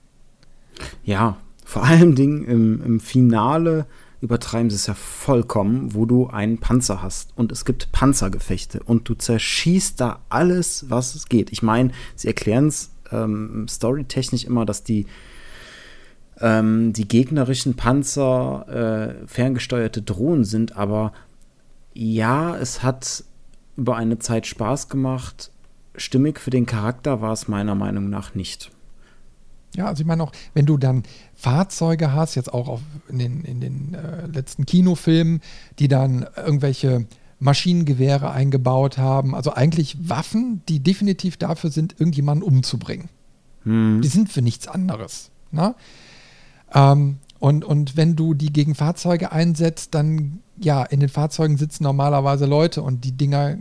[1.04, 3.86] Ja, vor allen Dingen im, im Finale
[4.20, 9.08] übertreiben sie es ja vollkommen, wo du einen Panzer hast und es gibt Panzergefechte und
[9.08, 11.50] du zerschießt da alles, was es geht.
[11.50, 15.06] Ich meine, sie erklären es ähm, storytechnisch immer, dass die
[16.40, 21.12] ähm, die gegnerischen Panzer äh, ferngesteuerte Drohnen sind, aber
[21.94, 23.24] ja, es hat
[23.76, 25.50] über eine Zeit Spaß gemacht.
[25.96, 28.70] Stimmig für den Charakter war es meiner Meinung nach nicht.
[29.74, 31.02] Ja, also ich meine auch, wenn du dann
[31.34, 35.40] Fahrzeuge hast, jetzt auch auf, in den, in den äh, letzten Kinofilmen,
[35.78, 37.06] die dann irgendwelche
[37.38, 43.08] Maschinengewehre eingebaut haben, also eigentlich Waffen, die definitiv dafür sind, irgendjemanden umzubringen.
[43.64, 45.30] Die sind für nichts anderes.
[45.52, 45.74] Ne?
[46.74, 51.82] Ähm, und, und wenn du die gegen Fahrzeuge einsetzt, dann, ja, in den Fahrzeugen sitzen
[51.82, 53.56] normalerweise Leute und die Dinger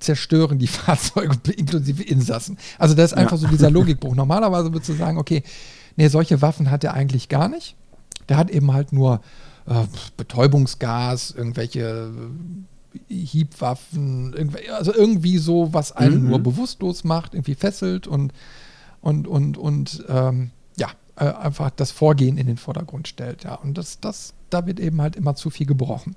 [0.00, 2.58] zerstören die Fahrzeuge inklusive Insassen.
[2.80, 3.38] Also das ist einfach ja.
[3.38, 4.16] so dieser Logikbruch.
[4.16, 5.44] Normalerweise würdest du sagen, okay,
[5.94, 7.76] nee, solche Waffen hat er eigentlich gar nicht.
[8.28, 9.20] Der hat eben halt nur
[9.66, 9.84] äh,
[10.16, 12.10] Betäubungsgas, irgendwelche
[13.08, 16.30] äh, Hiebwaffen, irgendw also irgendwie so, was einen mhm.
[16.30, 18.32] nur bewusstlos macht, irgendwie fesselt und,
[19.00, 20.50] und, und, und ähm,
[21.16, 23.44] äh, einfach das Vorgehen in den Vordergrund stellt.
[23.44, 26.16] Ja, und das, das, da wird eben halt immer zu viel gebrochen.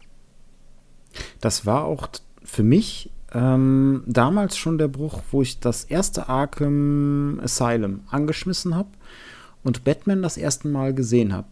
[1.42, 2.08] Das war auch
[2.44, 8.90] für mich ähm, damals schon der Bruch, wo ich das erste Arkham Asylum angeschmissen habe
[9.64, 11.48] und Batman das erste Mal gesehen habe.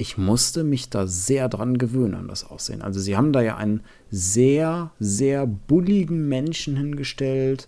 [0.00, 2.82] Ich musste mich da sehr dran gewöhnen an das Aussehen.
[2.82, 7.66] Also sie haben da ja einen sehr, sehr bulligen Menschen hingestellt,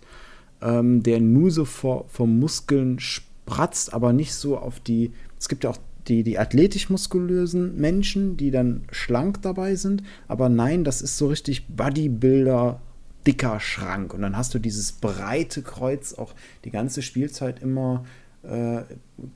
[0.61, 2.99] ähm, der nur so vor, vor Muskeln
[3.45, 5.11] spratzt, aber nicht so auf die.
[5.39, 5.77] Es gibt ja auch
[6.07, 10.03] die, die athletisch muskulösen Menschen, die dann schlank dabei sind.
[10.27, 12.81] Aber nein, das ist so richtig Bodybuilder,
[13.27, 14.13] dicker Schrank.
[14.13, 16.33] Und dann hast du dieses breite Kreuz auch
[16.65, 18.05] die ganze Spielzeit immer
[18.43, 18.81] äh,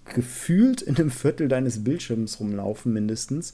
[0.05, 3.53] gefühlt in einem Viertel deines Bildschirms rumlaufen, mindestens.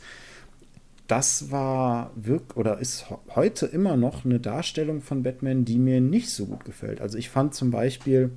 [1.07, 6.29] Das war wirklich oder ist heute immer noch eine Darstellung von Batman, die mir nicht
[6.29, 7.01] so gut gefällt.
[7.01, 8.31] Also ich fand zum Beispiel,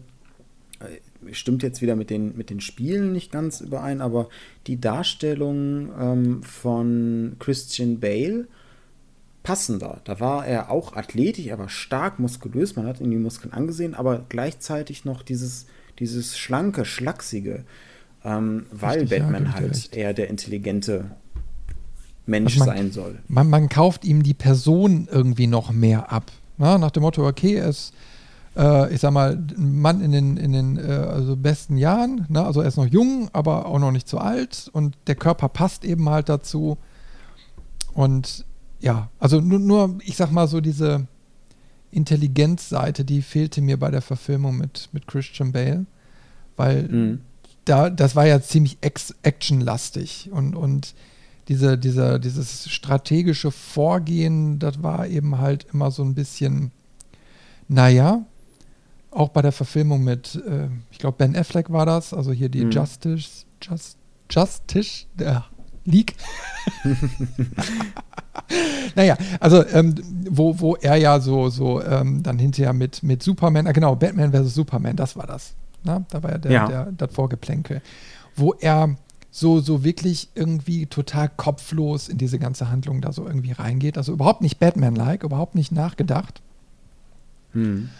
[0.80, 0.98] äh,
[1.32, 4.28] stimmt jetzt wieder mit den, mit den Spielen nicht ganz überein, aber
[4.66, 8.46] die Darstellung ähm, von Christian Bale
[9.42, 10.00] passender.
[10.04, 13.94] Da war er auch athletisch, er war stark muskulös, man hat ihn die Muskeln angesehen,
[13.94, 15.66] aber gleichzeitig noch dieses,
[15.98, 17.64] dieses schlanke, schlachsige,
[18.24, 21.10] ähm, weil Richtig, Batman ja, halt eher der intelligente
[22.26, 23.18] Mensch also man, sein soll.
[23.28, 26.32] Man, man, kauft ihm die Person irgendwie noch mehr ab.
[26.56, 27.92] Na, nach dem Motto, okay, er ist,
[28.56, 32.44] äh, ich sag mal, ein Mann in den, in den äh, also besten Jahren, ne?
[32.44, 35.84] also er ist noch jung, aber auch noch nicht zu alt und der Körper passt
[35.84, 36.78] eben halt dazu.
[37.92, 38.44] Und
[38.80, 41.06] ja, also nur, nur, ich sag mal so, diese
[41.90, 45.86] Intelligenzseite, die fehlte mir bei der Verfilmung mit, mit Christian Bale,
[46.56, 47.20] weil mhm.
[47.64, 50.94] da, das war ja ziemlich actionlastig und, und
[51.48, 56.72] diese, dieser, dieses strategische Vorgehen, das war eben halt immer so ein bisschen,
[57.68, 58.24] naja,
[59.14, 62.64] auch bei der Verfilmung mit, äh, ich glaube, Ben Affleck war das, also hier die
[62.64, 62.70] mhm.
[62.70, 63.96] Justice, Just,
[64.30, 65.44] Justice, der
[65.84, 66.14] League.
[68.94, 69.94] naja, also ähm,
[70.30, 74.32] wo, wo er ja so, so ähm, dann hinterher mit, mit Superman, ah, genau, Batman
[74.32, 74.54] vs.
[74.54, 75.54] Superman, das war das.
[75.82, 75.98] Na?
[75.98, 76.06] Ne?
[76.10, 76.68] Da war ja, der, ja.
[76.68, 77.82] Der, das Vorgeplänkel.
[78.34, 78.96] Wo er
[79.30, 83.98] so, so wirklich irgendwie total kopflos in diese ganze Handlung da so irgendwie reingeht.
[83.98, 86.40] Also überhaupt nicht Batman-like, überhaupt nicht nachgedacht.
[87.52, 87.90] Hm.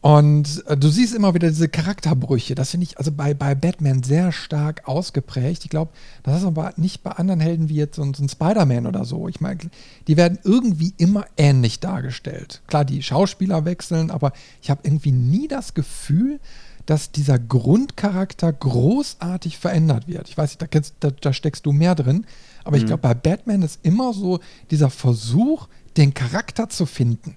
[0.00, 2.54] Und äh, du siehst immer wieder diese Charakterbrüche.
[2.54, 5.64] Das finde ich also bei, bei Batman sehr stark ausgeprägt.
[5.64, 5.90] Ich glaube,
[6.22, 9.28] das ist aber nicht bei anderen Helden wie jetzt so, so ein Spider-Man oder so.
[9.28, 9.58] Ich meine,
[10.06, 12.62] die werden irgendwie immer ähnlich dargestellt.
[12.68, 16.38] Klar, die Schauspieler wechseln, aber ich habe irgendwie nie das Gefühl,
[16.86, 20.28] dass dieser Grundcharakter großartig verändert wird.
[20.28, 22.24] Ich weiß nicht, da, kennst, da, da steckst du mehr drin.
[22.64, 22.82] Aber mhm.
[22.82, 24.38] ich glaube, bei Batman ist immer so
[24.70, 27.36] dieser Versuch, den Charakter zu finden.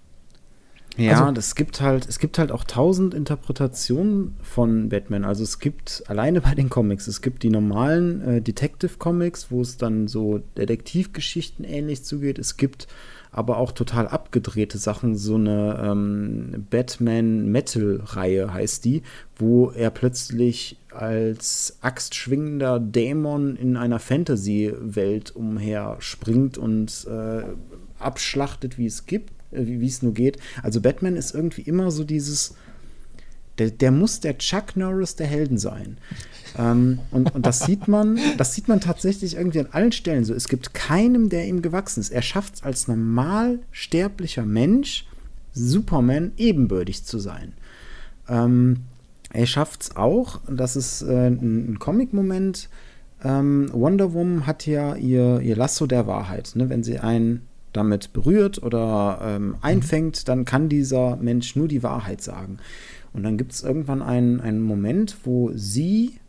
[0.98, 5.24] Ja, also, das gibt halt, es gibt halt auch tausend Interpretationen von Batman.
[5.24, 9.62] Also es gibt alleine bei den Comics, es gibt die normalen äh, Detective Comics, wo
[9.62, 12.38] es dann so Detektivgeschichten ähnlich zugeht.
[12.40, 12.88] Es gibt
[13.32, 19.04] aber auch total abgedrehte Sachen, so eine ähm, Batman Metal Reihe heißt die,
[19.38, 27.44] wo er plötzlich als axtschwingender Dämon in einer Fantasy Welt umher springt und äh,
[27.98, 30.38] abschlachtet, wie es gibt wie es nur geht.
[30.64, 32.56] Also Batman ist irgendwie immer so dieses,
[33.58, 35.98] der, der muss der Chuck Norris der Helden sein.
[36.58, 40.34] ähm, und, und das sieht man, das sieht man tatsächlich irgendwie an allen Stellen so.
[40.34, 42.12] Es gibt keinem, der ihm gewachsen ist.
[42.12, 45.06] Er schafft es als normal sterblicher Mensch,
[45.54, 47.54] Superman ebenbürtig zu sein.
[48.28, 48.78] Ähm,
[49.34, 52.70] er schafft es auch, das ist äh, ein, ein Comic-Moment.
[53.24, 56.52] Ähm, Wonder Woman hat ja ihr, ihr Lasso der Wahrheit.
[56.56, 56.70] Ne?
[56.70, 62.22] Wenn sie einen damit berührt oder ähm, einfängt, dann kann dieser Mensch nur die Wahrheit
[62.22, 62.58] sagen.
[63.14, 66.20] Und dann gibt es irgendwann einen, einen Moment, wo sie,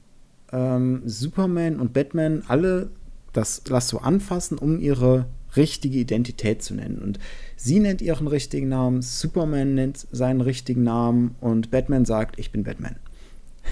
[0.52, 2.90] ähm, Superman und Batman alle
[3.32, 6.98] das Lasso anfassen, um ihre richtige Identität zu nennen.
[6.98, 7.18] Und
[7.56, 12.64] sie nennt ihren richtigen Namen, Superman nennt seinen richtigen Namen und Batman sagt, ich bin
[12.64, 12.96] Batman.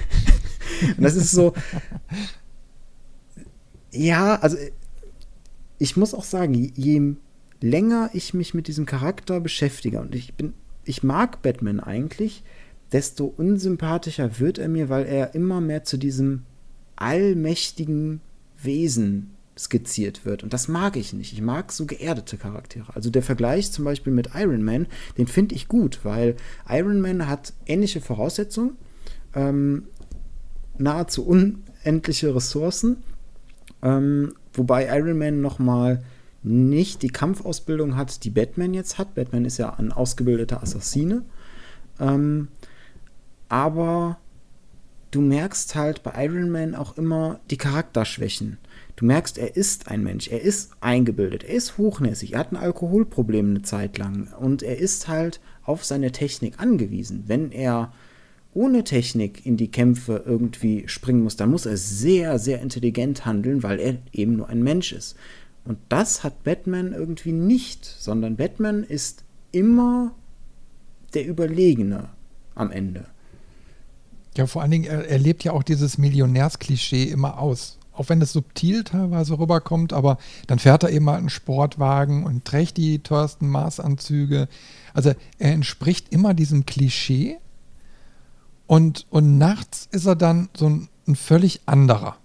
[0.97, 1.55] und das ist so.
[3.93, 4.57] Ja, also
[5.79, 7.15] ich muss auch sagen, je
[7.61, 10.55] länger ich mich mit diesem Charakter beschäftige, und ich bin,
[10.85, 12.43] ich mag Batman eigentlich,
[12.93, 16.43] desto unsympathischer wird er mir, weil er immer mehr zu diesem
[16.97, 18.21] allmächtigen
[18.63, 20.43] Wesen skizziert wird.
[20.43, 21.33] Und das mag ich nicht.
[21.33, 22.95] Ich mag so geerdete Charaktere.
[22.95, 24.87] Also der Vergleich zum Beispiel mit Iron Man,
[25.19, 26.37] den finde ich gut, weil
[26.69, 28.77] Iron Man hat ähnliche Voraussetzungen,
[29.35, 29.85] ähm,
[30.79, 32.97] nahezu unendliche Ressourcen,
[33.83, 36.03] ähm, wobei Iron Man nochmal
[36.43, 39.15] nicht die Kampfausbildung hat, die Batman jetzt hat.
[39.15, 41.23] Batman ist ja ein ausgebildeter Assassine.
[41.99, 42.49] Ähm,
[43.49, 44.19] aber
[45.11, 48.59] du merkst halt bei Iron Man auch immer die Charakterschwächen.
[48.97, 52.57] Du merkst, er ist ein Mensch, er ist eingebildet, er ist hochnäsig, er hat ein
[52.57, 57.25] Alkoholproblem eine Zeit lang und er ist halt auf seine Technik angewiesen.
[57.27, 57.93] Wenn er
[58.53, 63.63] ohne Technik in die Kämpfe irgendwie springen muss, dann muss er sehr, sehr intelligent handeln,
[63.63, 65.17] weil er eben nur ein Mensch ist.
[65.71, 69.23] Und das hat Batman irgendwie nicht, sondern Batman ist
[69.53, 70.11] immer
[71.15, 72.09] der Überlegene
[72.57, 73.07] am Ende.
[74.37, 77.79] Ja, vor allen Dingen, er, er lebt ja auch dieses Millionärsklischee immer aus.
[77.93, 80.19] Auch wenn es subtil teilweise rüberkommt, aber
[80.49, 84.49] dann fährt er eben mal einen Sportwagen und trägt die teuersten Maßanzüge.
[84.93, 87.39] Also er entspricht immer diesem Klischee
[88.67, 92.17] und, und nachts ist er dann so ein, ein völlig anderer.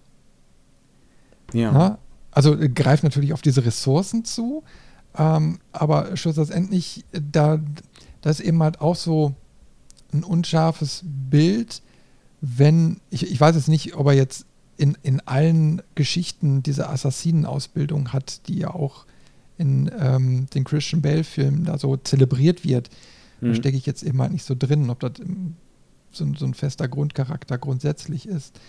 [1.54, 1.72] Ja.
[1.72, 1.98] Na?
[2.36, 4.64] Also greift natürlich auf diese Ressourcen zu,
[5.18, 7.62] ähm, aber schlussendlich, da,
[8.22, 9.34] da ist eben halt auch so
[10.14, 11.82] ein unscharfes Bild,
[12.42, 14.46] wenn, ich, ich weiß jetzt nicht, ob er jetzt
[14.76, 19.06] in, in allen Geschichten diese Assassinenausbildung hat, die ja auch
[19.58, 22.90] in ähm, den Christian Bale-Filmen da so zelebriert wird.
[23.40, 23.48] Mhm.
[23.48, 25.14] Da stecke ich jetzt eben halt nicht so drin, ob das
[26.12, 28.60] so, so ein fester Grundcharakter grundsätzlich ist.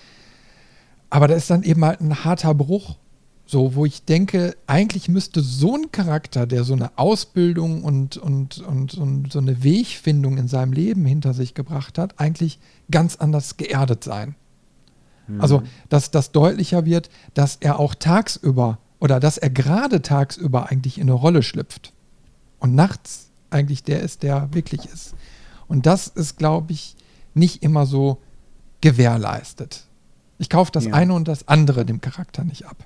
[1.10, 2.96] Aber da ist dann eben halt ein harter Bruch
[3.46, 8.58] so, wo ich denke, eigentlich müsste so ein Charakter, der so eine Ausbildung und, und,
[8.58, 12.58] und, und so eine Wegfindung in seinem Leben hinter sich gebracht hat, eigentlich
[12.90, 14.34] ganz anders geerdet sein.
[15.28, 15.40] Mhm.
[15.40, 20.98] Also, dass das deutlicher wird, dass er auch tagsüber oder dass er gerade tagsüber eigentlich
[20.98, 21.92] in eine Rolle schlüpft
[22.58, 25.14] und nachts eigentlich der ist, der wirklich ist.
[25.68, 26.96] Und das ist, glaube ich,
[27.34, 28.18] nicht immer so
[28.80, 29.84] gewährleistet.
[30.38, 30.94] Ich kaufe das ja.
[30.94, 32.84] eine und das andere dem Charakter nicht ab.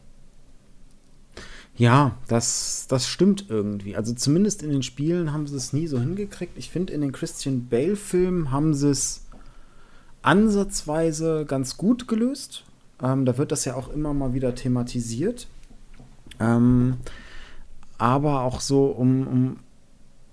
[1.80, 3.96] Ja, das, das stimmt irgendwie.
[3.96, 6.58] Also zumindest in den Spielen haben sie es nie so hingekriegt.
[6.58, 9.22] Ich finde, in den Christian Bale-Filmen haben sie es
[10.20, 12.64] ansatzweise ganz gut gelöst.
[13.02, 15.48] Ähm, da wird das ja auch immer mal wieder thematisiert.
[16.38, 16.98] Ähm,
[17.96, 19.56] aber auch so, um, um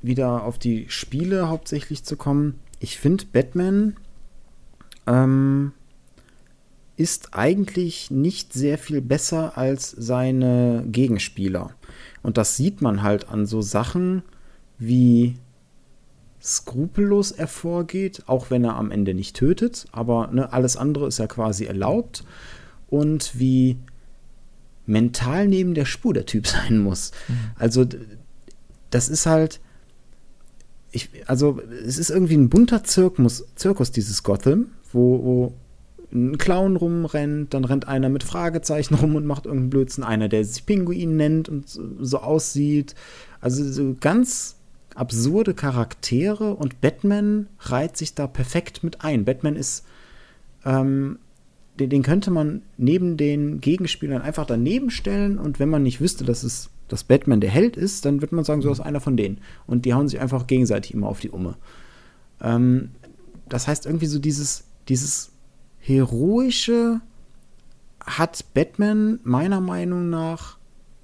[0.02, 2.60] wieder auf die Spiele hauptsächlich zu kommen.
[2.82, 3.95] Ich finde, Batman
[5.07, 5.72] ähm,
[6.98, 11.72] ist eigentlich nicht sehr viel besser als seine Gegenspieler.
[12.24, 14.24] Und das sieht man halt an so Sachen
[14.80, 15.38] wie
[16.41, 21.19] skrupellos er vorgeht, auch wenn er am Ende nicht tötet, aber ne, alles andere ist
[21.19, 22.24] ja quasi erlaubt
[22.90, 23.78] und wie
[24.86, 27.11] mental neben der Spur der Typ sein muss.
[27.28, 27.34] Mhm.
[27.56, 27.86] Also
[28.90, 29.60] das ist halt,
[30.91, 35.53] ich, also es ist irgendwie ein bunter Zirkus, Zirkus dieses Gotham, wo, wo
[36.18, 40.44] ein Clown rumrennt, dann rennt einer mit Fragezeichen rum und macht irgendeinen Blödsinn, einer, der
[40.44, 42.95] sich Pinguin nennt und so aussieht.
[43.41, 44.56] Also so ganz
[44.95, 49.26] absurde Charaktere und Batman reiht sich da perfekt mit ein.
[49.26, 49.85] Batman ist,
[50.65, 51.19] ähm,
[51.80, 56.26] den, den, könnte man neben den Gegenspielern einfach daneben stellen und wenn man nicht wüsste,
[56.26, 59.18] dass es dass Batman der Held ist, dann wird man sagen, so ist einer von
[59.18, 59.39] denen.
[59.65, 61.56] Und die hauen sich einfach gegenseitig immer auf die Umme.
[62.41, 62.91] Ähm,
[63.49, 65.31] das heißt irgendwie so dieses, dieses
[65.88, 66.99] Heroische
[68.05, 70.57] hat Batman meiner Meinung nach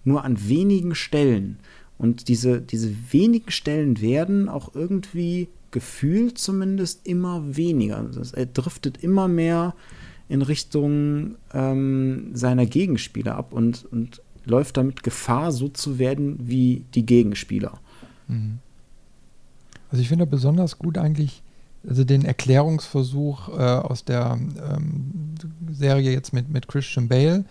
[0.04, 1.60] nur an wenigen Stellen.
[1.98, 7.98] Und diese, diese wenigen Stellen werden auch irgendwie gefühlt zumindest immer weniger.
[7.98, 9.74] Also er driftet immer mehr
[10.28, 16.84] in Richtung ähm, seiner Gegenspieler ab und, und läuft damit Gefahr, so zu werden wie
[16.94, 17.80] die Gegenspieler.
[18.28, 18.60] Mhm.
[19.90, 21.43] Also ich finde besonders gut eigentlich
[21.88, 25.36] also den Erklärungsversuch äh, aus der ähm,
[25.72, 27.46] Serie jetzt mit, mit Christian Bale,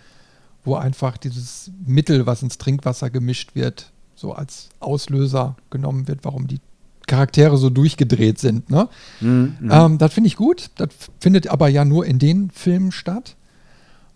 [0.64, 6.46] wo einfach dieses Mittel, was ins Trinkwasser gemischt wird, so als Auslöser genommen wird, warum
[6.46, 6.60] die
[7.06, 8.70] Charaktere so durchgedreht sind.
[8.70, 8.88] Ne?
[9.20, 9.70] Mhm, mhm.
[9.70, 10.70] ähm, das finde ich gut.
[10.76, 10.88] Das
[11.20, 13.36] findet aber ja nur in den Filmen statt.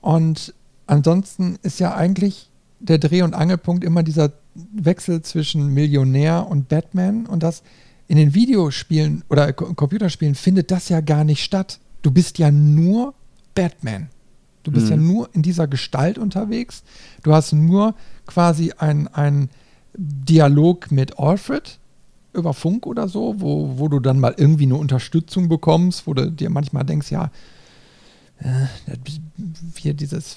[0.00, 0.54] Und
[0.86, 2.48] ansonsten ist ja eigentlich
[2.78, 7.62] der Dreh- und Angelpunkt immer dieser Wechsel zwischen Millionär und Batman und das
[8.08, 11.80] in den Videospielen oder Computerspielen findet das ja gar nicht statt.
[12.02, 13.14] Du bist ja nur
[13.54, 14.08] Batman.
[14.62, 14.90] Du bist mhm.
[14.90, 16.82] ja nur in dieser Gestalt unterwegs.
[17.22, 17.94] Du hast nur
[18.26, 19.50] quasi einen
[19.96, 21.78] Dialog mit Alfred
[22.32, 26.30] über Funk oder so, wo, wo du dann mal irgendwie eine Unterstützung bekommst, wo du
[26.30, 27.30] dir manchmal denkst, ja,
[28.40, 28.66] äh,
[29.76, 30.36] hier dieses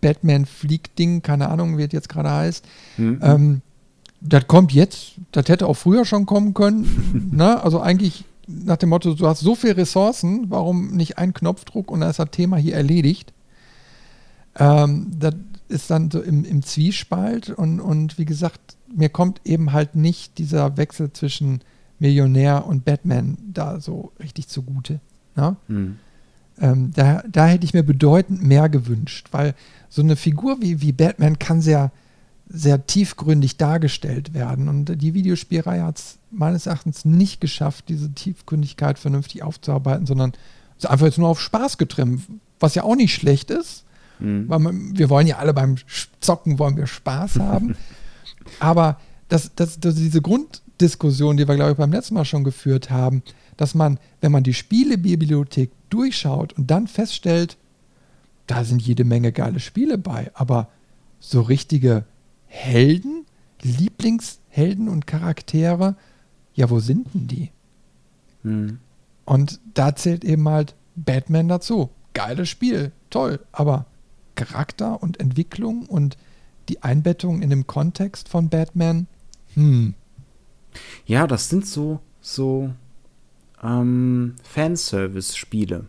[0.00, 2.64] Batman-Flieg-Ding, keine Ahnung, wie es jetzt gerade heißt.
[2.96, 3.20] Mhm.
[3.22, 3.62] Ähm,
[4.24, 7.30] das kommt jetzt, das hätte auch früher schon kommen können.
[7.32, 7.62] ne?
[7.62, 12.00] Also eigentlich nach dem Motto, du hast so viele Ressourcen, warum nicht ein Knopfdruck und
[12.00, 13.32] dann ist das Thema hier erledigt.
[14.56, 15.34] Ähm, das
[15.68, 20.38] ist dann so im, im Zwiespalt und, und wie gesagt, mir kommt eben halt nicht
[20.38, 21.60] dieser Wechsel zwischen
[21.98, 25.00] Millionär und Batman da so richtig zugute.
[25.34, 25.56] Ne?
[25.68, 25.98] Mhm.
[26.60, 29.54] Ähm, da, da hätte ich mir bedeutend mehr gewünscht, weil
[29.88, 31.90] so eine Figur wie, wie Batman kann sehr,
[32.48, 34.68] sehr tiefgründig dargestellt werden.
[34.68, 40.32] Und die Videospielreihe hat es meines Erachtens nicht geschafft, diese Tiefgründigkeit vernünftig aufzuarbeiten, sondern
[40.76, 42.22] ist einfach jetzt nur auf Spaß getrimmt,
[42.60, 43.84] was ja auch nicht schlecht ist.
[44.18, 44.48] Mhm.
[44.48, 45.76] Weil man, wir wollen ja alle beim
[46.20, 47.76] Zocken wollen wir Spaß haben.
[48.60, 48.98] Aber
[49.28, 53.22] das, das, das, diese Grunddiskussion, die wir, glaube ich, beim letzten Mal schon geführt haben,
[53.56, 57.56] dass man, wenn man die Spielebibliothek durchschaut und dann feststellt,
[58.46, 60.68] da sind jede Menge geile Spiele bei, aber
[61.20, 62.04] so richtige
[62.54, 63.24] Helden,
[63.62, 65.96] Lieblingshelden und Charaktere,
[66.52, 67.50] ja, wo sind denn die?
[68.42, 68.78] Hm.
[69.24, 71.88] Und da zählt eben halt Batman dazu.
[72.12, 73.86] Geiles Spiel, toll, aber
[74.34, 76.18] Charakter und Entwicklung und
[76.68, 79.06] die Einbettung in dem Kontext von Batman,
[79.54, 79.94] hm.
[81.06, 82.70] Ja, das sind so, so
[83.62, 85.86] ähm, Fanservice-Spiele.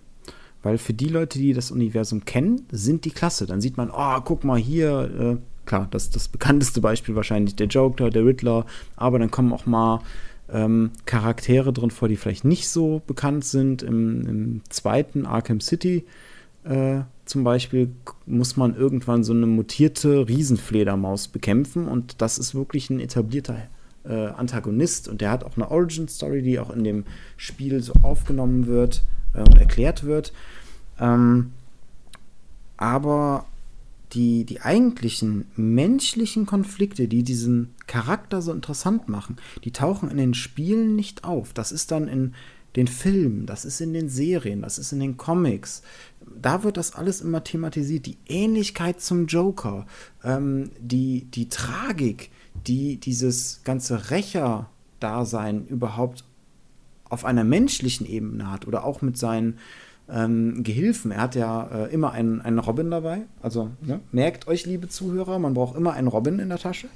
[0.61, 3.47] Weil für die Leute, die das Universum kennen, sind die klasse.
[3.47, 7.67] Dann sieht man, oh, guck mal hier, äh, klar, das das bekannteste Beispiel wahrscheinlich der
[7.67, 8.65] Joker, der Riddler,
[8.95, 10.01] aber dann kommen auch mal
[10.51, 13.81] ähm, Charaktere drin vor, die vielleicht nicht so bekannt sind.
[13.81, 16.05] Im, im zweiten Arkham City
[16.63, 17.91] äh, zum Beispiel
[18.25, 23.57] muss man irgendwann so eine mutierte Riesenfledermaus bekämpfen und das ist wirklich ein etablierter
[24.05, 27.05] äh, Antagonist und der hat auch eine Origin-Story, die auch in dem
[27.37, 29.03] Spiel so aufgenommen wird
[29.33, 30.33] äh, und erklärt wird.
[30.99, 31.53] Ähm,
[32.75, 33.45] aber
[34.13, 40.33] die, die eigentlichen menschlichen Konflikte, die diesen Charakter so interessant machen, die tauchen in den
[40.33, 41.53] Spielen nicht auf.
[41.53, 42.33] Das ist dann in
[42.75, 45.83] den Filmen, das ist in den Serien, das ist in den Comics.
[46.41, 48.05] Da wird das alles immer thematisiert.
[48.05, 49.85] Die Ähnlichkeit zum Joker,
[50.23, 52.31] ähm, die, die Tragik,
[52.67, 56.23] die dieses ganze Rächer-Dasein überhaupt
[57.05, 59.59] auf einer menschlichen Ebene hat oder auch mit seinen
[60.09, 61.11] ähm, Gehilfen.
[61.11, 63.21] Er hat ja äh, immer einen, einen Robin dabei.
[63.41, 63.99] Also ne?
[64.11, 66.87] merkt euch, liebe Zuhörer, man braucht immer einen Robin in der Tasche.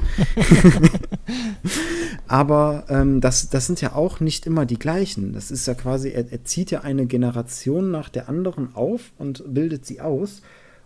[2.27, 5.33] Aber ähm, das, das sind ja auch nicht immer die gleichen.
[5.33, 9.43] Das ist ja quasi, er, er zieht ja eine Generation nach der anderen auf und
[9.53, 10.41] bildet sie aus.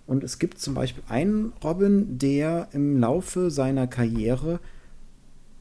[0.06, 4.60] Und es gibt zum Beispiel einen Robin, der im Laufe seiner Karriere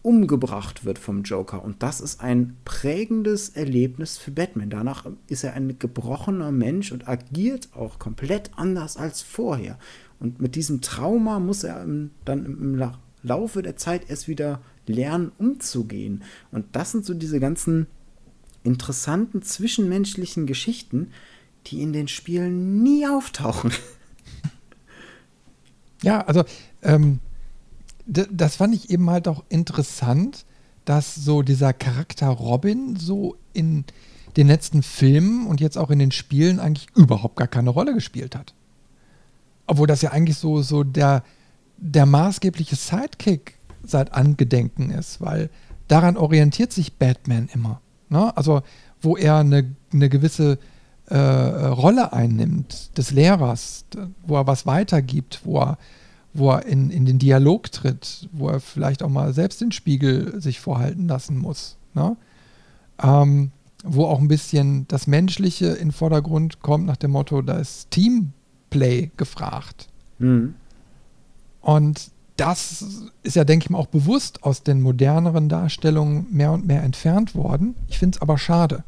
[0.02, 1.62] umgebracht wird vom Joker.
[1.62, 4.70] Und das ist ein prägendes Erlebnis für Batman.
[4.70, 9.78] Danach ist er ein gebrochener Mensch und agiert auch komplett anders als vorher.
[10.18, 11.86] Und mit diesem Trauma muss er
[12.24, 12.82] dann im
[13.22, 16.22] Laufe der Zeit erst wieder lernen, umzugehen.
[16.50, 17.86] Und das sind so diese ganzen
[18.62, 21.12] interessanten zwischenmenschlichen Geschichten,
[21.66, 23.72] die in den Spielen nie auftauchen.
[26.02, 26.44] Ja, also
[26.82, 27.20] ähm,
[28.10, 30.44] das fand ich eben halt auch interessant,
[30.84, 33.84] dass so dieser Charakter Robin so in
[34.36, 38.34] den letzten Filmen und jetzt auch in den Spielen eigentlich überhaupt gar keine Rolle gespielt
[38.34, 38.54] hat.
[39.66, 41.22] Obwohl das ja eigentlich so, so der,
[41.76, 45.50] der maßgebliche Sidekick seit Angedenken ist, weil
[45.88, 47.80] daran orientiert sich Batman immer.
[48.08, 48.36] Ne?
[48.36, 48.62] Also,
[49.00, 50.58] wo er eine, eine gewisse
[51.06, 53.84] äh, Rolle einnimmt des Lehrers,
[54.26, 55.78] wo er was weitergibt, wo er
[56.32, 60.40] wo er in, in den Dialog tritt, wo er vielleicht auch mal selbst den Spiegel
[60.40, 61.76] sich vorhalten lassen muss.
[61.94, 62.16] Ne?
[63.02, 63.50] Ähm,
[63.82, 67.90] wo auch ein bisschen das Menschliche in den Vordergrund kommt, nach dem Motto, da ist
[67.90, 69.88] Teamplay gefragt.
[70.18, 70.54] Mhm.
[71.60, 72.84] Und das
[73.22, 77.34] ist ja, denke ich mal, auch bewusst aus den moderneren Darstellungen mehr und mehr entfernt
[77.34, 77.74] worden.
[77.88, 78.84] Ich finde es aber schade.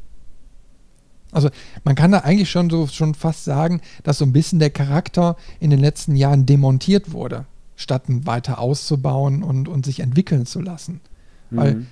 [1.33, 1.49] Also
[1.83, 5.35] man kann da eigentlich schon so schon fast sagen, dass so ein bisschen der Charakter
[5.59, 7.45] in den letzten Jahren demontiert wurde,
[7.75, 11.01] statt ihn weiter auszubauen und, und sich entwickeln zu lassen.
[11.49, 11.57] Mhm.
[11.57, 11.85] Weil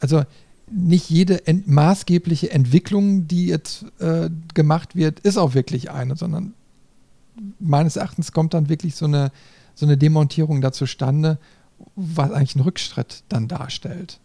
[0.00, 0.22] also
[0.70, 6.54] nicht jede ent maßgebliche Entwicklung, die jetzt äh, gemacht wird, ist auch wirklich eine, sondern
[7.58, 9.30] meines Erachtens kommt dann wirklich so eine,
[9.74, 11.38] so eine Demontierung da zustande,
[11.94, 14.18] was eigentlich einen Rückschritt dann darstellt.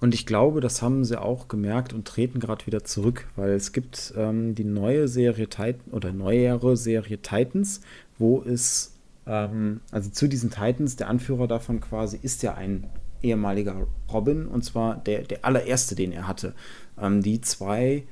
[0.00, 3.72] Und ich glaube, das haben sie auch gemerkt und treten gerade wieder zurück, weil es
[3.72, 7.80] gibt ähm, die neue Serie Titan oder neuere Serie Titans,
[8.18, 8.94] wo es,
[9.26, 12.86] ähm, also zu diesen Titans, der Anführer davon quasi ist ja ein
[13.22, 16.54] ehemaliger Robin und zwar der, der allererste, den er hatte.
[17.00, 18.04] Ähm, die zwei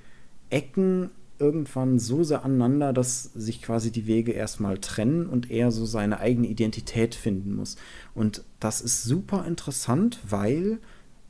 [0.51, 5.85] Ecken irgendwann so sehr aneinander, dass sich quasi die Wege erstmal trennen und er so
[5.85, 7.77] seine eigene Identität finden muss.
[8.15, 10.79] Und das ist super interessant, weil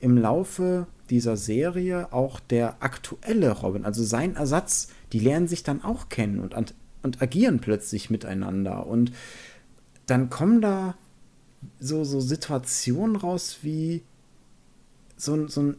[0.01, 5.83] im Laufe dieser Serie auch der aktuelle Robin, also sein Ersatz, die lernen sich dann
[5.83, 8.87] auch kennen und, und agieren plötzlich miteinander.
[8.87, 9.13] Und
[10.07, 10.95] dann kommen da
[11.79, 14.03] so, so Situationen raus wie
[15.17, 15.77] so, so ein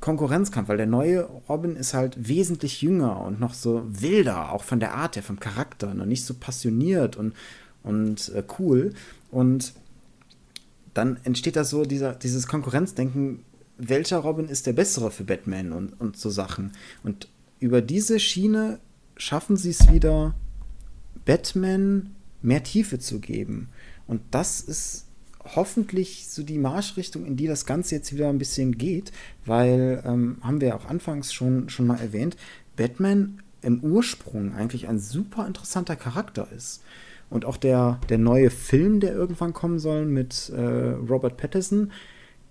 [0.00, 4.80] Konkurrenzkampf, weil der neue Robin ist halt wesentlich jünger und noch so wilder, auch von
[4.80, 7.34] der Art her, vom Charakter, noch nicht so passioniert und,
[7.82, 8.94] und äh, cool.
[9.30, 9.74] Und
[10.92, 13.44] dann entsteht da so dieser, dieses Konkurrenzdenken,
[13.88, 16.72] welcher Robin ist der bessere für Batman und, und so Sachen.
[17.02, 17.28] Und
[17.58, 18.78] über diese Schiene
[19.16, 20.34] schaffen sie es wieder,
[21.24, 23.68] Batman mehr Tiefe zu geben.
[24.06, 25.06] Und das ist
[25.44, 29.12] hoffentlich so die Marschrichtung, in die das Ganze jetzt wieder ein bisschen geht,
[29.44, 32.36] weil, ähm, haben wir ja auch anfangs schon, schon mal erwähnt,
[32.76, 36.82] Batman im Ursprung eigentlich ein super interessanter Charakter ist.
[37.30, 41.90] Und auch der, der neue Film, der irgendwann kommen soll mit äh, Robert Pattinson,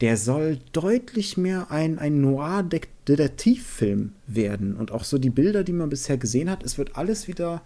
[0.02, 4.76] der soll deutlich mehr ein, ein Noir-Detektivfilm werden.
[4.76, 7.62] Und auch so die Bilder, die man bisher gesehen hat, es wird alles wieder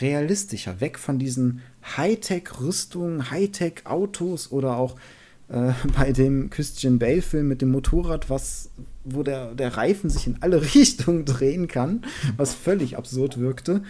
[0.00, 1.62] realistischer, weg von diesen
[1.96, 4.96] Hightech-Rüstungen, Hightech-Autos oder auch
[5.48, 8.70] äh, bei dem Christian Bale-Film mit dem Motorrad, was,
[9.04, 12.02] wo der, der Reifen sich in alle Richtungen drehen kann,
[12.36, 13.82] was völlig absurd wirkte.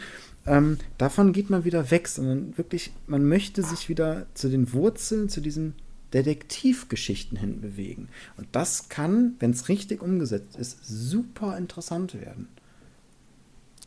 [0.46, 5.28] Ähm, davon geht man wieder weg, sondern wirklich, man möchte sich wieder zu den Wurzeln,
[5.28, 5.74] zu diesen
[6.14, 8.08] Detektivgeschichten hin bewegen.
[8.36, 12.48] Und das kann, wenn es richtig umgesetzt ist, super interessant werden.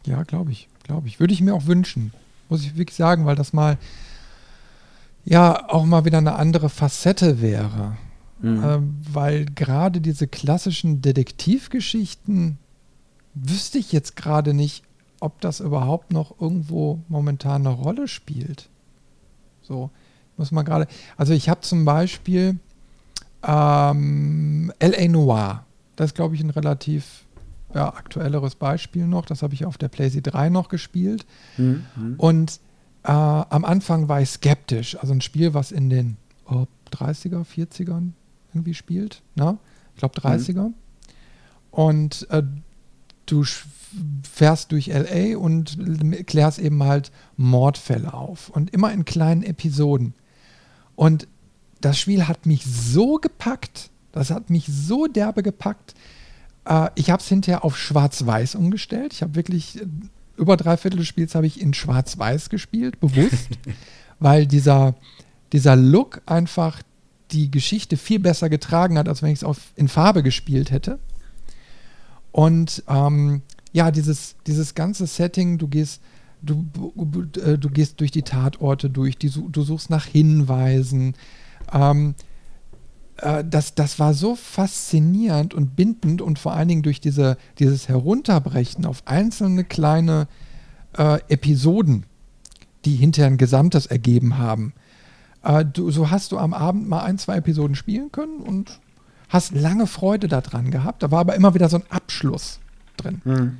[0.05, 1.19] Ja, glaube ich, glaube ich.
[1.19, 2.11] Würde ich mir auch wünschen,
[2.49, 3.77] muss ich wirklich sagen, weil das mal
[5.23, 7.97] ja auch mal wieder eine andere Facette wäre.
[8.41, 8.63] Mhm.
[8.63, 12.57] Ähm, weil gerade diese klassischen Detektivgeschichten
[13.33, 14.83] wüsste ich jetzt gerade nicht,
[15.19, 18.69] ob das überhaupt noch irgendwo momentan eine Rolle spielt.
[19.61, 19.89] So,
[20.37, 20.87] muss man gerade.
[21.17, 22.57] Also ich habe zum Beispiel
[23.43, 25.07] ähm, L.A.
[25.07, 25.65] Noir.
[25.95, 27.25] Das ist, glaube ich, ein relativ
[27.73, 29.25] ja, aktuelleres Beispiel noch.
[29.25, 31.25] Das habe ich auf der PlayStation 3 noch gespielt.
[31.57, 32.15] Mhm.
[32.17, 32.59] Und
[33.03, 34.97] äh, am Anfang war ich skeptisch.
[34.99, 36.17] Also ein Spiel, was in den
[36.49, 38.11] oh, 30er, 40ern
[38.53, 39.21] irgendwie spielt.
[39.35, 39.57] Ne?
[39.93, 40.69] Ich glaube 30er.
[40.69, 40.73] Mhm.
[41.71, 42.43] Und äh,
[43.25, 43.43] du
[44.23, 45.77] fährst durch LA und
[46.27, 48.49] klärst eben halt Mordfälle auf.
[48.49, 50.13] Und immer in kleinen Episoden.
[50.95, 51.27] Und
[51.81, 55.93] das Spiel hat mich so gepackt, das hat mich so derbe gepackt,
[56.65, 59.13] äh, ich habe es hinterher auf Schwarz-Weiß umgestellt.
[59.13, 59.85] Ich habe wirklich äh,
[60.37, 63.49] über drei Viertel des Spiels habe ich in Schwarz-Weiß gespielt, bewusst,
[64.19, 64.95] weil dieser,
[65.53, 66.81] dieser Look einfach
[67.31, 70.99] die Geschichte viel besser getragen hat, als wenn ich es in Farbe gespielt hätte.
[72.31, 73.41] Und ähm,
[73.71, 76.01] ja, dieses, dieses ganze Setting, du gehst,
[76.45, 81.15] du, äh, du gehst durch die Tatorte durch, die, du suchst nach Hinweisen.
[81.71, 82.15] Ähm,
[83.17, 87.87] äh, das, das war so faszinierend und bindend und vor allen Dingen durch diese, dieses
[87.87, 90.27] Herunterbrechen auf einzelne kleine
[90.97, 92.05] äh, Episoden,
[92.85, 94.73] die hinterher ein Gesamtes ergeben haben.
[95.43, 98.79] Äh, du, so hast du am Abend mal ein, zwei Episoden spielen können und
[99.29, 101.03] hast lange Freude daran gehabt.
[101.03, 102.59] Da war aber immer wieder so ein Abschluss
[102.97, 103.21] drin.
[103.23, 103.57] Mhm.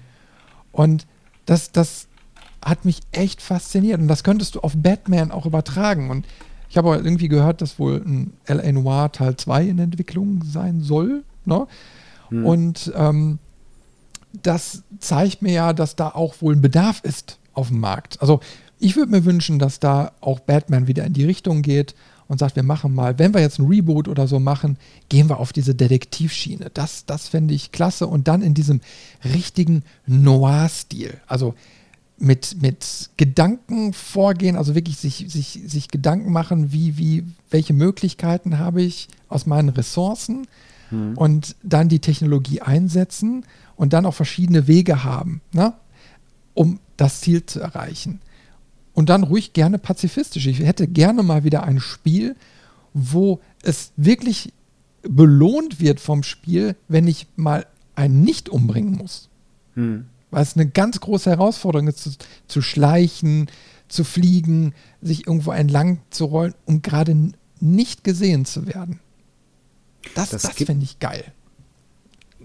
[0.72, 1.08] Und
[1.46, 2.08] das, das
[2.66, 4.02] hat mich echt fasziniert.
[4.02, 6.10] Und das könntest du auf Batman auch übertragen.
[6.10, 6.26] Und
[6.68, 8.72] ich habe irgendwie gehört, dass wohl ein L.A.
[8.72, 11.24] Noir Teil 2 in Entwicklung sein soll.
[11.46, 11.68] Ne?
[12.30, 12.46] Hm.
[12.46, 13.40] Und ähm,
[14.42, 18.20] das zeigt mir ja, dass da auch wohl ein Bedarf ist auf dem Markt.
[18.20, 18.42] Also
[18.80, 21.96] ich würde mir wünschen, dass da auch Batman wieder in die Richtung geht
[22.28, 24.78] und sagt, wir machen mal, wenn wir jetzt ein Reboot oder so machen,
[25.10, 26.72] gehen wir auf diese Detektivschiene.
[26.74, 28.82] Das, das fände ich klasse und dann in diesem
[29.24, 31.20] richtigen Noir-Stil.
[31.28, 31.54] Also
[32.18, 38.58] mit, mit Gedanken vorgehen, also wirklich sich, sich, sich Gedanken machen, wie, wie, welche Möglichkeiten
[38.58, 40.48] habe ich aus meinen Ressourcen
[40.92, 41.18] mhm.
[41.18, 45.74] und dann die Technologie einsetzen und dann auch verschiedene Wege haben, ne,
[46.54, 48.22] um das Ziel zu erreichen.
[48.94, 50.48] Und dann ruhig gerne pazifistisch.
[50.48, 52.38] Ich hätte gerne mal wieder ein Spiel,
[52.94, 54.54] wo es wirklich
[55.02, 59.28] belohnt wird vom Spiel, wenn ich mal einen nicht umbringen muss.
[59.76, 60.06] Mhm
[60.36, 62.10] weil es eine ganz große Herausforderung ist, zu,
[62.50, 63.50] zu schleichen,
[63.88, 67.32] zu fliegen, sich irgendwo entlang zu rollen, um gerade
[67.62, 69.00] nicht gesehen zu werden.
[70.14, 71.24] Das, das, das finde ich geil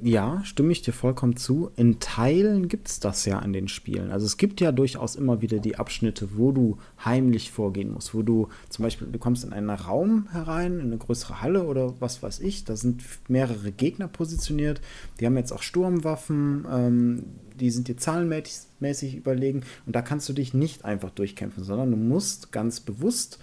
[0.03, 1.71] ja, stimme ich dir vollkommen zu.
[1.77, 4.11] In Teilen gibt es das ja an den Spielen.
[4.11, 8.23] Also es gibt ja durchaus immer wieder die Abschnitte, wo du heimlich vorgehen musst, wo
[8.23, 12.23] du zum Beispiel, du kommst in einen Raum herein, in eine größere Halle oder was
[12.23, 14.81] weiß ich, da sind mehrere Gegner positioniert,
[15.19, 17.25] die haben jetzt auch Sturmwaffen, ähm,
[17.61, 21.97] die sind dir zahlenmäßig überlegen und da kannst du dich nicht einfach durchkämpfen, sondern du
[21.97, 23.39] musst ganz bewusst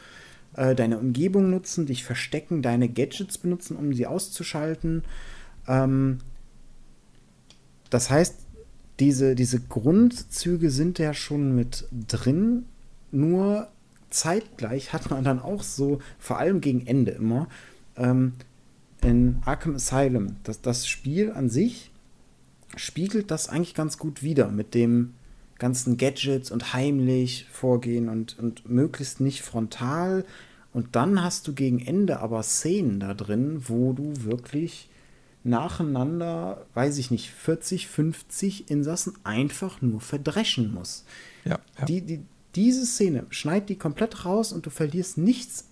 [0.56, 5.04] äh, deine Umgebung nutzen, dich verstecken, deine Gadgets benutzen, um sie auszuschalten.
[5.68, 6.20] Ähm,
[7.90, 8.36] das heißt,
[9.00, 12.66] diese, diese Grundzüge sind ja schon mit drin,
[13.12, 13.68] nur
[14.10, 17.48] zeitgleich hat man dann auch so, vor allem gegen Ende immer,
[17.96, 18.34] ähm,
[19.02, 21.92] in Arkham Asylum, das, das Spiel an sich
[22.78, 25.14] spiegelt das eigentlich ganz gut wider mit dem
[25.58, 30.26] ganzen Gadgets und heimlich vorgehen und, und möglichst nicht frontal.
[30.74, 34.90] Und dann hast du gegen Ende aber Szenen da drin, wo du wirklich
[35.44, 41.06] nacheinander, weiß ich nicht, 40, 50 Insassen einfach nur verdreschen musst.
[41.46, 41.86] Ja, ja.
[41.86, 42.22] Die, die,
[42.56, 45.70] diese Szene schneid die komplett raus und du verlierst nichts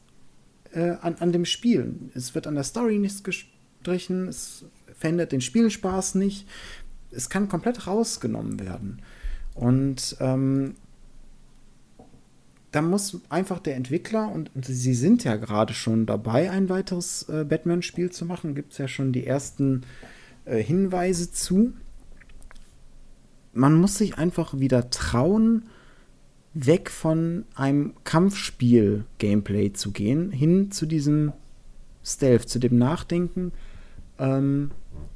[0.72, 1.94] äh, an, an dem Spiel.
[2.14, 4.66] Es wird an der Story nichts gestrichen, es
[4.98, 6.48] verändert den Spielspaß nicht
[7.12, 9.02] es kann komplett rausgenommen werden.
[9.54, 10.76] Und ähm,
[12.72, 17.24] da muss einfach der Entwickler, und, und, sie sind ja gerade schon dabei, ein weiteres
[17.30, 19.84] äh, Batman-Spiel zu machen, gibt es ja schon die ersten
[20.44, 21.72] äh, Hinweise zu.
[23.54, 25.68] Man muss sich einfach wieder trauen,
[26.54, 31.32] weg von einem Kampfspiel-Gameplay zu gehen, hin zu diesem
[32.04, 33.54] Stealth, zu dem Nachdenken
[34.20, 34.72] ähm,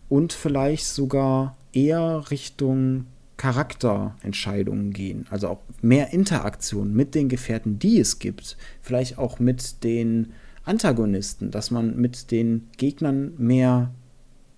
[0.07, 3.05] und vielleicht sogar eher Richtung
[3.39, 5.25] Charakterentscheidungen gehen.
[5.29, 8.57] Also auch mehr Interaktion mit den Gefährten, die es gibt.
[8.81, 10.33] Vielleicht auch mit den
[10.65, 13.91] Antagonisten, dass man mit den Gegnern mehr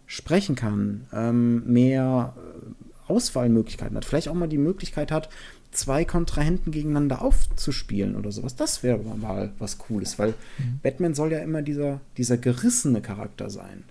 [0.07, 4.03] sprechen kann, ähm, mehr äh, Auswahlmöglichkeiten hat.
[4.03, 5.29] Vielleicht auch mal die Möglichkeit hat,
[5.69, 8.55] zwei Kontrahenten gegeneinander aufzuspielen oder sowas.
[8.55, 10.79] Das wäre mal was Cooles, weil mhm.
[10.81, 13.83] Batman soll ja immer dieser, dieser gerissene Charakter sein.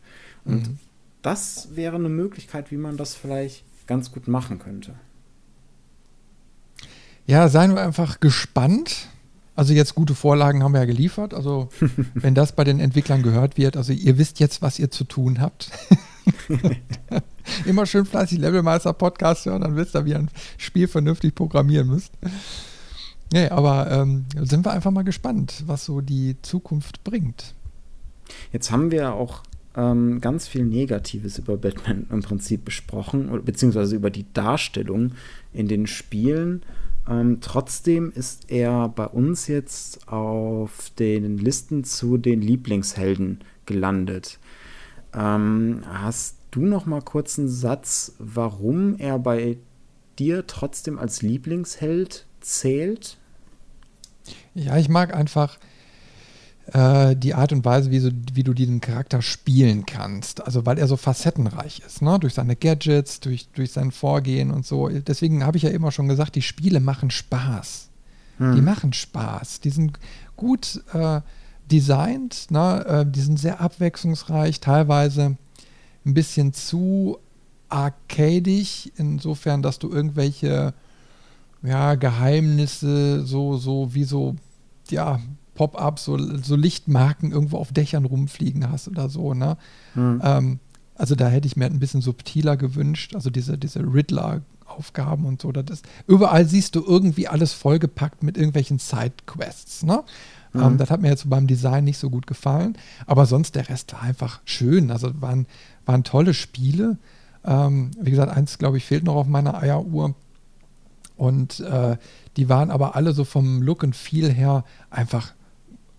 [0.45, 0.79] Und mhm
[1.23, 4.95] das wäre eine Möglichkeit, wie man das vielleicht ganz gut machen könnte.
[7.27, 9.09] Ja, seien wir einfach gespannt.
[9.55, 11.35] Also jetzt gute Vorlagen haben wir ja geliefert.
[11.35, 11.69] Also
[12.15, 15.41] wenn das bei den Entwicklern gehört wird, also ihr wisst jetzt, was ihr zu tun
[15.41, 15.71] habt.
[17.67, 21.89] Immer schön fleißig Levelmeister Podcast hören, dann wisst ihr, wie ihr ein Spiel vernünftig programmieren
[21.89, 22.13] müsst.
[23.33, 27.55] Nee, aber ähm, sind wir einfach mal gespannt, was so die Zukunft bringt.
[28.53, 29.43] Jetzt haben wir auch
[29.77, 35.13] ähm, ganz viel Negatives über Batman im Prinzip besprochen, beziehungsweise über die Darstellung
[35.53, 36.63] in den Spielen.
[37.09, 44.39] Ähm, trotzdem ist er bei uns jetzt auf den Listen zu den Lieblingshelden gelandet.
[45.15, 49.59] Ähm, hast du noch mal kurz einen Satz, warum er bei
[50.19, 53.19] dir trotzdem als Lieblingsheld zählt?
[54.55, 55.59] Ja, ich mag einfach
[56.73, 60.45] äh, die Art und Weise, wie, so, wie du diesen Charakter spielen kannst.
[60.45, 62.19] Also weil er so facettenreich ist, ne?
[62.19, 64.89] durch seine Gadgets, durch, durch sein Vorgehen und so.
[64.89, 67.89] Deswegen habe ich ja immer schon gesagt, die Spiele machen Spaß.
[68.39, 68.55] Hm.
[68.55, 69.61] Die machen Spaß.
[69.61, 69.99] Die sind
[70.37, 71.21] gut äh,
[71.71, 72.85] designt, ne?
[72.87, 75.37] Äh, die sind sehr abwechslungsreich, teilweise
[76.05, 77.19] ein bisschen zu
[77.69, 80.75] arcadisch, insofern, dass du irgendwelche
[81.63, 84.37] ja, Geheimnisse so, so wie so,
[84.91, 85.21] ja,
[85.61, 89.35] Pop-ups, so, so Lichtmarken irgendwo auf Dächern rumfliegen hast oder so.
[89.35, 89.59] Ne?
[89.95, 90.23] Mhm.
[90.25, 90.59] Ähm,
[90.95, 95.53] also da hätte ich mir ein bisschen subtiler gewünscht, also diese, diese Riddler-Aufgaben und so.
[95.53, 99.83] Das überall siehst du irgendwie alles vollgepackt mit irgendwelchen Side-Quests.
[99.83, 100.03] Ne?
[100.55, 100.63] Mhm.
[100.63, 102.79] Ähm, das hat mir jetzt beim Design nicht so gut gefallen.
[103.07, 104.91] Aber sonst der Rest war einfach schön.
[104.91, 105.45] Also waren,
[105.85, 106.97] waren tolle Spiele.
[107.45, 110.15] Ähm, wie gesagt, eins, glaube ich, fehlt noch auf meiner Eieruhr.
[111.19, 111.99] Und äh,
[112.39, 115.35] die waren aber alle so vom Look und Feel her einfach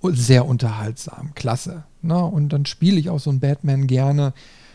[0.03, 1.83] sehr unterhaltsam, klasse.
[2.01, 2.23] Ne?
[2.23, 4.33] Und dann spiele ich auch so einen Batman gerne.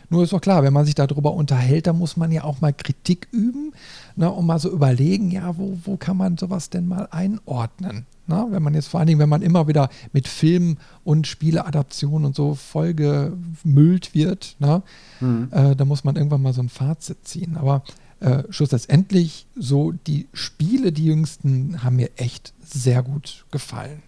[0.09, 2.73] Nur ist doch klar, wenn man sich darüber unterhält, dann muss man ja auch mal
[2.73, 3.73] Kritik üben
[4.15, 4.31] ne?
[4.31, 8.07] und mal so überlegen, ja, wo, wo kann man sowas denn mal einordnen?
[8.29, 8.47] Ne?
[8.51, 12.37] Wenn man jetzt vor allen Dingen, wenn man immer wieder mit Film- und Spieleadaptionen und
[12.37, 14.83] so vollgemüllt wird, ne?
[15.21, 15.49] Mhm.
[15.51, 17.57] Äh, da muss man irgendwann mal so ein Fazit ziehen.
[17.57, 17.83] Aber
[18.21, 24.03] äh, schlussendlich, so die Spiele, die jüngsten, haben mir echt sehr gut gefallen.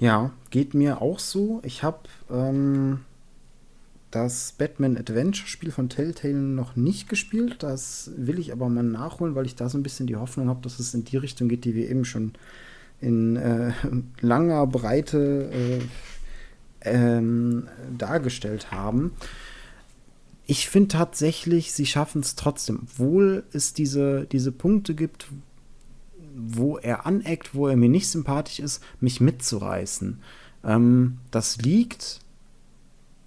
[0.00, 1.60] Ja, geht mir auch so.
[1.62, 1.98] Ich habe
[2.30, 3.00] ähm,
[4.10, 7.62] das Batman Adventure Spiel von Telltale noch nicht gespielt.
[7.62, 10.62] Das will ich aber mal nachholen, weil ich da so ein bisschen die Hoffnung habe,
[10.62, 12.32] dass es in die Richtung geht, die wir eben schon
[13.02, 13.72] in äh,
[14.22, 15.80] langer Breite äh,
[16.80, 19.12] ähm, dargestellt haben.
[20.46, 25.28] Ich finde tatsächlich, sie schaffen es trotzdem, obwohl es diese, diese Punkte gibt,
[26.46, 30.20] wo er aneckt, wo er mir nicht sympathisch ist, mich mitzureißen.
[30.64, 32.20] Ähm, das liegt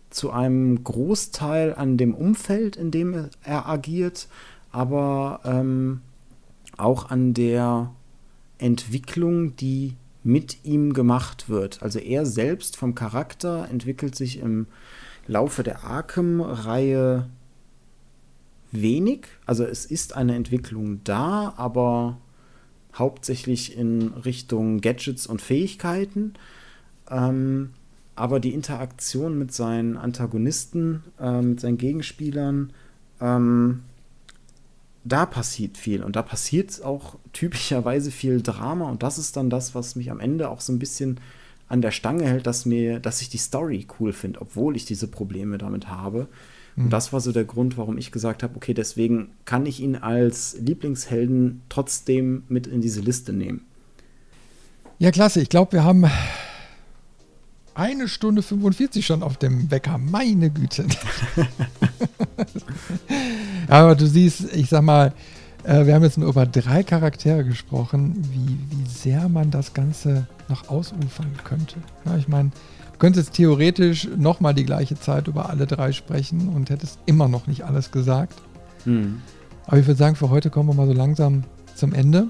[0.10, 4.28] zu einem Großteil an dem Umfeld, in dem er agiert,
[4.72, 6.02] aber ähm,
[6.78, 7.92] auch an der
[8.58, 11.84] Entwicklung, die mit ihm gemacht wird.
[11.84, 14.68] Also er selbst vom Charakter entwickelt sich im
[15.28, 17.28] Laufe der Arkham-Reihe
[18.72, 19.28] wenig.
[19.46, 22.18] Also es ist eine Entwicklung da, aber
[22.96, 26.34] hauptsächlich in Richtung Gadgets und Fähigkeiten.
[27.10, 27.72] Ähm,
[28.16, 32.72] aber die Interaktion mit seinen Antagonisten, äh, mit seinen Gegenspielern,
[33.20, 33.82] ähm,
[35.04, 39.76] da passiert viel und da passiert auch typischerweise viel Drama und das ist dann das,
[39.76, 41.20] was mich am Ende auch so ein bisschen
[41.68, 45.08] an der Stange hält, dass mir, dass ich die Story cool finde, obwohl ich diese
[45.08, 46.28] Probleme damit habe.
[46.76, 46.90] Und mhm.
[46.90, 50.58] das war so der Grund, warum ich gesagt habe, okay, deswegen kann ich ihn als
[50.60, 53.62] Lieblingshelden trotzdem mit in diese Liste nehmen.
[55.00, 55.42] Ja, klasse.
[55.42, 56.06] Ich glaube, wir haben
[57.76, 59.98] eine Stunde 45 schon auf dem Wecker.
[59.98, 60.86] Meine Güte.
[63.68, 65.14] Aber du siehst, ich sag mal,
[65.64, 70.28] äh, wir haben jetzt nur über drei Charaktere gesprochen, wie, wie sehr man das Ganze
[70.50, 71.76] noch ausufern könnte.
[72.18, 72.52] Ich meine,
[73.04, 77.48] könntest jetzt theoretisch nochmal die gleiche Zeit über alle drei sprechen und hättest immer noch
[77.48, 78.42] nicht alles gesagt.
[78.86, 79.22] Hm.
[79.66, 81.44] Aber ich würde sagen, für heute kommen wir mal so langsam
[81.76, 82.28] zum Ende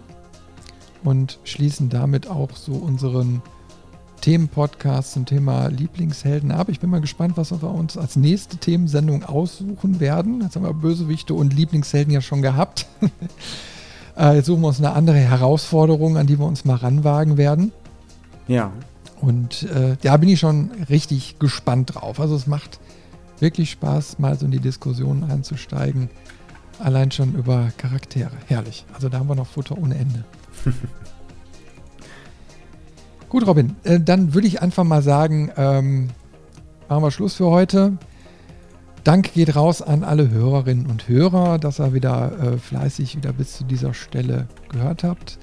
[1.03, 3.43] und schließen damit auch so unseren
[4.21, 6.69] Themenpodcast zum Thema Lieblingshelden ab.
[6.69, 10.41] Ich bin mal gespannt, was wir uns als nächste Themensendung aussuchen werden.
[10.41, 12.87] Jetzt haben wir Bösewichte und Lieblingshelden ja schon gehabt.
[14.17, 17.71] äh, jetzt suchen wir uns eine andere Herausforderung, an die wir uns mal ranwagen werden.
[18.47, 18.71] Ja.
[19.23, 22.19] Und äh, da bin ich schon richtig gespannt drauf.
[22.19, 22.81] Also es macht
[23.39, 26.09] wirklich Spaß, mal so in die Diskussion einzusteigen.
[26.77, 28.33] Allein schon über Charaktere.
[28.47, 28.83] Herrlich.
[28.93, 30.25] Also da haben wir noch Futter ohne Ende.
[33.29, 36.09] Gut, Robin, äh, dann würde ich einfach mal sagen, ähm,
[36.89, 37.97] machen wir Schluss für heute.
[39.05, 43.53] Dank geht raus an alle Hörerinnen und Hörer, dass ihr wieder äh, fleißig wieder bis
[43.53, 45.39] zu dieser Stelle gehört habt.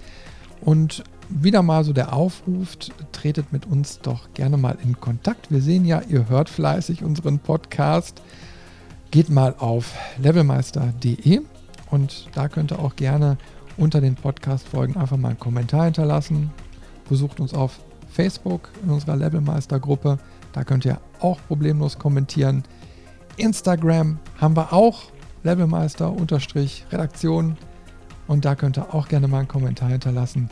[0.61, 2.77] Und wieder mal so der Aufruf,
[3.13, 5.51] tretet mit uns doch gerne mal in Kontakt.
[5.51, 8.23] Wir sehen ja, ihr hört fleißig unseren Podcast.
[9.11, 11.41] Geht mal auf levelmeister.de
[11.91, 13.39] und da könnt ihr auch gerne
[13.77, 16.51] unter den Podcast-Folgen einfach mal einen Kommentar hinterlassen
[17.11, 17.79] besucht uns auf
[18.09, 20.19] Facebook in unserer Levelmeister-Gruppe.
[20.53, 22.63] Da könnt ihr auch problemlos kommentieren.
[23.37, 25.03] Instagram haben wir auch
[25.43, 27.59] Levelmeister-Redaktion.
[28.29, 30.49] Und da könnt ihr auch gerne mal einen Kommentar hinterlassen.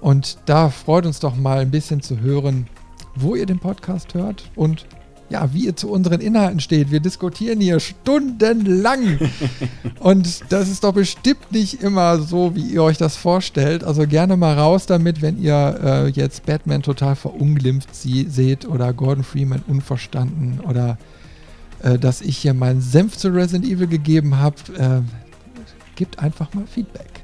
[0.00, 2.66] Und da freut uns doch mal ein bisschen zu hören,
[3.14, 4.86] wo ihr den Podcast hört und
[5.28, 6.90] ja, wie ihr zu unseren Inhalten steht.
[6.90, 9.18] Wir diskutieren hier stundenlang.
[9.98, 13.82] und das ist doch bestimmt nicht immer so, wie ihr euch das vorstellt.
[13.82, 18.92] Also gerne mal raus damit, wenn ihr äh, jetzt Batman total verunglimpft sie seht oder
[18.92, 20.96] Gordon Freeman unverstanden oder
[21.82, 24.56] äh, dass ich hier meinen Senf zu Resident Evil gegeben habe.
[24.78, 25.02] Äh,
[25.96, 27.15] gebt einfach mal Feedback.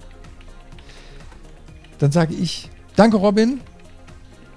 [2.03, 3.61] Dann sage ich danke, Robin.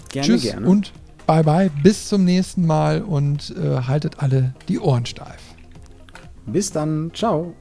[0.09, 0.65] Gerne, Tschüss gerne.
[0.67, 0.93] und
[1.27, 1.69] bye bye.
[1.83, 5.41] Bis zum nächsten Mal und äh, haltet alle die Ohren steif.
[6.47, 7.11] Bis dann.
[7.13, 7.53] Ciao.